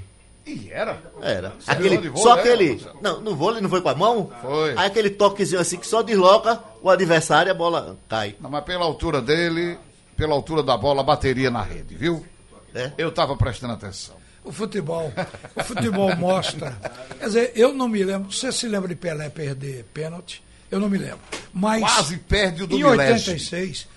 E 0.48 0.70
era. 0.72 1.02
Era. 1.20 1.52
Aquele, 1.66 1.98
onde 1.98 2.08
só 2.18 2.36
vôlei, 2.36 2.40
aquele. 2.40 2.68
né, 2.68 2.72
Marcelo? 2.72 2.98
Não, 3.02 3.20
no 3.20 3.36
vôlei 3.36 3.60
não 3.60 3.68
foi 3.68 3.82
com 3.82 3.88
a 3.90 3.94
mão? 3.94 4.30
Foi. 4.40 4.70
Aí 4.78 4.86
aquele 4.86 5.10
toquezinho 5.10 5.60
assim 5.60 5.76
que 5.76 5.86
só 5.86 6.00
desloca 6.02 6.62
o 6.82 6.88
adversário 6.88 7.50
e 7.50 7.52
a 7.52 7.54
bola 7.54 7.98
cai. 8.08 8.34
Não, 8.40 8.48
mas 8.48 8.64
pela 8.64 8.84
altura 8.84 9.20
dele, 9.20 9.78
pela 10.16 10.34
altura 10.34 10.62
da 10.62 10.76
bola, 10.76 11.02
bateria 11.02 11.50
na 11.50 11.62
rede, 11.62 11.94
viu? 11.94 12.24
É. 12.74 12.92
Eu 12.96 13.12
tava 13.12 13.36
prestando 13.36 13.74
atenção. 13.74 14.16
O 14.42 14.50
futebol, 14.52 15.12
o 15.54 15.64
futebol 15.64 16.16
mostra. 16.16 16.74
Quer 17.18 17.26
dizer, 17.26 17.52
eu 17.54 17.74
não 17.74 17.86
me 17.86 18.02
lembro. 18.02 18.32
Você 18.32 18.50
se 18.50 18.66
lembra 18.66 18.88
de 18.88 18.94
Pelé 18.96 19.28
perder 19.28 19.84
pênalti? 19.92 20.42
Eu 20.70 20.80
não 20.80 20.88
me 20.88 20.96
lembro. 20.96 21.20
Mas 21.52 21.82
Quase 21.82 22.16
perde 22.18 22.62
o 22.62 22.66
do 22.66 22.76
em 22.76 22.82
milésimo. 22.82 23.32
86, 23.32 23.88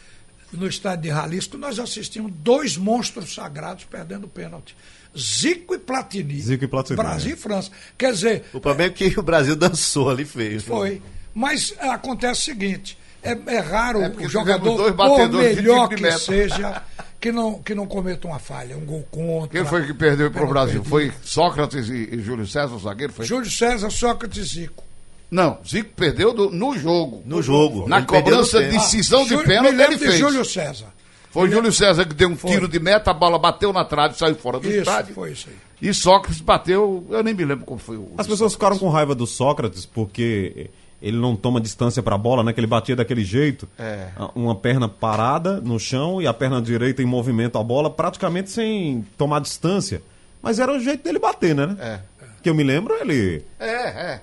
no 0.51 0.67
estádio 0.67 1.03
de 1.03 1.07
Jalisco, 1.09 1.57
nós 1.57 1.79
assistimos 1.79 2.31
dois 2.35 2.75
monstros 2.75 3.33
sagrados 3.33 3.85
perdendo 3.85 4.27
pênalti. 4.27 4.75
Zico 5.17 5.75
e 5.75 5.77
Platini. 5.79 6.39
Zico 6.39 6.63
e 6.63 6.67
Platini, 6.67 6.95
Brasil 6.97 7.31
é. 7.31 7.33
e 7.33 7.37
França. 7.37 7.71
Quer 7.97 8.13
dizer, 8.13 8.43
O 8.53 8.59
problema 8.59 8.91
é 8.91 8.93
que 8.93 9.19
o 9.19 9.23
Brasil 9.23 9.55
dançou 9.55 10.09
ali 10.09 10.25
feio. 10.25 10.61
foi. 10.61 11.01
Mas 11.33 11.73
é, 11.79 11.89
acontece 11.89 12.41
o 12.41 12.43
seguinte: 12.45 12.97
é, 13.23 13.37
é 13.47 13.59
raro 13.59 14.01
É 14.01 14.09
o 14.09 14.29
jogador, 14.29 14.77
dois 14.77 14.93
por 14.95 15.29
melhor 15.29 15.87
que 15.89 16.01
meta. 16.01 16.17
seja, 16.19 16.81
que 17.19 17.31
não, 17.31 17.61
que 17.61 17.73
não 17.75 17.85
cometa 17.85 18.27
uma 18.27 18.39
falha, 18.39 18.75
um 18.77 18.85
gol 18.85 19.05
contra. 19.11 19.49
Quem 19.59 19.65
foi 19.69 19.85
que 19.85 19.93
perdeu 19.93 20.31
para 20.31 20.43
o 20.43 20.47
Brasil? 20.47 20.81
perdido. 20.83 20.89
Foi 20.89 21.11
Sócrates 21.23 21.87
e, 21.89 22.09
e 22.15 22.21
Júlio 22.21 22.47
César, 22.47 22.73
o 22.73 22.79
zagueiro? 22.79 23.13
Foi? 23.13 23.25
Júlio 23.25 23.49
César, 23.49 23.89
Sócrates 23.89 24.37
e 24.39 24.59
Zico. 24.59 24.83
Não, 25.29 25.59
Zico 25.65 25.91
perdeu 25.95 26.33
do- 26.33 26.49
no 26.49 26.77
jogo. 26.77 27.23
No 27.25 27.41
jogo. 27.41 27.87
Na 27.87 27.99
Ele 27.99 28.05
cobrança 28.07 28.59
de 28.61 28.69
tempo. 28.71 28.81
decisão 28.81 29.23
de 29.25 29.37
pênalti, 29.37 29.79
ele 29.79 29.95
de 29.95 30.05
fez. 30.05 30.15
Júlio 30.17 30.43
César. 30.43 30.87
Foi 31.31 31.49
Júlio 31.49 31.71
César 31.71 32.05
que 32.05 32.13
deu 32.13 32.29
um 32.29 32.35
Foi. 32.35 32.51
tiro 32.51 32.67
de 32.67 32.79
meta, 32.79 33.11
a 33.11 33.13
bola 33.13 33.39
bateu 33.39 33.71
na 33.71 33.85
trave, 33.85 34.17
saiu 34.17 34.35
fora 34.35 34.59
do 34.59 34.67
Isso, 34.67 34.79
estádio. 34.79 35.15
foi 35.15 35.31
isso 35.31 35.49
aí. 35.49 35.55
E 35.81 35.93
Sócrates 35.93 36.41
bateu, 36.41 37.05
eu 37.09 37.23
nem 37.23 37.33
me 37.33 37.43
lembro 37.45 37.65
como 37.65 37.79
foi 37.79 37.97
o. 37.97 38.11
As 38.17 38.27
pessoas 38.27 38.53
ficaram 38.53 38.77
com 38.77 38.89
raiva 38.89 39.15
do 39.15 39.25
Sócrates 39.25 39.85
porque 39.85 40.69
ele 41.01 41.17
não 41.17 41.35
toma 41.35 41.59
distância 41.59 42.03
pra 42.03 42.17
bola, 42.17 42.43
né? 42.43 42.53
Que 42.53 42.59
ele 42.59 42.67
batia 42.67 42.95
daquele 42.95 43.23
jeito. 43.23 43.67
É. 43.79 44.09
Uma 44.35 44.53
perna 44.53 44.87
parada 44.87 45.59
no 45.59 45.79
chão 45.79 46.21
e 46.21 46.27
a 46.27 46.33
perna 46.33 46.61
direita 46.61 47.01
em 47.01 47.05
movimento 47.05 47.57
a 47.57 47.63
bola, 47.63 47.89
praticamente 47.89 48.51
sem 48.51 49.03
tomar 49.17 49.39
distância. 49.41 50.03
Mas 50.41 50.59
era 50.59 50.71
o 50.71 50.79
jeito 50.79 51.03
dele 51.03 51.17
bater, 51.17 51.55
né? 51.55 51.75
É. 51.79 51.99
Que 52.43 52.49
eu 52.49 52.53
me 52.53 52.63
lembro, 52.63 52.93
ele. 53.01 53.43
É, 53.59 53.65
é. 53.65 54.21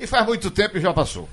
E 0.00 0.06
faz 0.06 0.24
muito 0.26 0.50
tempo 0.50 0.78
e 0.78 0.80
já 0.80 0.94
passou. 0.94 1.28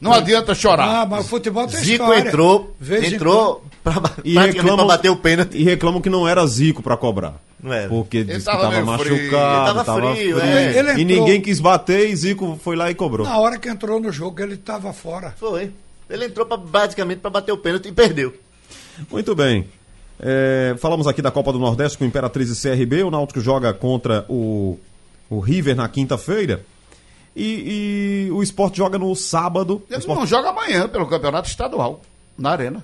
Não 0.00 0.12
adianta 0.12 0.54
chorar. 0.54 1.02
Ah, 1.02 1.06
mas 1.06 1.24
o 1.26 1.28
futebol 1.28 1.66
tem 1.66 1.80
Zico 1.80 2.02
história. 2.04 2.28
entrou, 2.28 2.74
Vez 2.80 3.12
entrou 3.12 3.64
pra, 3.82 3.94
E 4.24 4.34
reclamam, 4.38 4.76
pra 4.76 4.96
bater 4.96 5.10
o 5.10 5.16
pênalti. 5.16 5.56
E 5.56 5.64
reclamam 5.64 6.00
que 6.00 6.10
não 6.10 6.26
era 6.28 6.46
Zico 6.46 6.82
pra 6.82 6.96
cobrar. 6.96 7.34
Não 7.62 7.72
era. 7.72 7.88
Porque 7.88 8.22
disse 8.24 8.38
que 8.40 8.44
tava 8.44 8.62
tava 8.70 8.84
machucado, 8.84 9.04
frio. 9.16 9.30
tava, 9.30 9.56
Ele 9.78 9.84
tava 9.84 10.14
frio, 10.14 10.36
frio. 10.38 10.40
é. 10.40 10.78
Ele 10.78 10.88
E 10.88 11.02
entrou- 11.02 11.04
ninguém 11.04 11.40
quis 11.40 11.58
bater 11.60 12.08
e 12.10 12.16
Zico 12.16 12.58
foi 12.62 12.76
lá 12.76 12.90
e 12.90 12.94
cobrou. 12.94 13.26
Na 13.26 13.38
hora 13.38 13.58
que 13.58 13.68
entrou 13.68 13.98
no 14.00 14.12
jogo, 14.12 14.40
ele 14.42 14.54
estava 14.54 14.92
fora. 14.92 15.34
Foi. 15.38 15.70
Ele 16.08 16.26
entrou 16.26 16.46
pra, 16.46 16.56
basicamente 16.56 17.18
pra 17.18 17.30
bater 17.30 17.52
o 17.52 17.56
pênalti 17.58 17.88
e 17.88 17.92
perdeu. 17.92 18.34
Muito 19.10 19.34
bem. 19.34 19.66
É, 20.20 20.74
falamos 20.78 21.06
aqui 21.06 21.20
da 21.20 21.30
Copa 21.30 21.52
do 21.52 21.58
Nordeste 21.58 21.98
com 21.98 22.04
o 22.04 22.06
Imperatriz 22.06 22.48
e 22.50 22.60
CRB. 22.60 23.02
O 23.02 23.10
Náutico 23.10 23.40
joga 23.40 23.72
contra 23.72 24.24
o, 24.28 24.78
o 25.28 25.40
River 25.40 25.74
na 25.76 25.88
quinta-feira. 25.88 26.62
E, 27.36 28.26
e 28.28 28.30
o 28.32 28.42
Sport 28.42 28.74
joga 28.76 28.98
no 28.98 29.14
sábado. 29.14 29.82
Ele 29.90 29.98
Sport, 29.98 30.18
não 30.20 30.26
joga 30.26 30.48
amanhã 30.48 30.88
pelo 30.88 31.06
campeonato 31.06 31.48
estadual, 31.48 32.00
na 32.38 32.50
Arena. 32.52 32.82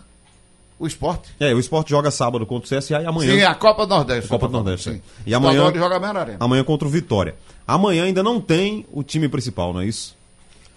O 0.79 0.87
esporte. 0.87 1.31
é, 1.41 1.55
o 1.55 1.59
Sport 1.61 1.89
joga 1.89 2.11
sábado 2.11 2.45
contra 2.45 2.67
o 2.77 2.79
CSA 2.81 3.01
e 3.01 3.07
amanhã. 3.07 3.35
Sim, 3.35 3.43
a 3.43 3.55
Copa 3.55 3.87
do 3.87 3.95
Nordeste. 3.95 4.29
Copa 4.29 4.47
eu 4.47 4.49
do 4.49 4.53
Nordeste. 4.53 4.91
sim. 4.91 4.97
é. 4.97 5.01
E 5.27 5.35
amanhã- 5.35 5.73
joga 5.73 5.97
amanhã 5.97 6.13
na 6.13 6.21
Arena. 6.21 6.37
Amanhã 6.41 6.65
contra 6.65 6.87
o 6.87 6.91
Vitória. 6.91 7.35
Amanhã 7.67 8.05
ainda 8.05 8.23
não 8.23 8.41
tem 8.41 8.85
o 8.93 9.03
time 9.03 9.29
principal, 9.29 9.73
não 9.73 9.81
é 9.81 9.87
isso? 9.87 10.17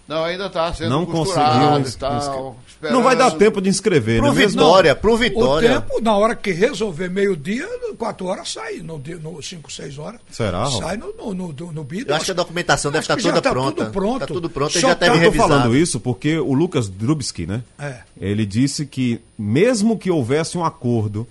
Não, 0.08 0.22
ainda 0.22 0.48
tá 0.48 0.72
sendo 0.72 0.90
Não 0.90 1.04
conseguiu 1.04 1.80
e 1.86 1.92
tal. 1.98 2.56
Não 2.82 3.02
vai 3.02 3.16
dar 3.16 3.30
tempo 3.32 3.60
de 3.60 3.68
inscrever, 3.68 4.20
Pro 4.20 4.32
né? 4.32 4.46
Vitória, 4.46 4.94
pro 4.94 5.14
O 5.14 5.16
Vitória. 5.16 5.80
tempo, 5.80 6.00
na 6.00 6.16
hora 6.16 6.36
que 6.36 6.52
resolver 6.52 7.08
meio-dia, 7.08 7.66
quatro 7.98 8.26
horas 8.26 8.52
sai. 8.52 8.76
No, 8.76 8.98
dia- 8.98 9.16
no 9.16 9.42
5, 9.42 9.72
6 9.72 9.98
horas. 9.98 10.20
Será? 10.30 10.66
Sai 10.66 10.96
no, 10.96 11.12
no, 11.16 11.34
no, 11.34 11.52
no, 11.52 11.72
no 11.72 11.84
bid. 11.84 12.08
Eu 12.08 12.14
acho 12.14 12.26
que 12.26 12.30
a 12.30 12.34
documentação 12.34 12.92
deve 12.92 13.02
estar 13.02 13.16
toda 13.16 13.40
tá 13.42 13.50
pronta. 13.50 13.84
tudo 13.84 13.90
pronto. 13.92 14.18
Tá 14.20 14.26
tudo 14.26 14.50
pronto, 14.50 14.72
ele 14.72 14.80
Só 14.80 14.88
já 14.88 14.94
tá- 14.94 15.08
deve 15.08 15.32
falando 15.32 15.76
isso 15.76 15.98
porque 15.98 16.38
o 16.38 16.52
Lucas 16.52 16.88
Drubski, 16.88 17.46
né? 17.46 17.62
É. 17.78 18.00
Ele 18.20 18.46
disse 18.46 18.86
que 18.86 19.20
mesmo 19.38 19.98
que 19.98 20.10
houvesse 20.10 20.56
um 20.56 20.64
acordo 20.64 21.26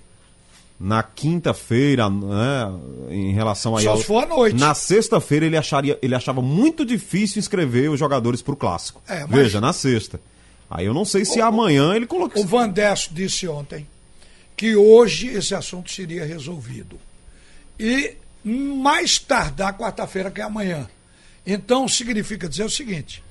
na 0.78 1.02
quinta-feira, 1.02 2.08
né, 2.10 2.70
em 3.10 3.32
relação 3.32 3.76
aí 3.76 3.84
Só 3.84 3.90
ao- 3.92 3.96
se 3.98 4.04
for 4.04 4.24
à 4.24 4.26
noite. 4.26 4.58
Na 4.60 4.74
sexta-feira 4.74 5.46
ele 5.46 5.56
acharia, 5.56 5.98
ele 6.02 6.14
achava 6.14 6.42
muito 6.42 6.84
difícil 6.84 7.38
inscrever 7.38 7.90
os 7.90 7.98
jogadores 7.98 8.42
pro 8.42 8.54
clássico. 8.56 9.00
É, 9.08 9.20
mas- 9.20 9.30
Veja, 9.30 9.60
na 9.60 9.72
sexta. 9.72 10.20
Aí 10.68 10.84
eu 10.86 10.92
não 10.92 11.04
sei 11.04 11.24
se 11.24 11.40
amanhã 11.40 11.94
ele 11.94 12.06
colocou. 12.06 12.42
O 12.42 12.46
Vandesso 12.46 13.10
disse 13.14 13.46
ontem 13.48 13.86
que 14.56 14.74
hoje 14.76 15.28
esse 15.28 15.54
assunto 15.54 15.90
seria 15.90 16.24
resolvido. 16.26 16.98
E 17.78 18.14
mais 18.44 19.18
tardar 19.18 19.76
quarta-feira, 19.78 20.30
que 20.30 20.40
é 20.40 20.44
amanhã. 20.44 20.88
Então 21.46 21.86
significa 21.88 22.48
dizer 22.48 22.64
o 22.64 22.70
seguinte: 22.70 23.22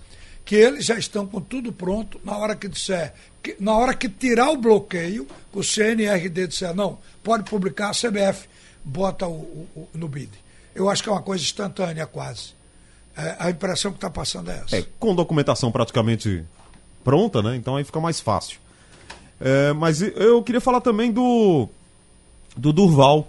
que 0.46 0.56
eles 0.56 0.86
já 0.86 0.98
estão 0.98 1.26
com 1.28 1.42
tudo 1.42 1.72
pronto 1.74 2.20
na 2.24 2.38
hora 2.38 2.56
que 2.56 2.68
disser, 2.68 3.14
que, 3.54 3.56
na 3.64 3.74
hora 3.78 3.94
que 3.94 4.10
tirar 4.10 4.50
o 4.50 4.58
bloqueio, 4.58 5.28
o 5.54 5.62
CNRD 5.64 6.48
disser, 6.48 6.74
não, 6.74 6.98
pode 7.24 7.44
publicar, 7.50 7.90
a 7.90 7.94
CBF 7.94 8.48
bota 8.84 9.28
o, 9.28 9.32
o- 9.34 9.68
o- 9.76 9.88
no 9.94 10.08
BID. 10.08 10.30
Eu 10.74 10.90
acho 10.90 11.04
que 11.04 11.10
é 11.10 11.12
uma 11.12 11.22
coisa 11.22 11.44
instantânea 11.44 12.06
quase. 12.08 12.54
É, 13.16 13.36
a 13.40 13.50
impressão 13.52 13.92
que 13.92 13.98
está 13.98 14.10
passando 14.10 14.50
é 14.52 14.62
essa. 14.66 14.78
É, 14.78 14.86
com 15.00 15.14
documentação 15.16 15.72
praticamente 15.72 16.44
pronta, 17.04 17.42
né? 17.42 17.56
Então 17.56 17.76
aí 17.76 17.84
fica 17.84 18.00
mais 18.00 18.20
fácil. 18.20 18.58
É, 19.40 19.72
mas 19.74 20.02
eu 20.02 20.42
queria 20.44 20.60
falar 20.62 20.82
também 20.82 21.12
do 21.12 21.70
do 22.58 22.74
Durval, 22.74 23.28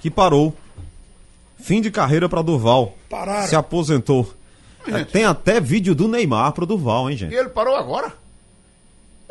que 0.00 0.10
parou. 0.10 0.54
Fim 1.58 1.80
de 1.80 1.90
carreira 1.90 2.28
para 2.28 2.42
Durval. 2.42 2.94
Pararam. 3.10 3.48
Se 3.48 3.56
aposentou. 3.56 4.32
É, 4.86 5.02
tem 5.04 5.24
até 5.24 5.60
vídeo 5.60 5.94
do 5.94 6.06
Neymar 6.08 6.52
pro 6.52 6.66
Durval, 6.66 7.08
hein, 7.08 7.14
E 7.14 7.18
gente? 7.18 7.34
ele 7.34 7.48
parou 7.48 7.74
agora? 7.74 8.12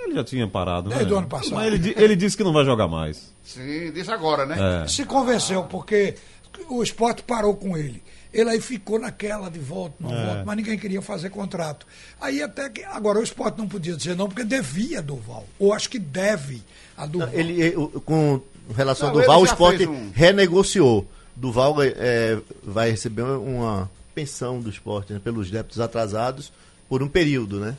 Ele 0.06 0.16
já 0.16 0.24
tinha 0.24 0.48
parado, 0.48 0.90
né? 0.90 0.96
Desde 0.98 1.14
o 1.14 1.18
ano 1.18 1.28
passado. 1.28 1.56
Mas 1.56 1.74
ele, 1.74 1.94
ele 1.98 2.16
disse 2.16 2.36
que 2.38 2.44
não 2.44 2.54
vai 2.54 2.66
jogar 2.66 2.88
mais. 2.88 3.32
Sim, 3.44 3.92
disse 3.92 4.12
agora, 4.12 4.46
né? 4.46 4.84
É. 4.84 4.88
se 4.88 5.06
convenceu, 5.06 5.64
porque 5.64 6.16
o 6.70 6.82
esporte 6.84 7.24
parou 7.24 7.56
com 7.56 7.78
ele. 7.78 8.02
Ele 8.34 8.50
aí 8.50 8.60
ficou 8.60 8.98
naquela 9.00 9.50
de 9.50 9.60
volta, 9.60 9.96
não 10.00 10.12
É. 10.12 10.26
volta, 10.26 10.44
mas 10.46 10.58
ninguém 10.58 10.78
queria 10.78 11.02
fazer 11.04 11.30
contrato. 11.30 11.86
Aí 12.20 12.42
até 12.42 12.68
que. 12.70 12.84
Agora 12.84 13.20
o 13.20 13.24
esporte 13.24 13.58
não 13.60 13.68
podia 13.68 13.96
dizer 13.96 14.16
não, 14.16 14.28
porque 14.28 14.44
devia 14.44 15.00
a 15.00 15.02
Duval. 15.02 15.46
Ou 15.60 15.72
acho 15.72 15.88
que 15.90 16.00
deve 16.00 16.64
a 16.98 17.06
Duval. 17.06 17.30
Ele, 17.32 17.62
ele- 17.62 17.76
com 18.04 18.42
relação 18.76 19.10
Não, 19.10 19.16
ao 19.16 19.22
Duval, 19.22 19.42
o 19.42 19.46
esporte 19.46 19.86
um- 19.88 20.12
renegociou. 20.16 21.08
Duval 21.36 21.76
é, 21.82 22.40
vai 22.64 22.90
receber 22.92 23.22
uma 23.24 23.90
pensão 24.16 24.60
do 24.60 24.70
esporte 24.70 25.14
né, 25.14 25.20
pelos 25.24 25.50
débitos 25.52 25.80
atrasados 25.80 26.52
por 26.90 27.02
um 27.04 27.08
período, 27.08 27.60
né? 27.60 27.76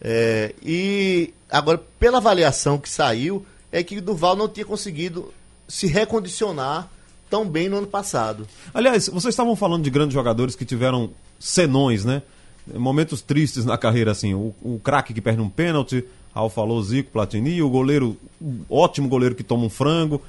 É, 0.00 0.54
e 0.62 1.34
agora, 1.50 1.78
pela 1.98 2.18
avaliação 2.18 2.78
que 2.78 2.88
saiu, 2.88 3.44
é 3.70 3.82
que 3.82 3.98
o 3.98 4.02
Duval 4.02 4.34
não 4.34 4.48
tinha 4.48 4.64
conseguido 4.64 5.32
se 5.68 5.86
recondicionar 5.86 6.88
tão 7.28 7.48
bem 7.48 7.68
no 7.68 7.78
ano 7.78 7.86
passado. 7.86 8.46
Aliás, 8.74 9.08
vocês 9.08 9.32
estavam 9.32 9.54
falando 9.54 9.84
de 9.84 9.90
grandes 9.90 10.14
jogadores 10.14 10.56
que 10.56 10.64
tiveram 10.64 11.10
senões, 11.38 12.04
né? 12.04 12.22
Momentos 12.74 13.22
tristes 13.22 13.64
na 13.64 13.78
carreira, 13.78 14.10
assim. 14.10 14.34
O, 14.34 14.54
o 14.62 14.80
craque 14.82 15.14
que 15.14 15.20
perde 15.20 15.40
um 15.40 15.48
pênalti, 15.48 16.04
Raul 16.34 16.50
falou, 16.50 16.82
Zico, 16.82 17.10
Platini, 17.12 17.62
o 17.62 17.70
goleiro, 17.70 18.16
o 18.40 18.64
ótimo 18.68 19.08
goleiro 19.08 19.34
que 19.34 19.44
toma 19.44 19.64
um 19.64 19.70
frango. 19.70 20.20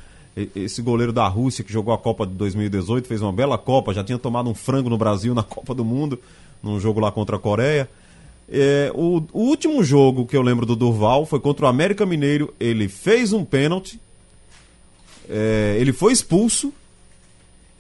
Esse 0.56 0.82
goleiro 0.82 1.12
da 1.12 1.28
Rússia 1.28 1.64
que 1.64 1.74
jogou 1.74 1.94
a 1.94 1.98
Copa 1.98 2.26
de 2.26 2.34
2018, 2.34 3.08
fez 3.08 3.22
uma 3.22 3.34
bela 3.34 3.58
Copa, 3.58 3.94
já 3.94 4.04
tinha 4.04 4.18
tomado 4.18 4.50
um 4.50 4.54
frango 4.54 4.90
no 4.90 4.98
Brasil 4.98 5.34
na 5.34 5.44
Copa 5.44 5.74
do 5.74 5.84
Mundo, 5.84 6.20
num 6.64 6.80
jogo 6.80 7.00
lá 7.00 7.12
contra 7.12 7.36
a 7.36 7.40
Coreia. 7.40 7.90
É, 8.54 8.92
o, 8.94 9.24
o 9.32 9.44
último 9.44 9.82
jogo 9.84 10.26
que 10.26 10.36
eu 10.36 10.42
lembro 10.42 10.66
do 10.66 10.76
Durval 10.76 11.26
foi 11.26 11.40
contra 11.40 11.66
o 11.66 11.70
América 11.70 12.06
Mineiro. 12.06 12.54
Ele 12.60 12.90
fez 12.90 13.32
um 13.32 13.46
pênalti, 13.46 13.98
é, 15.30 15.78
ele 15.80 15.94
foi 15.94 16.12
expulso. 16.14 16.74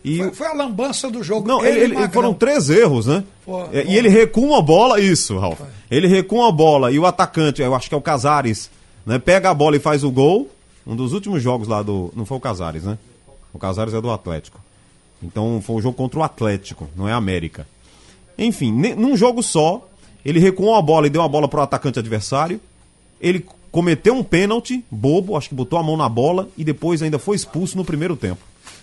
E 0.03 0.17
Foi, 0.17 0.31
foi 0.31 0.47
a 0.47 0.53
lambança 0.53 1.11
do 1.11 1.21
jogo. 1.21 1.47
não, 1.47 1.63
Ele 1.63 1.79
ele, 1.79 1.95
ele- 1.95 2.09
foram 2.09 2.33
três 2.33 2.69
erros, 2.71 3.05
né? 3.05 3.23
Foi, 3.45 3.61
É, 3.71 3.83
foi. 3.83 3.91
E 3.91 3.97
ele 3.97 4.09
recua 4.09 4.43
uma 4.47 4.61
bola, 4.61 4.99
isso, 4.99 5.37
Ralf. 5.37 5.59
Ele 5.91 6.07
recua 6.07 6.39
uma 6.45 6.51
bola 6.51 6.91
e 6.91 6.97
o 6.97 7.05
atacante, 7.05 7.61
eu 7.61 7.75
acho 7.75 7.87
que 7.87 7.93
é 7.93 7.97
o 7.97 8.01
Casares, 8.01 8.71
né? 9.05 9.19
Pega 9.19 9.51
a 9.51 9.53
bola 9.53 9.75
e 9.75 9.79
faz 9.79 10.03
o 10.03 10.09
gol. 10.09 10.49
Um 10.87 10.95
dos 10.95 11.13
últimos 11.13 11.43
jogos 11.43 11.67
lá 11.67 11.83
do. 11.83 12.11
Não 12.15 12.25
foi 12.25 12.37
o 12.37 12.41
Casares, 12.41 12.83
né? 12.83 12.97
O 13.53 13.59
Casares 13.59 13.93
é 13.93 14.01
do 14.01 14.09
Atlético. 14.09 14.59
Então 15.21 15.61
foi 15.63 15.75
o 15.75 15.81
jogo 15.81 15.95
contra 15.95 16.17
o 16.19 16.23
Atlético, 16.23 16.89
não 16.95 17.07
é 17.07 17.13
a 17.13 17.17
América. 17.17 17.67
Enfim, 18.39 18.71
num 18.71 19.15
jogo 19.15 19.43
só, 19.43 19.87
ele 20.25 20.39
recuou 20.39 20.71
uma 20.71 20.81
bola 20.81 21.07
e 21.07 21.09
deu 21.09 21.21
uma 21.21 21.29
bola 21.29 21.47
pro 21.47 21.61
atacante 21.61 21.99
adversário. 21.99 22.59
Ele 23.19 23.45
cometeu 23.71 24.13
um 24.15 24.23
pênalti 24.23 24.83
bobo, 24.91 25.37
acho 25.37 25.49
que 25.49 25.55
botou 25.55 25.77
a 25.79 25.83
mão 25.83 25.95
na 25.95 26.09
bola 26.09 26.47
e 26.57 26.63
depois 26.63 27.01
ainda 27.01 27.17
foi 27.19 27.35
expulso 27.35 27.77
no 27.77 27.85
primeiro 27.85 28.15
tempo. 28.15 28.39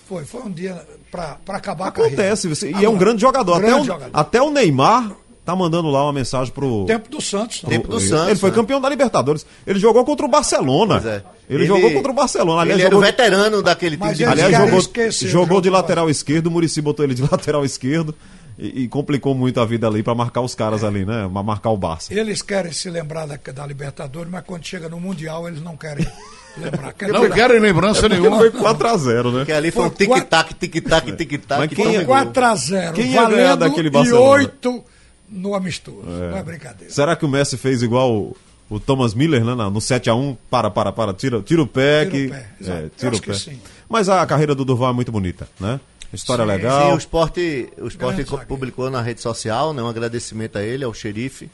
Foi, 0.09 0.24
foi 0.24 0.43
um 0.43 0.51
dia 0.51 0.80
para 1.11 1.36
acabar 1.49 1.89
a 1.89 1.91
carreira. 1.91 2.14
Acontece, 2.14 2.49
você- 2.49 2.68
e 2.70 2.72
é 2.72 2.76
Agora, 2.76 2.91
um 2.91 2.97
grande 2.97 3.20
jogador. 3.20 3.59
grande 3.59 3.72
até, 3.74 3.80
o, 3.82 3.84
jogador. 3.84 4.11
até 4.14 4.43
o 4.43 4.51
Neymar 4.51 5.12
tá 5.45 5.55
mandando 5.57 5.89
lá 5.91 6.05
uma 6.05 6.12
mensagem 6.12 6.53
pro. 6.53 6.84
Tempo 6.86 7.11
do 7.11 7.20
Santos. 7.20 7.62
não. 7.62 7.70
Tempo 7.70 7.89
do 7.89 7.99
ele, 7.99 8.09
Santos, 8.09 8.28
Ele 8.28 8.39
foi 8.39 8.51
né? 8.51 8.57
campeão 8.57 8.80
da 8.80 8.89
Libertadores. 8.89 9.45
Ele 9.66 9.78
jogou 9.78 10.05
contra 10.05 10.24
o 10.24 10.28
Barcelona. 10.28 11.01
Pois 11.01 11.07
é. 11.14 11.22
Ele, 11.51 11.66
jogou 11.66 11.91
contra 11.93 12.11
o 12.11 12.14
Barcelona. 12.14 12.61
Aliás, 12.62 12.78
ele 12.78 12.86
era 12.86 12.95
jogou, 12.95 13.03
o 13.03 13.11
veterano 13.11 13.62
daquele 13.62 13.97
time 13.97 14.09
Mas 14.09 14.16
de 14.18 14.22
ele- 14.24 14.32
aliás, 14.32 14.55
jogou, 14.70 15.11
jogou 15.11 15.61
de 15.61 15.70
lateral 15.70 16.09
esquerdo. 16.11 16.47
O 16.47 16.51
Murici 16.51 16.80
botou 16.82 17.05
ele 17.05 17.14
de 17.14 17.22
lateral 17.30 17.64
esquerdo. 17.64 18.14
E, 18.59 18.82
e 18.82 18.88
complicou 18.88 19.34
muito 19.34 19.61
a 19.61 19.64
vida 19.64 19.86
ali 19.86 20.02
para 20.02 20.14
marcar 20.14 20.40
os 20.40 20.54
caras 20.54 20.82
ali, 20.82 21.04
né? 21.06 21.28
Pra 21.32 21.42
marcar 21.42 21.70
o 21.70 21.76
Barça. 21.76 22.12
Eles 22.12 22.42
querem 22.42 22.72
se 22.72 22.90
lembrar 22.90 23.26
da, 23.26 23.36
da 23.52 23.66
Libertadores, 23.66 24.30
mas 24.30 24.42
quando 24.44 24.64
chega 24.64 24.88
no 24.88 24.98
Mundial 24.98 25.46
eles 25.46 25.62
não 25.62 25.76
querem 25.76 26.04
lembrar. 26.59 26.92
Quer 26.92 27.09
Não 27.12 27.30
querem 27.30 27.61
lembrança 27.61 28.09
nenhuma. 28.09 28.38
Foi 28.38 28.50
4x0, 28.50 29.32
né? 29.32 29.44
Que 29.44 29.52
ali 29.52 29.70
foi 29.70 29.84
um 29.86 29.90
tic-tac, 29.90 30.54
tic-tac, 30.54 31.12
tic-tac. 31.12 31.59
Mas 31.61 31.68
que 31.68 31.76
quem 31.76 31.84
não 31.84 31.92
é- 31.94 31.98
pegou. 32.00 32.16
4x0. 32.16 32.92
Quem 32.94 33.12
ia 33.12 33.28
ganhar 33.28 33.54
daquele 33.54 33.88
e 33.88 33.90
Barcelona? 33.92 34.26
8 34.26 34.84
no 35.28 35.54
amistoso. 35.54 36.02
Não 36.04 36.36
é 36.36 36.42
brincadeira. 36.42 36.92
Será 36.92 37.14
que 37.14 37.24
o 37.24 37.28
Messi 37.28 37.56
fez 37.56 37.82
igual 37.82 38.12
o, 38.12 38.36
o 38.68 38.80
Thomas 38.80 39.14
Miller, 39.14 39.44
né? 39.44 39.54
No 39.54 39.72
7x1? 39.78 40.36
Para, 40.50 40.68
para, 40.70 40.90
para, 40.90 41.14
tira, 41.14 41.40
tira 41.42 41.62
o 41.62 41.66
pé. 41.66 42.06
Tira 42.06 42.11
que, 42.11 42.26
o 42.26 42.30
pé, 42.30 42.46
é, 42.61 42.90
tira 42.96 43.11
acho 43.12 43.20
o 43.20 43.24
pé. 43.24 43.32
que 43.32 43.38
sim. 43.38 43.61
Mas 43.88 44.09
a 44.09 44.26
carreira 44.26 44.54
do 44.54 44.64
Durval 44.64 44.90
é 44.90 44.94
muito 44.94 45.12
bonita, 45.12 45.48
né? 45.61 45.78
História 46.12 46.44
Sim, 46.44 46.50
legal. 46.50 46.88
Sim, 46.90 46.94
o 46.94 46.98
esporte, 46.98 47.68
o 47.78 47.86
esporte 47.88 48.14
Grande 48.16 48.24
co- 48.24 48.30
zagueiro. 48.36 48.48
publicou 48.48 48.90
na 48.90 49.02
rede 49.02 49.20
social 49.20 49.74
né, 49.74 49.82
um 49.82 49.88
agradecimento 49.88 50.56
a 50.56 50.62
ele, 50.62 50.84
ao 50.84 50.94
xerife, 50.94 51.50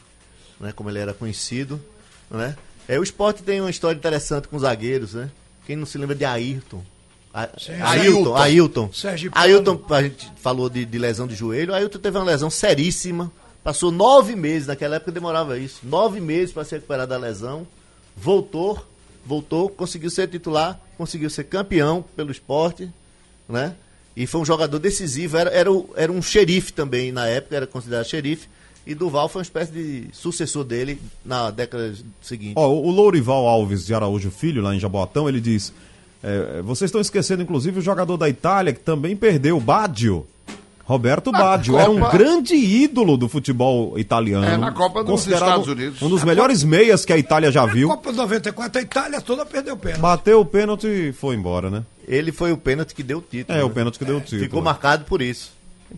né, 0.61 0.72
como 0.74 0.88
ele 0.90 0.98
era 1.00 1.12
conhecido. 1.12 1.80
Né? 2.30 2.57
É, 2.88 2.98
o 2.98 3.02
esporte 3.02 3.42
tem 3.42 3.61
uma 3.61 3.70
história 3.70 3.96
interessante 3.98 4.46
com 4.48 4.59
zagueiros, 4.59 5.14
né? 5.14 5.30
Quem 5.66 5.74
não 5.76 5.86
se 5.86 5.98
lembra 5.98 6.14
de 6.14 6.24
Ayrton? 6.24 6.82
A- 7.32 7.48
Sim, 7.59 7.72
Ailton, 7.80 8.36
Ailton. 8.36 8.92
Sérgio 8.92 9.30
Paulo. 9.32 9.46
Ailton, 9.48 9.82
a 9.90 10.02
gente 10.02 10.30
falou 10.36 10.68
de, 10.70 10.84
de 10.84 10.98
lesão 10.98 11.26
de 11.26 11.34
joelho. 11.34 11.74
Ailton 11.74 11.98
teve 11.98 12.16
uma 12.16 12.24
lesão 12.24 12.48
seríssima. 12.48 13.32
Passou 13.64 13.90
nove 13.90 14.36
meses, 14.36 14.68
naquela 14.68 14.96
época 14.96 15.11
demorava 15.11 15.59
isso. 15.59 15.80
Nove 15.82 16.20
meses 16.20 16.52
para 16.52 16.64
se 16.64 16.74
recuperar 16.76 17.07
da 17.09 17.16
lesão. 17.16 17.66
Voltou, 18.16 18.86
voltou, 19.26 19.68
conseguiu 19.68 20.11
ser 20.11 20.28
titular, 20.28 20.78
conseguiu 20.96 21.28
ser 21.30 21.44
campeão 21.44 22.05
pelo 22.14 22.30
esporte, 22.30 22.88
né? 23.48 23.74
E 24.16 24.26
foi 24.26 24.40
um 24.40 24.44
jogador 24.44 24.78
decisivo, 24.78 25.36
era, 25.36 25.50
era, 25.50 25.70
era 25.96 26.12
um 26.12 26.22
xerife 26.22 26.72
também 26.72 27.10
na 27.10 27.26
época, 27.26 27.56
era 27.56 27.66
considerado 27.66 28.06
xerife. 28.06 28.48
E 28.86 28.94
Duval 28.94 29.28
foi 29.28 29.40
uma 29.40 29.44
espécie 29.44 29.72
de 29.72 30.08
sucessor 30.12 30.62
dele 30.62 31.00
na 31.24 31.50
década 31.50 31.94
seguinte. 32.20 32.54
O 32.56 32.90
Lourival 32.90 33.46
Alves 33.46 33.86
de 33.86 33.94
Araújo 33.94 34.30
Filho, 34.30 34.62
lá 34.62 34.74
em 34.74 34.78
Jaboatão, 34.78 35.28
ele 35.28 35.40
diz: 35.40 35.72
é, 36.22 36.62
vocês 36.62 36.88
estão 36.88 37.00
esquecendo, 37.00 37.42
inclusive, 37.42 37.78
o 37.78 37.82
jogador 37.82 38.16
da 38.16 38.28
Itália 38.28 38.72
que 38.72 38.80
também 38.80 39.16
perdeu, 39.16 39.58
Baggio. 39.58 40.26
Roberto 40.87 41.32
Na 41.32 41.39
Baggio 41.39 41.78
era 41.78 41.91
um 41.91 41.99
Copa- 41.99 42.12
grande 42.12 42.55
ídolo 42.55 43.16
do 43.16 43.28
futebol 43.28 43.99
italiano. 43.99 44.45
É, 44.45 44.57
na 44.57 44.70
Copa 44.70 45.03
dos 45.03 45.26
Estados 45.26 45.66
Unidos. 45.66 46.03
Um 46.03 46.09
dos 46.11 46.20
Na 46.20 46.26
melhores 46.26 46.62
meias 46.62 47.05
que 47.07 47.12
a 47.12 47.16
Itália 47.18 47.51
já 47.51 47.66
Na 47.66 47.72
viu. 47.72 47.89
Copa 47.89 48.12
94, 48.12 48.78
a 48.78 48.82
Itália 48.82 49.20
toda 49.20 49.47
perdeu 49.47 49.76
pênalti. 49.76 50.01
Bateu 50.03 50.41
o 50.41 50.45
pênalti 50.45 50.87
e 50.87 51.12
foi 51.12 51.35
embora, 51.37 51.70
né? 51.70 51.82
Ele 52.07 52.30
foi 52.32 52.53
o 52.53 52.57
pênalti 52.59 52.95
que 52.95 53.03
deu 53.03 53.18
o 53.18 53.22
título. 53.22 53.59
É, 53.59 53.64
o 53.64 53.68
né? 53.68 53.74
pênalti 53.74 53.99
que 53.99 54.05
deu 54.05 54.18
o 54.18 54.20
título. 54.20 54.43
Ficou 54.43 54.61
marcado 54.61 55.05
por 55.07 55.22
isso. 55.22 55.53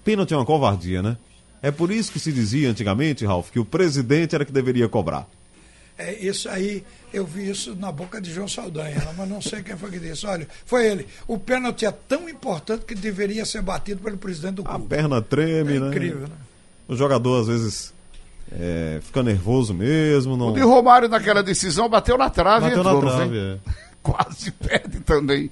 Pênalti 0.04 0.32
é 0.32 0.36
uma 0.36 0.46
covardia, 0.46 1.02
né? 1.02 1.16
É 1.60 1.70
por 1.72 1.90
isso 1.90 2.12
que 2.12 2.20
se 2.20 2.30
dizia 2.30 2.70
antigamente, 2.70 3.24
Ralf, 3.26 3.50
que 3.50 3.58
o 3.58 3.64
presidente 3.64 4.34
era 4.36 4.44
que 4.44 4.52
deveria 4.52 4.88
cobrar. 4.88 5.26
É, 5.98 6.14
isso 6.24 6.48
aí, 6.48 6.84
eu 7.18 7.26
vi 7.26 7.50
isso 7.50 7.74
na 7.76 7.90
boca 7.92 8.20
de 8.20 8.32
João 8.32 8.48
Saldanha, 8.48 8.96
mas 9.16 9.28
não 9.28 9.40
sei 9.42 9.62
quem 9.62 9.76
foi 9.76 9.90
que 9.90 9.98
disse. 9.98 10.26
Olha, 10.26 10.46
foi 10.64 10.86
ele. 10.86 11.06
O 11.26 11.38
pênalti 11.38 11.84
é 11.86 11.90
tão 11.90 12.28
importante 12.28 12.84
que 12.84 12.94
deveria 12.94 13.44
ser 13.44 13.62
batido 13.62 14.00
pelo 14.02 14.16
presidente 14.18 14.54
do 14.56 14.62
A 14.62 14.70
clube. 14.70 14.86
perna 14.88 15.20
treme, 15.22 15.76
É 15.76 15.80
né? 15.80 15.88
incrível, 15.88 16.20
né? 16.28 16.34
O 16.88 16.94
jogador, 16.96 17.40
às 17.40 17.46
vezes, 17.48 17.92
é, 18.52 19.00
fica 19.02 19.22
nervoso 19.22 19.74
mesmo. 19.74 20.36
Não... 20.36 20.48
O 20.50 20.52
de 20.52 20.60
Romário 20.60 21.08
naquela 21.08 21.42
decisão 21.42 21.88
bateu 21.88 22.16
na 22.16 22.30
trave 22.30 22.66
Bateu 22.66 22.80
e 22.80 22.84
na 22.84 22.90
entrou, 22.92 23.10
não 23.10 23.16
trave, 23.18 23.38
é. 23.38 23.58
Quase 24.02 24.50
perde 24.52 25.00
também. 25.00 25.50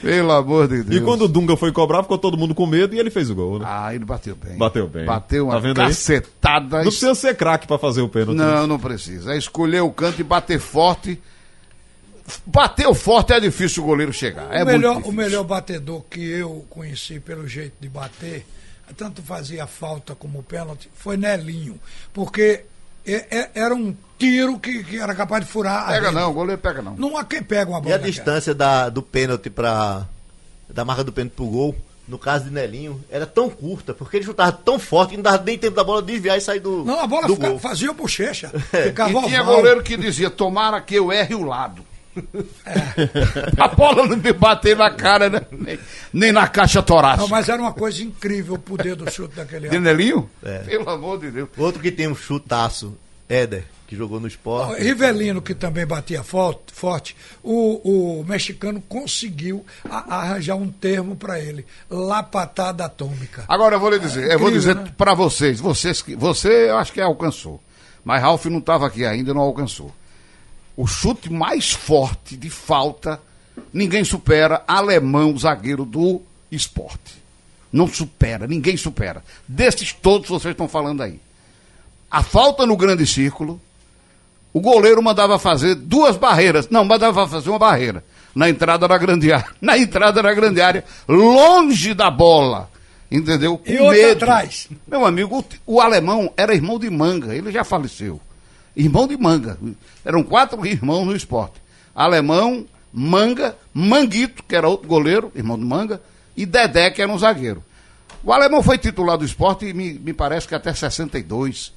Pelo 0.00 0.32
amor 0.32 0.68
de 0.68 0.82
Deus. 0.82 1.00
E 1.00 1.04
quando 1.04 1.22
o 1.22 1.28
Dunga 1.28 1.56
foi 1.56 1.72
cobrar, 1.72 2.02
ficou 2.02 2.18
todo 2.18 2.36
mundo 2.38 2.54
com 2.54 2.66
medo 2.66 2.94
e 2.94 2.98
ele 2.98 3.10
fez 3.10 3.28
o 3.30 3.34
gol, 3.34 3.58
né? 3.58 3.64
Ah, 3.68 3.94
ele 3.94 4.04
bateu 4.04 4.36
bem. 4.36 4.56
Bateu 4.56 4.86
bem. 4.86 5.04
Bateu 5.04 5.44
uma 5.46 5.54
Tá 5.54 5.58
vendo 5.60 5.80
aí? 5.80 5.88
cacetada. 5.88 6.76
Não 6.78 6.84
precisa 6.84 7.14
ser 7.14 7.36
craque 7.36 7.66
pra 7.66 7.78
fazer 7.78 8.02
o 8.02 8.08
pênalti. 8.08 8.36
né? 8.38 8.44
Não, 8.44 8.66
não 8.66 8.78
precisa. 8.78 9.34
É 9.34 9.36
escolher 9.38 9.80
o 9.82 9.90
canto 9.90 10.20
e 10.20 10.24
bater 10.24 10.58
forte. 10.60 11.20
Bateu 12.44 12.94
forte 12.94 13.32
é 13.32 13.40
difícil 13.40 13.82
o 13.82 13.86
goleiro 13.86 14.12
chegar. 14.12 14.54
É 14.54 14.62
o, 14.62 14.66
melhor, 14.66 14.94
muito 14.94 15.08
o 15.08 15.12
melhor 15.12 15.44
batedor 15.44 16.02
que 16.10 16.20
eu 16.20 16.64
conheci 16.68 17.18
pelo 17.18 17.48
jeito 17.48 17.72
de 17.80 17.88
bater, 17.88 18.44
tanto 18.96 19.22
fazia 19.22 19.66
falta 19.66 20.14
como 20.14 20.42
pênalti, 20.42 20.90
foi 20.94 21.16
Nelinho. 21.16 21.80
Porque 22.12 22.64
era 23.54 23.74
um 23.74 23.94
tiro 24.18 24.58
que, 24.58 24.82
que 24.84 24.98
era 24.98 25.14
capaz 25.14 25.44
de 25.44 25.50
furar. 25.50 25.84
a 25.88 25.92
Pega 25.92 26.12
não, 26.12 26.30
o 26.30 26.34
goleiro 26.34 26.60
pega 26.60 26.82
não. 26.82 26.94
Não 26.96 27.16
há 27.16 27.24
quem 27.24 27.42
pega 27.42 27.70
uma 27.70 27.78
E 27.78 27.82
bola. 27.82 27.94
a 27.94 27.98
daquela. 27.98 28.12
distância 28.12 28.54
da, 28.54 28.88
do 28.88 29.02
pênalti 29.02 29.48
para 29.50 30.06
da 30.68 30.84
marca 30.84 31.02
do 31.04 31.12
pênalti 31.12 31.32
pro 31.34 31.46
gol, 31.46 31.74
no 32.06 32.18
caso 32.18 32.44
de 32.44 32.50
Nelinho, 32.50 33.02
era 33.10 33.26
tão 33.26 33.48
curta, 33.48 33.92
porque 33.94 34.16
ele 34.18 34.24
chutava 34.24 34.52
tão 34.52 34.78
forte 34.78 35.10
que 35.10 35.16
não 35.16 35.22
dava 35.22 35.42
nem 35.44 35.56
tempo 35.58 35.76
da 35.76 35.84
bola 35.84 36.02
desviar 36.02 36.36
e 36.36 36.40
sair 36.40 36.60
do, 36.60 36.84
Não, 36.84 37.00
a 37.00 37.06
bola 37.06 37.26
do 37.26 37.34
fica- 37.36 37.48
gol. 37.50 37.58
fazia 37.58 37.92
bochecha. 37.92 38.50
E 38.72 38.82
Ficava 38.84 39.10
tinha 39.22 39.42
oval. 39.42 39.56
goleiro 39.56 39.82
que 39.82 39.96
dizia, 39.96 40.28
tomara 40.30 40.80
que 40.80 40.94
eu 40.94 41.10
erre 41.12 41.34
o 41.34 41.44
lado. 41.44 41.82
É. 42.66 42.72
a 43.62 43.68
bola 43.68 44.06
não 44.06 44.16
me 44.16 44.32
bater 44.32 44.76
na 44.76 44.90
cara, 44.90 45.28
né? 45.30 45.40
nem, 45.50 45.78
nem 46.12 46.32
na 46.32 46.46
caixa 46.48 46.82
torácica. 46.82 47.22
Não, 47.22 47.28
mas 47.28 47.48
era 47.48 47.60
uma 47.60 47.72
coisa 47.72 48.02
incrível 48.02 48.54
o 48.54 48.58
poder 48.58 48.94
do 48.96 49.10
chute 49.10 49.34
daquele 49.36 49.68
ano. 49.68 49.80
Nelinho? 49.80 50.30
É. 50.42 50.58
Pelo 50.60 50.88
amor 50.90 51.18
de 51.20 51.30
Deus. 51.30 51.48
Outro 51.56 51.80
que 51.80 51.90
tem 51.90 52.08
um 52.08 52.14
chutaço, 52.14 52.96
Éder, 53.28 53.64
que 53.86 53.96
jogou 53.96 54.20
no 54.20 54.26
esporte. 54.28 54.82
Rivelino, 54.82 55.40
que 55.40 55.54
também 55.54 55.86
batia 55.86 56.22
forte, 56.22 56.72
forte 56.72 57.16
o, 57.42 58.20
o 58.20 58.24
mexicano 58.24 58.82
conseguiu 58.88 59.64
a- 59.88 60.20
arranjar 60.20 60.56
um 60.56 60.68
termo 60.70 61.16
para 61.16 61.40
ele: 61.40 61.64
lapatada 61.90 62.84
atômica. 62.84 63.44
Agora 63.48 63.76
eu 63.76 63.80
vou 63.80 63.90
lhe 63.90 63.98
dizer, 63.98 64.24
eu 64.30 64.38
vou 64.38 64.48
incrível, 64.50 64.74
dizer 64.74 64.84
né? 64.86 64.92
pra 64.96 65.14
vocês, 65.14 65.58
vocês 65.60 66.02
que 66.02 66.14
você 66.14 66.70
eu 66.70 66.76
acho 66.76 66.92
que 66.92 67.00
alcançou, 67.00 67.60
mas 68.04 68.20
Ralf 68.22 68.44
não 68.46 68.58
estava 68.58 68.86
aqui 68.86 69.04
ainda, 69.06 69.32
não 69.34 69.40
alcançou. 69.42 69.94
O 70.78 70.86
chute 70.86 71.28
mais 71.28 71.72
forte 71.72 72.36
de 72.36 72.48
falta, 72.48 73.20
ninguém 73.72 74.04
supera, 74.04 74.62
alemão, 74.64 75.36
zagueiro 75.36 75.84
do 75.84 76.22
esporte. 76.52 77.16
Não 77.72 77.88
supera, 77.88 78.46
ninguém 78.46 78.76
supera. 78.76 79.24
Desses 79.48 79.92
todos 79.92 80.28
vocês 80.28 80.52
estão 80.52 80.68
falando 80.68 81.02
aí. 81.02 81.18
A 82.08 82.22
falta 82.22 82.64
no 82.64 82.76
grande 82.76 83.04
círculo, 83.08 83.60
o 84.52 84.60
goleiro 84.60 85.02
mandava 85.02 85.36
fazer 85.36 85.74
duas 85.74 86.16
barreiras. 86.16 86.68
Não, 86.68 86.84
mandava 86.84 87.26
fazer 87.26 87.50
uma 87.50 87.58
barreira. 87.58 88.04
Na 88.32 88.48
entrada 88.48 88.86
da 88.86 88.96
grande 88.96 89.32
área. 89.32 89.50
Na 89.60 89.76
entrada 89.76 90.22
da 90.22 90.32
grande 90.32 90.60
área, 90.60 90.84
longe 91.08 91.92
da 91.92 92.08
bola. 92.08 92.70
Entendeu? 93.10 93.60
E 93.66 93.80
outra 93.80 94.12
atrás. 94.12 94.68
Meu 94.86 95.04
amigo, 95.04 95.44
o, 95.66 95.74
o 95.74 95.80
alemão 95.80 96.32
era 96.36 96.54
irmão 96.54 96.78
de 96.78 96.88
manga, 96.88 97.34
ele 97.34 97.50
já 97.50 97.64
faleceu. 97.64 98.20
Irmão 98.78 99.08
de 99.08 99.16
manga. 99.16 99.58
Eram 100.04 100.22
quatro 100.22 100.64
irmãos 100.64 101.04
no 101.04 101.16
esporte. 101.16 101.60
Alemão, 101.92 102.64
manga, 102.92 103.56
Manguito, 103.74 104.44
que 104.44 104.54
era 104.54 104.68
outro 104.68 104.86
goleiro, 104.86 105.32
irmão 105.34 105.58
de 105.58 105.64
manga, 105.64 106.00
e 106.36 106.46
Dedé, 106.46 106.88
que 106.92 107.02
era 107.02 107.10
um 107.10 107.18
zagueiro. 107.18 107.64
O 108.22 108.32
alemão 108.32 108.62
foi 108.62 108.78
titular 108.78 109.18
do 109.18 109.24
esporte 109.24 109.72
me, 109.72 109.94
me 109.94 110.12
parece 110.12 110.46
que 110.46 110.54
até 110.54 110.72
62. 110.72 111.72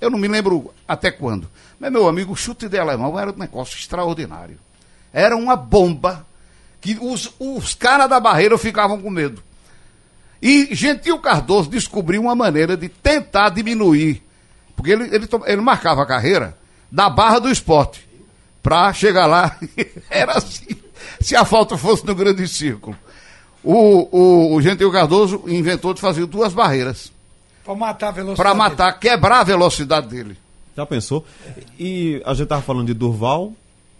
Eu 0.00 0.08
não 0.08 0.18
me 0.18 0.28
lembro 0.28 0.72
até 0.88 1.10
quando. 1.10 1.46
Mas, 1.78 1.92
meu 1.92 2.08
amigo, 2.08 2.32
o 2.32 2.36
chute 2.36 2.70
de 2.70 2.78
alemão 2.78 3.18
era 3.18 3.30
um 3.30 3.36
negócio 3.36 3.78
extraordinário. 3.78 4.58
Era 5.12 5.36
uma 5.36 5.56
bomba 5.56 6.26
que 6.80 6.96
os, 6.98 7.34
os 7.38 7.74
caras 7.74 8.08
da 8.08 8.18
barreira 8.18 8.56
ficavam 8.56 9.00
com 9.00 9.10
medo. 9.10 9.42
E 10.40 10.74
Gentil 10.74 11.18
Cardoso 11.18 11.68
descobriu 11.68 12.22
uma 12.22 12.34
maneira 12.34 12.78
de 12.78 12.88
tentar 12.88 13.50
diminuir. 13.50 14.22
Porque 14.76 14.90
ele, 14.92 15.04
ele, 15.14 15.26
ele 15.46 15.60
marcava 15.62 16.02
a 16.02 16.06
carreira 16.06 16.56
da 16.92 17.08
barra 17.10 17.38
do 17.38 17.50
esporte. 17.50 18.06
Pra 18.62 18.92
chegar 18.92 19.26
lá. 19.26 19.56
Era 20.10 20.32
assim. 20.38 20.66
Se 21.20 21.34
a 21.34 21.44
falta 21.44 21.76
fosse 21.76 22.04
no 22.06 22.14
grande 22.14 22.46
círculo. 22.46 22.96
O, 23.64 24.08
o, 24.16 24.54
o 24.54 24.62
Gentil 24.62 24.92
Cardoso 24.92 25.42
inventou 25.46 25.92
de 25.92 26.00
fazer 26.00 26.26
duas 26.26 26.52
barreiras. 26.52 27.12
Para 27.64 27.74
matar 27.74 28.08
a 28.08 28.10
velocidade. 28.12 28.36
Pra 28.48 28.54
matar, 28.54 28.92
quebrar 28.98 29.40
a 29.40 29.44
velocidade 29.44 30.06
dele. 30.08 30.36
Já 30.76 30.86
pensou? 30.86 31.24
E 31.78 32.22
a 32.24 32.34
gente 32.34 32.46
tava 32.46 32.62
falando 32.62 32.86
de 32.86 32.94
Durval, 32.94 33.52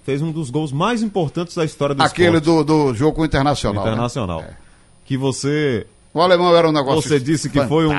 fez 0.04 0.22
um 0.22 0.30
dos 0.30 0.50
gols 0.50 0.70
mais 0.70 1.02
importantes 1.02 1.56
da 1.56 1.64
história 1.64 1.94
do 1.94 2.02
Aquele 2.02 2.36
esporte 2.36 2.64
do, 2.64 2.90
do 2.90 2.94
jogo 2.94 3.24
internacional. 3.24 3.84
né? 3.84 3.90
internacional. 3.90 4.40
É. 4.42 4.56
Que 5.04 5.16
você. 5.16 5.86
O 6.16 6.22
alemão 6.22 6.56
era 6.56 6.66
um 6.66 6.72
negócio. 6.72 7.02
Você 7.02 7.20
disse 7.20 7.50
que 7.50 7.62
foi 7.66 7.86
um-. 7.86 7.92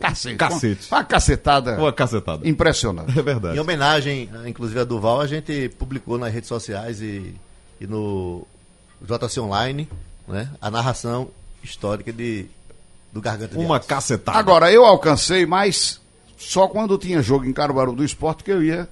Cacete. 0.00 0.36
Cacete. 0.36 0.88
Uma 0.88 1.02
cacetada 1.02 1.76
Uma 1.76 1.92
cacetada. 1.92 2.48
impressionante. 2.48 3.18
É 3.18 3.22
verdade. 3.22 3.56
Em 3.56 3.60
homenagem, 3.60 4.30
inclusive, 4.46 4.78
a 4.78 4.84
Duval, 4.84 5.20
a 5.20 5.26
gente 5.26 5.68
publicou 5.70 6.16
nas 6.16 6.32
redes 6.32 6.46
sociais 6.46 7.00
e, 7.00 7.34
e 7.80 7.86
no 7.88 8.46
JC 9.02 9.40
Online 9.40 9.88
né, 10.28 10.48
a 10.62 10.70
narração 10.70 11.28
histórica 11.60 12.12
de, 12.12 12.46
do 13.12 13.20
Garganta 13.20 13.56
de 13.56 13.64
Uma 13.64 13.78
Aço. 13.78 13.88
cacetada. 13.88 14.38
Agora, 14.38 14.70
eu 14.70 14.84
alcancei, 14.84 15.44
mas 15.44 16.00
só 16.38 16.68
quando 16.68 16.96
tinha 16.96 17.20
jogo 17.20 17.46
em 17.46 17.52
Caruaru 17.52 17.94
do 17.94 18.04
esporte 18.04 18.44
que 18.44 18.52
eu 18.52 18.62
ia. 18.62 18.88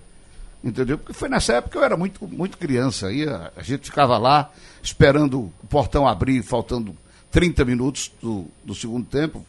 Entendeu? 0.64 0.98
Porque 0.98 1.12
foi 1.12 1.28
nessa 1.28 1.52
época 1.52 1.72
que 1.72 1.78
eu 1.78 1.84
era 1.84 1.96
muito, 1.96 2.26
muito 2.26 2.58
criança. 2.58 3.12
Ia, 3.12 3.52
a 3.56 3.62
gente 3.62 3.84
ficava 3.84 4.18
lá 4.18 4.50
esperando 4.82 5.42
o 5.62 5.66
portão 5.68 6.08
abrir, 6.08 6.42
faltando 6.42 6.96
30 7.34 7.64
minutos 7.64 8.12
do, 8.22 8.46
do 8.64 8.74
segundo 8.76 9.04
tempo. 9.04 9.44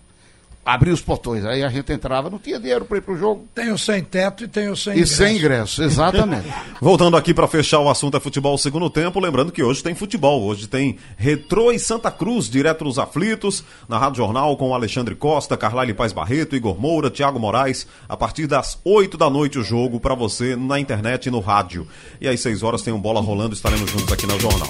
abrir 0.65 0.89
os 0.89 0.99
portões. 1.01 1.45
Aí 1.45 1.63
a 1.63 1.69
gente 1.69 1.93
entrava, 1.93 2.27
não 2.27 2.39
tinha 2.39 2.59
dinheiro 2.59 2.83
para 2.85 2.97
ir 2.97 3.01
pro 3.01 3.15
jogo. 3.15 3.47
Tem 3.53 3.71
o 3.71 3.77
sem 3.77 4.03
teto 4.03 4.43
e 4.43 4.47
tem 4.47 4.67
o 4.69 4.75
sem 4.75 4.93
E 4.93 4.95
ingresso. 4.95 5.15
sem 5.15 5.37
ingresso, 5.37 5.83
exatamente. 5.83 6.47
Voltando 6.81 7.15
aqui 7.15 7.31
para 7.35 7.47
fechar 7.47 7.79
o 7.79 7.87
assunto 7.87 8.17
é 8.17 8.19
futebol 8.19 8.57
segundo 8.57 8.89
tempo, 8.89 9.19
lembrando 9.19 9.51
que 9.51 9.61
hoje 9.61 9.83
tem 9.83 9.93
futebol. 9.93 10.41
Hoje 10.41 10.67
tem 10.67 10.97
Retrô 11.15 11.71
e 11.71 11.77
Santa 11.77 12.09
Cruz, 12.09 12.49
direto 12.49 12.83
dos 12.83 12.97
aflitos, 12.97 13.63
na 13.87 13.99
Rádio 13.99 14.17
Jornal 14.17 14.57
com 14.57 14.73
Alexandre 14.73 15.13
Costa, 15.13 15.55
Carlyle 15.55 15.93
Paz 15.93 16.11
Barreto, 16.11 16.55
Igor 16.55 16.79
Moura, 16.81 17.11
Thiago 17.11 17.39
Moraes, 17.39 17.85
a 18.09 18.17
partir 18.17 18.47
das 18.47 18.79
8 18.83 19.15
da 19.19 19.29
noite 19.29 19.59
o 19.59 19.63
jogo 19.63 19.99
para 19.99 20.15
você 20.15 20.55
na 20.55 20.79
internet 20.79 21.27
e 21.27 21.31
no 21.31 21.39
rádio. 21.41 21.87
E 22.19 22.27
às 22.27 22.39
6 22.39 22.63
horas 22.63 22.81
tem 22.81 22.91
um 22.91 22.99
bola 22.99 23.21
rolando, 23.21 23.53
estaremos 23.53 23.91
juntos 23.91 24.11
aqui 24.11 24.25
no 24.25 24.39
Jornal. 24.39 24.69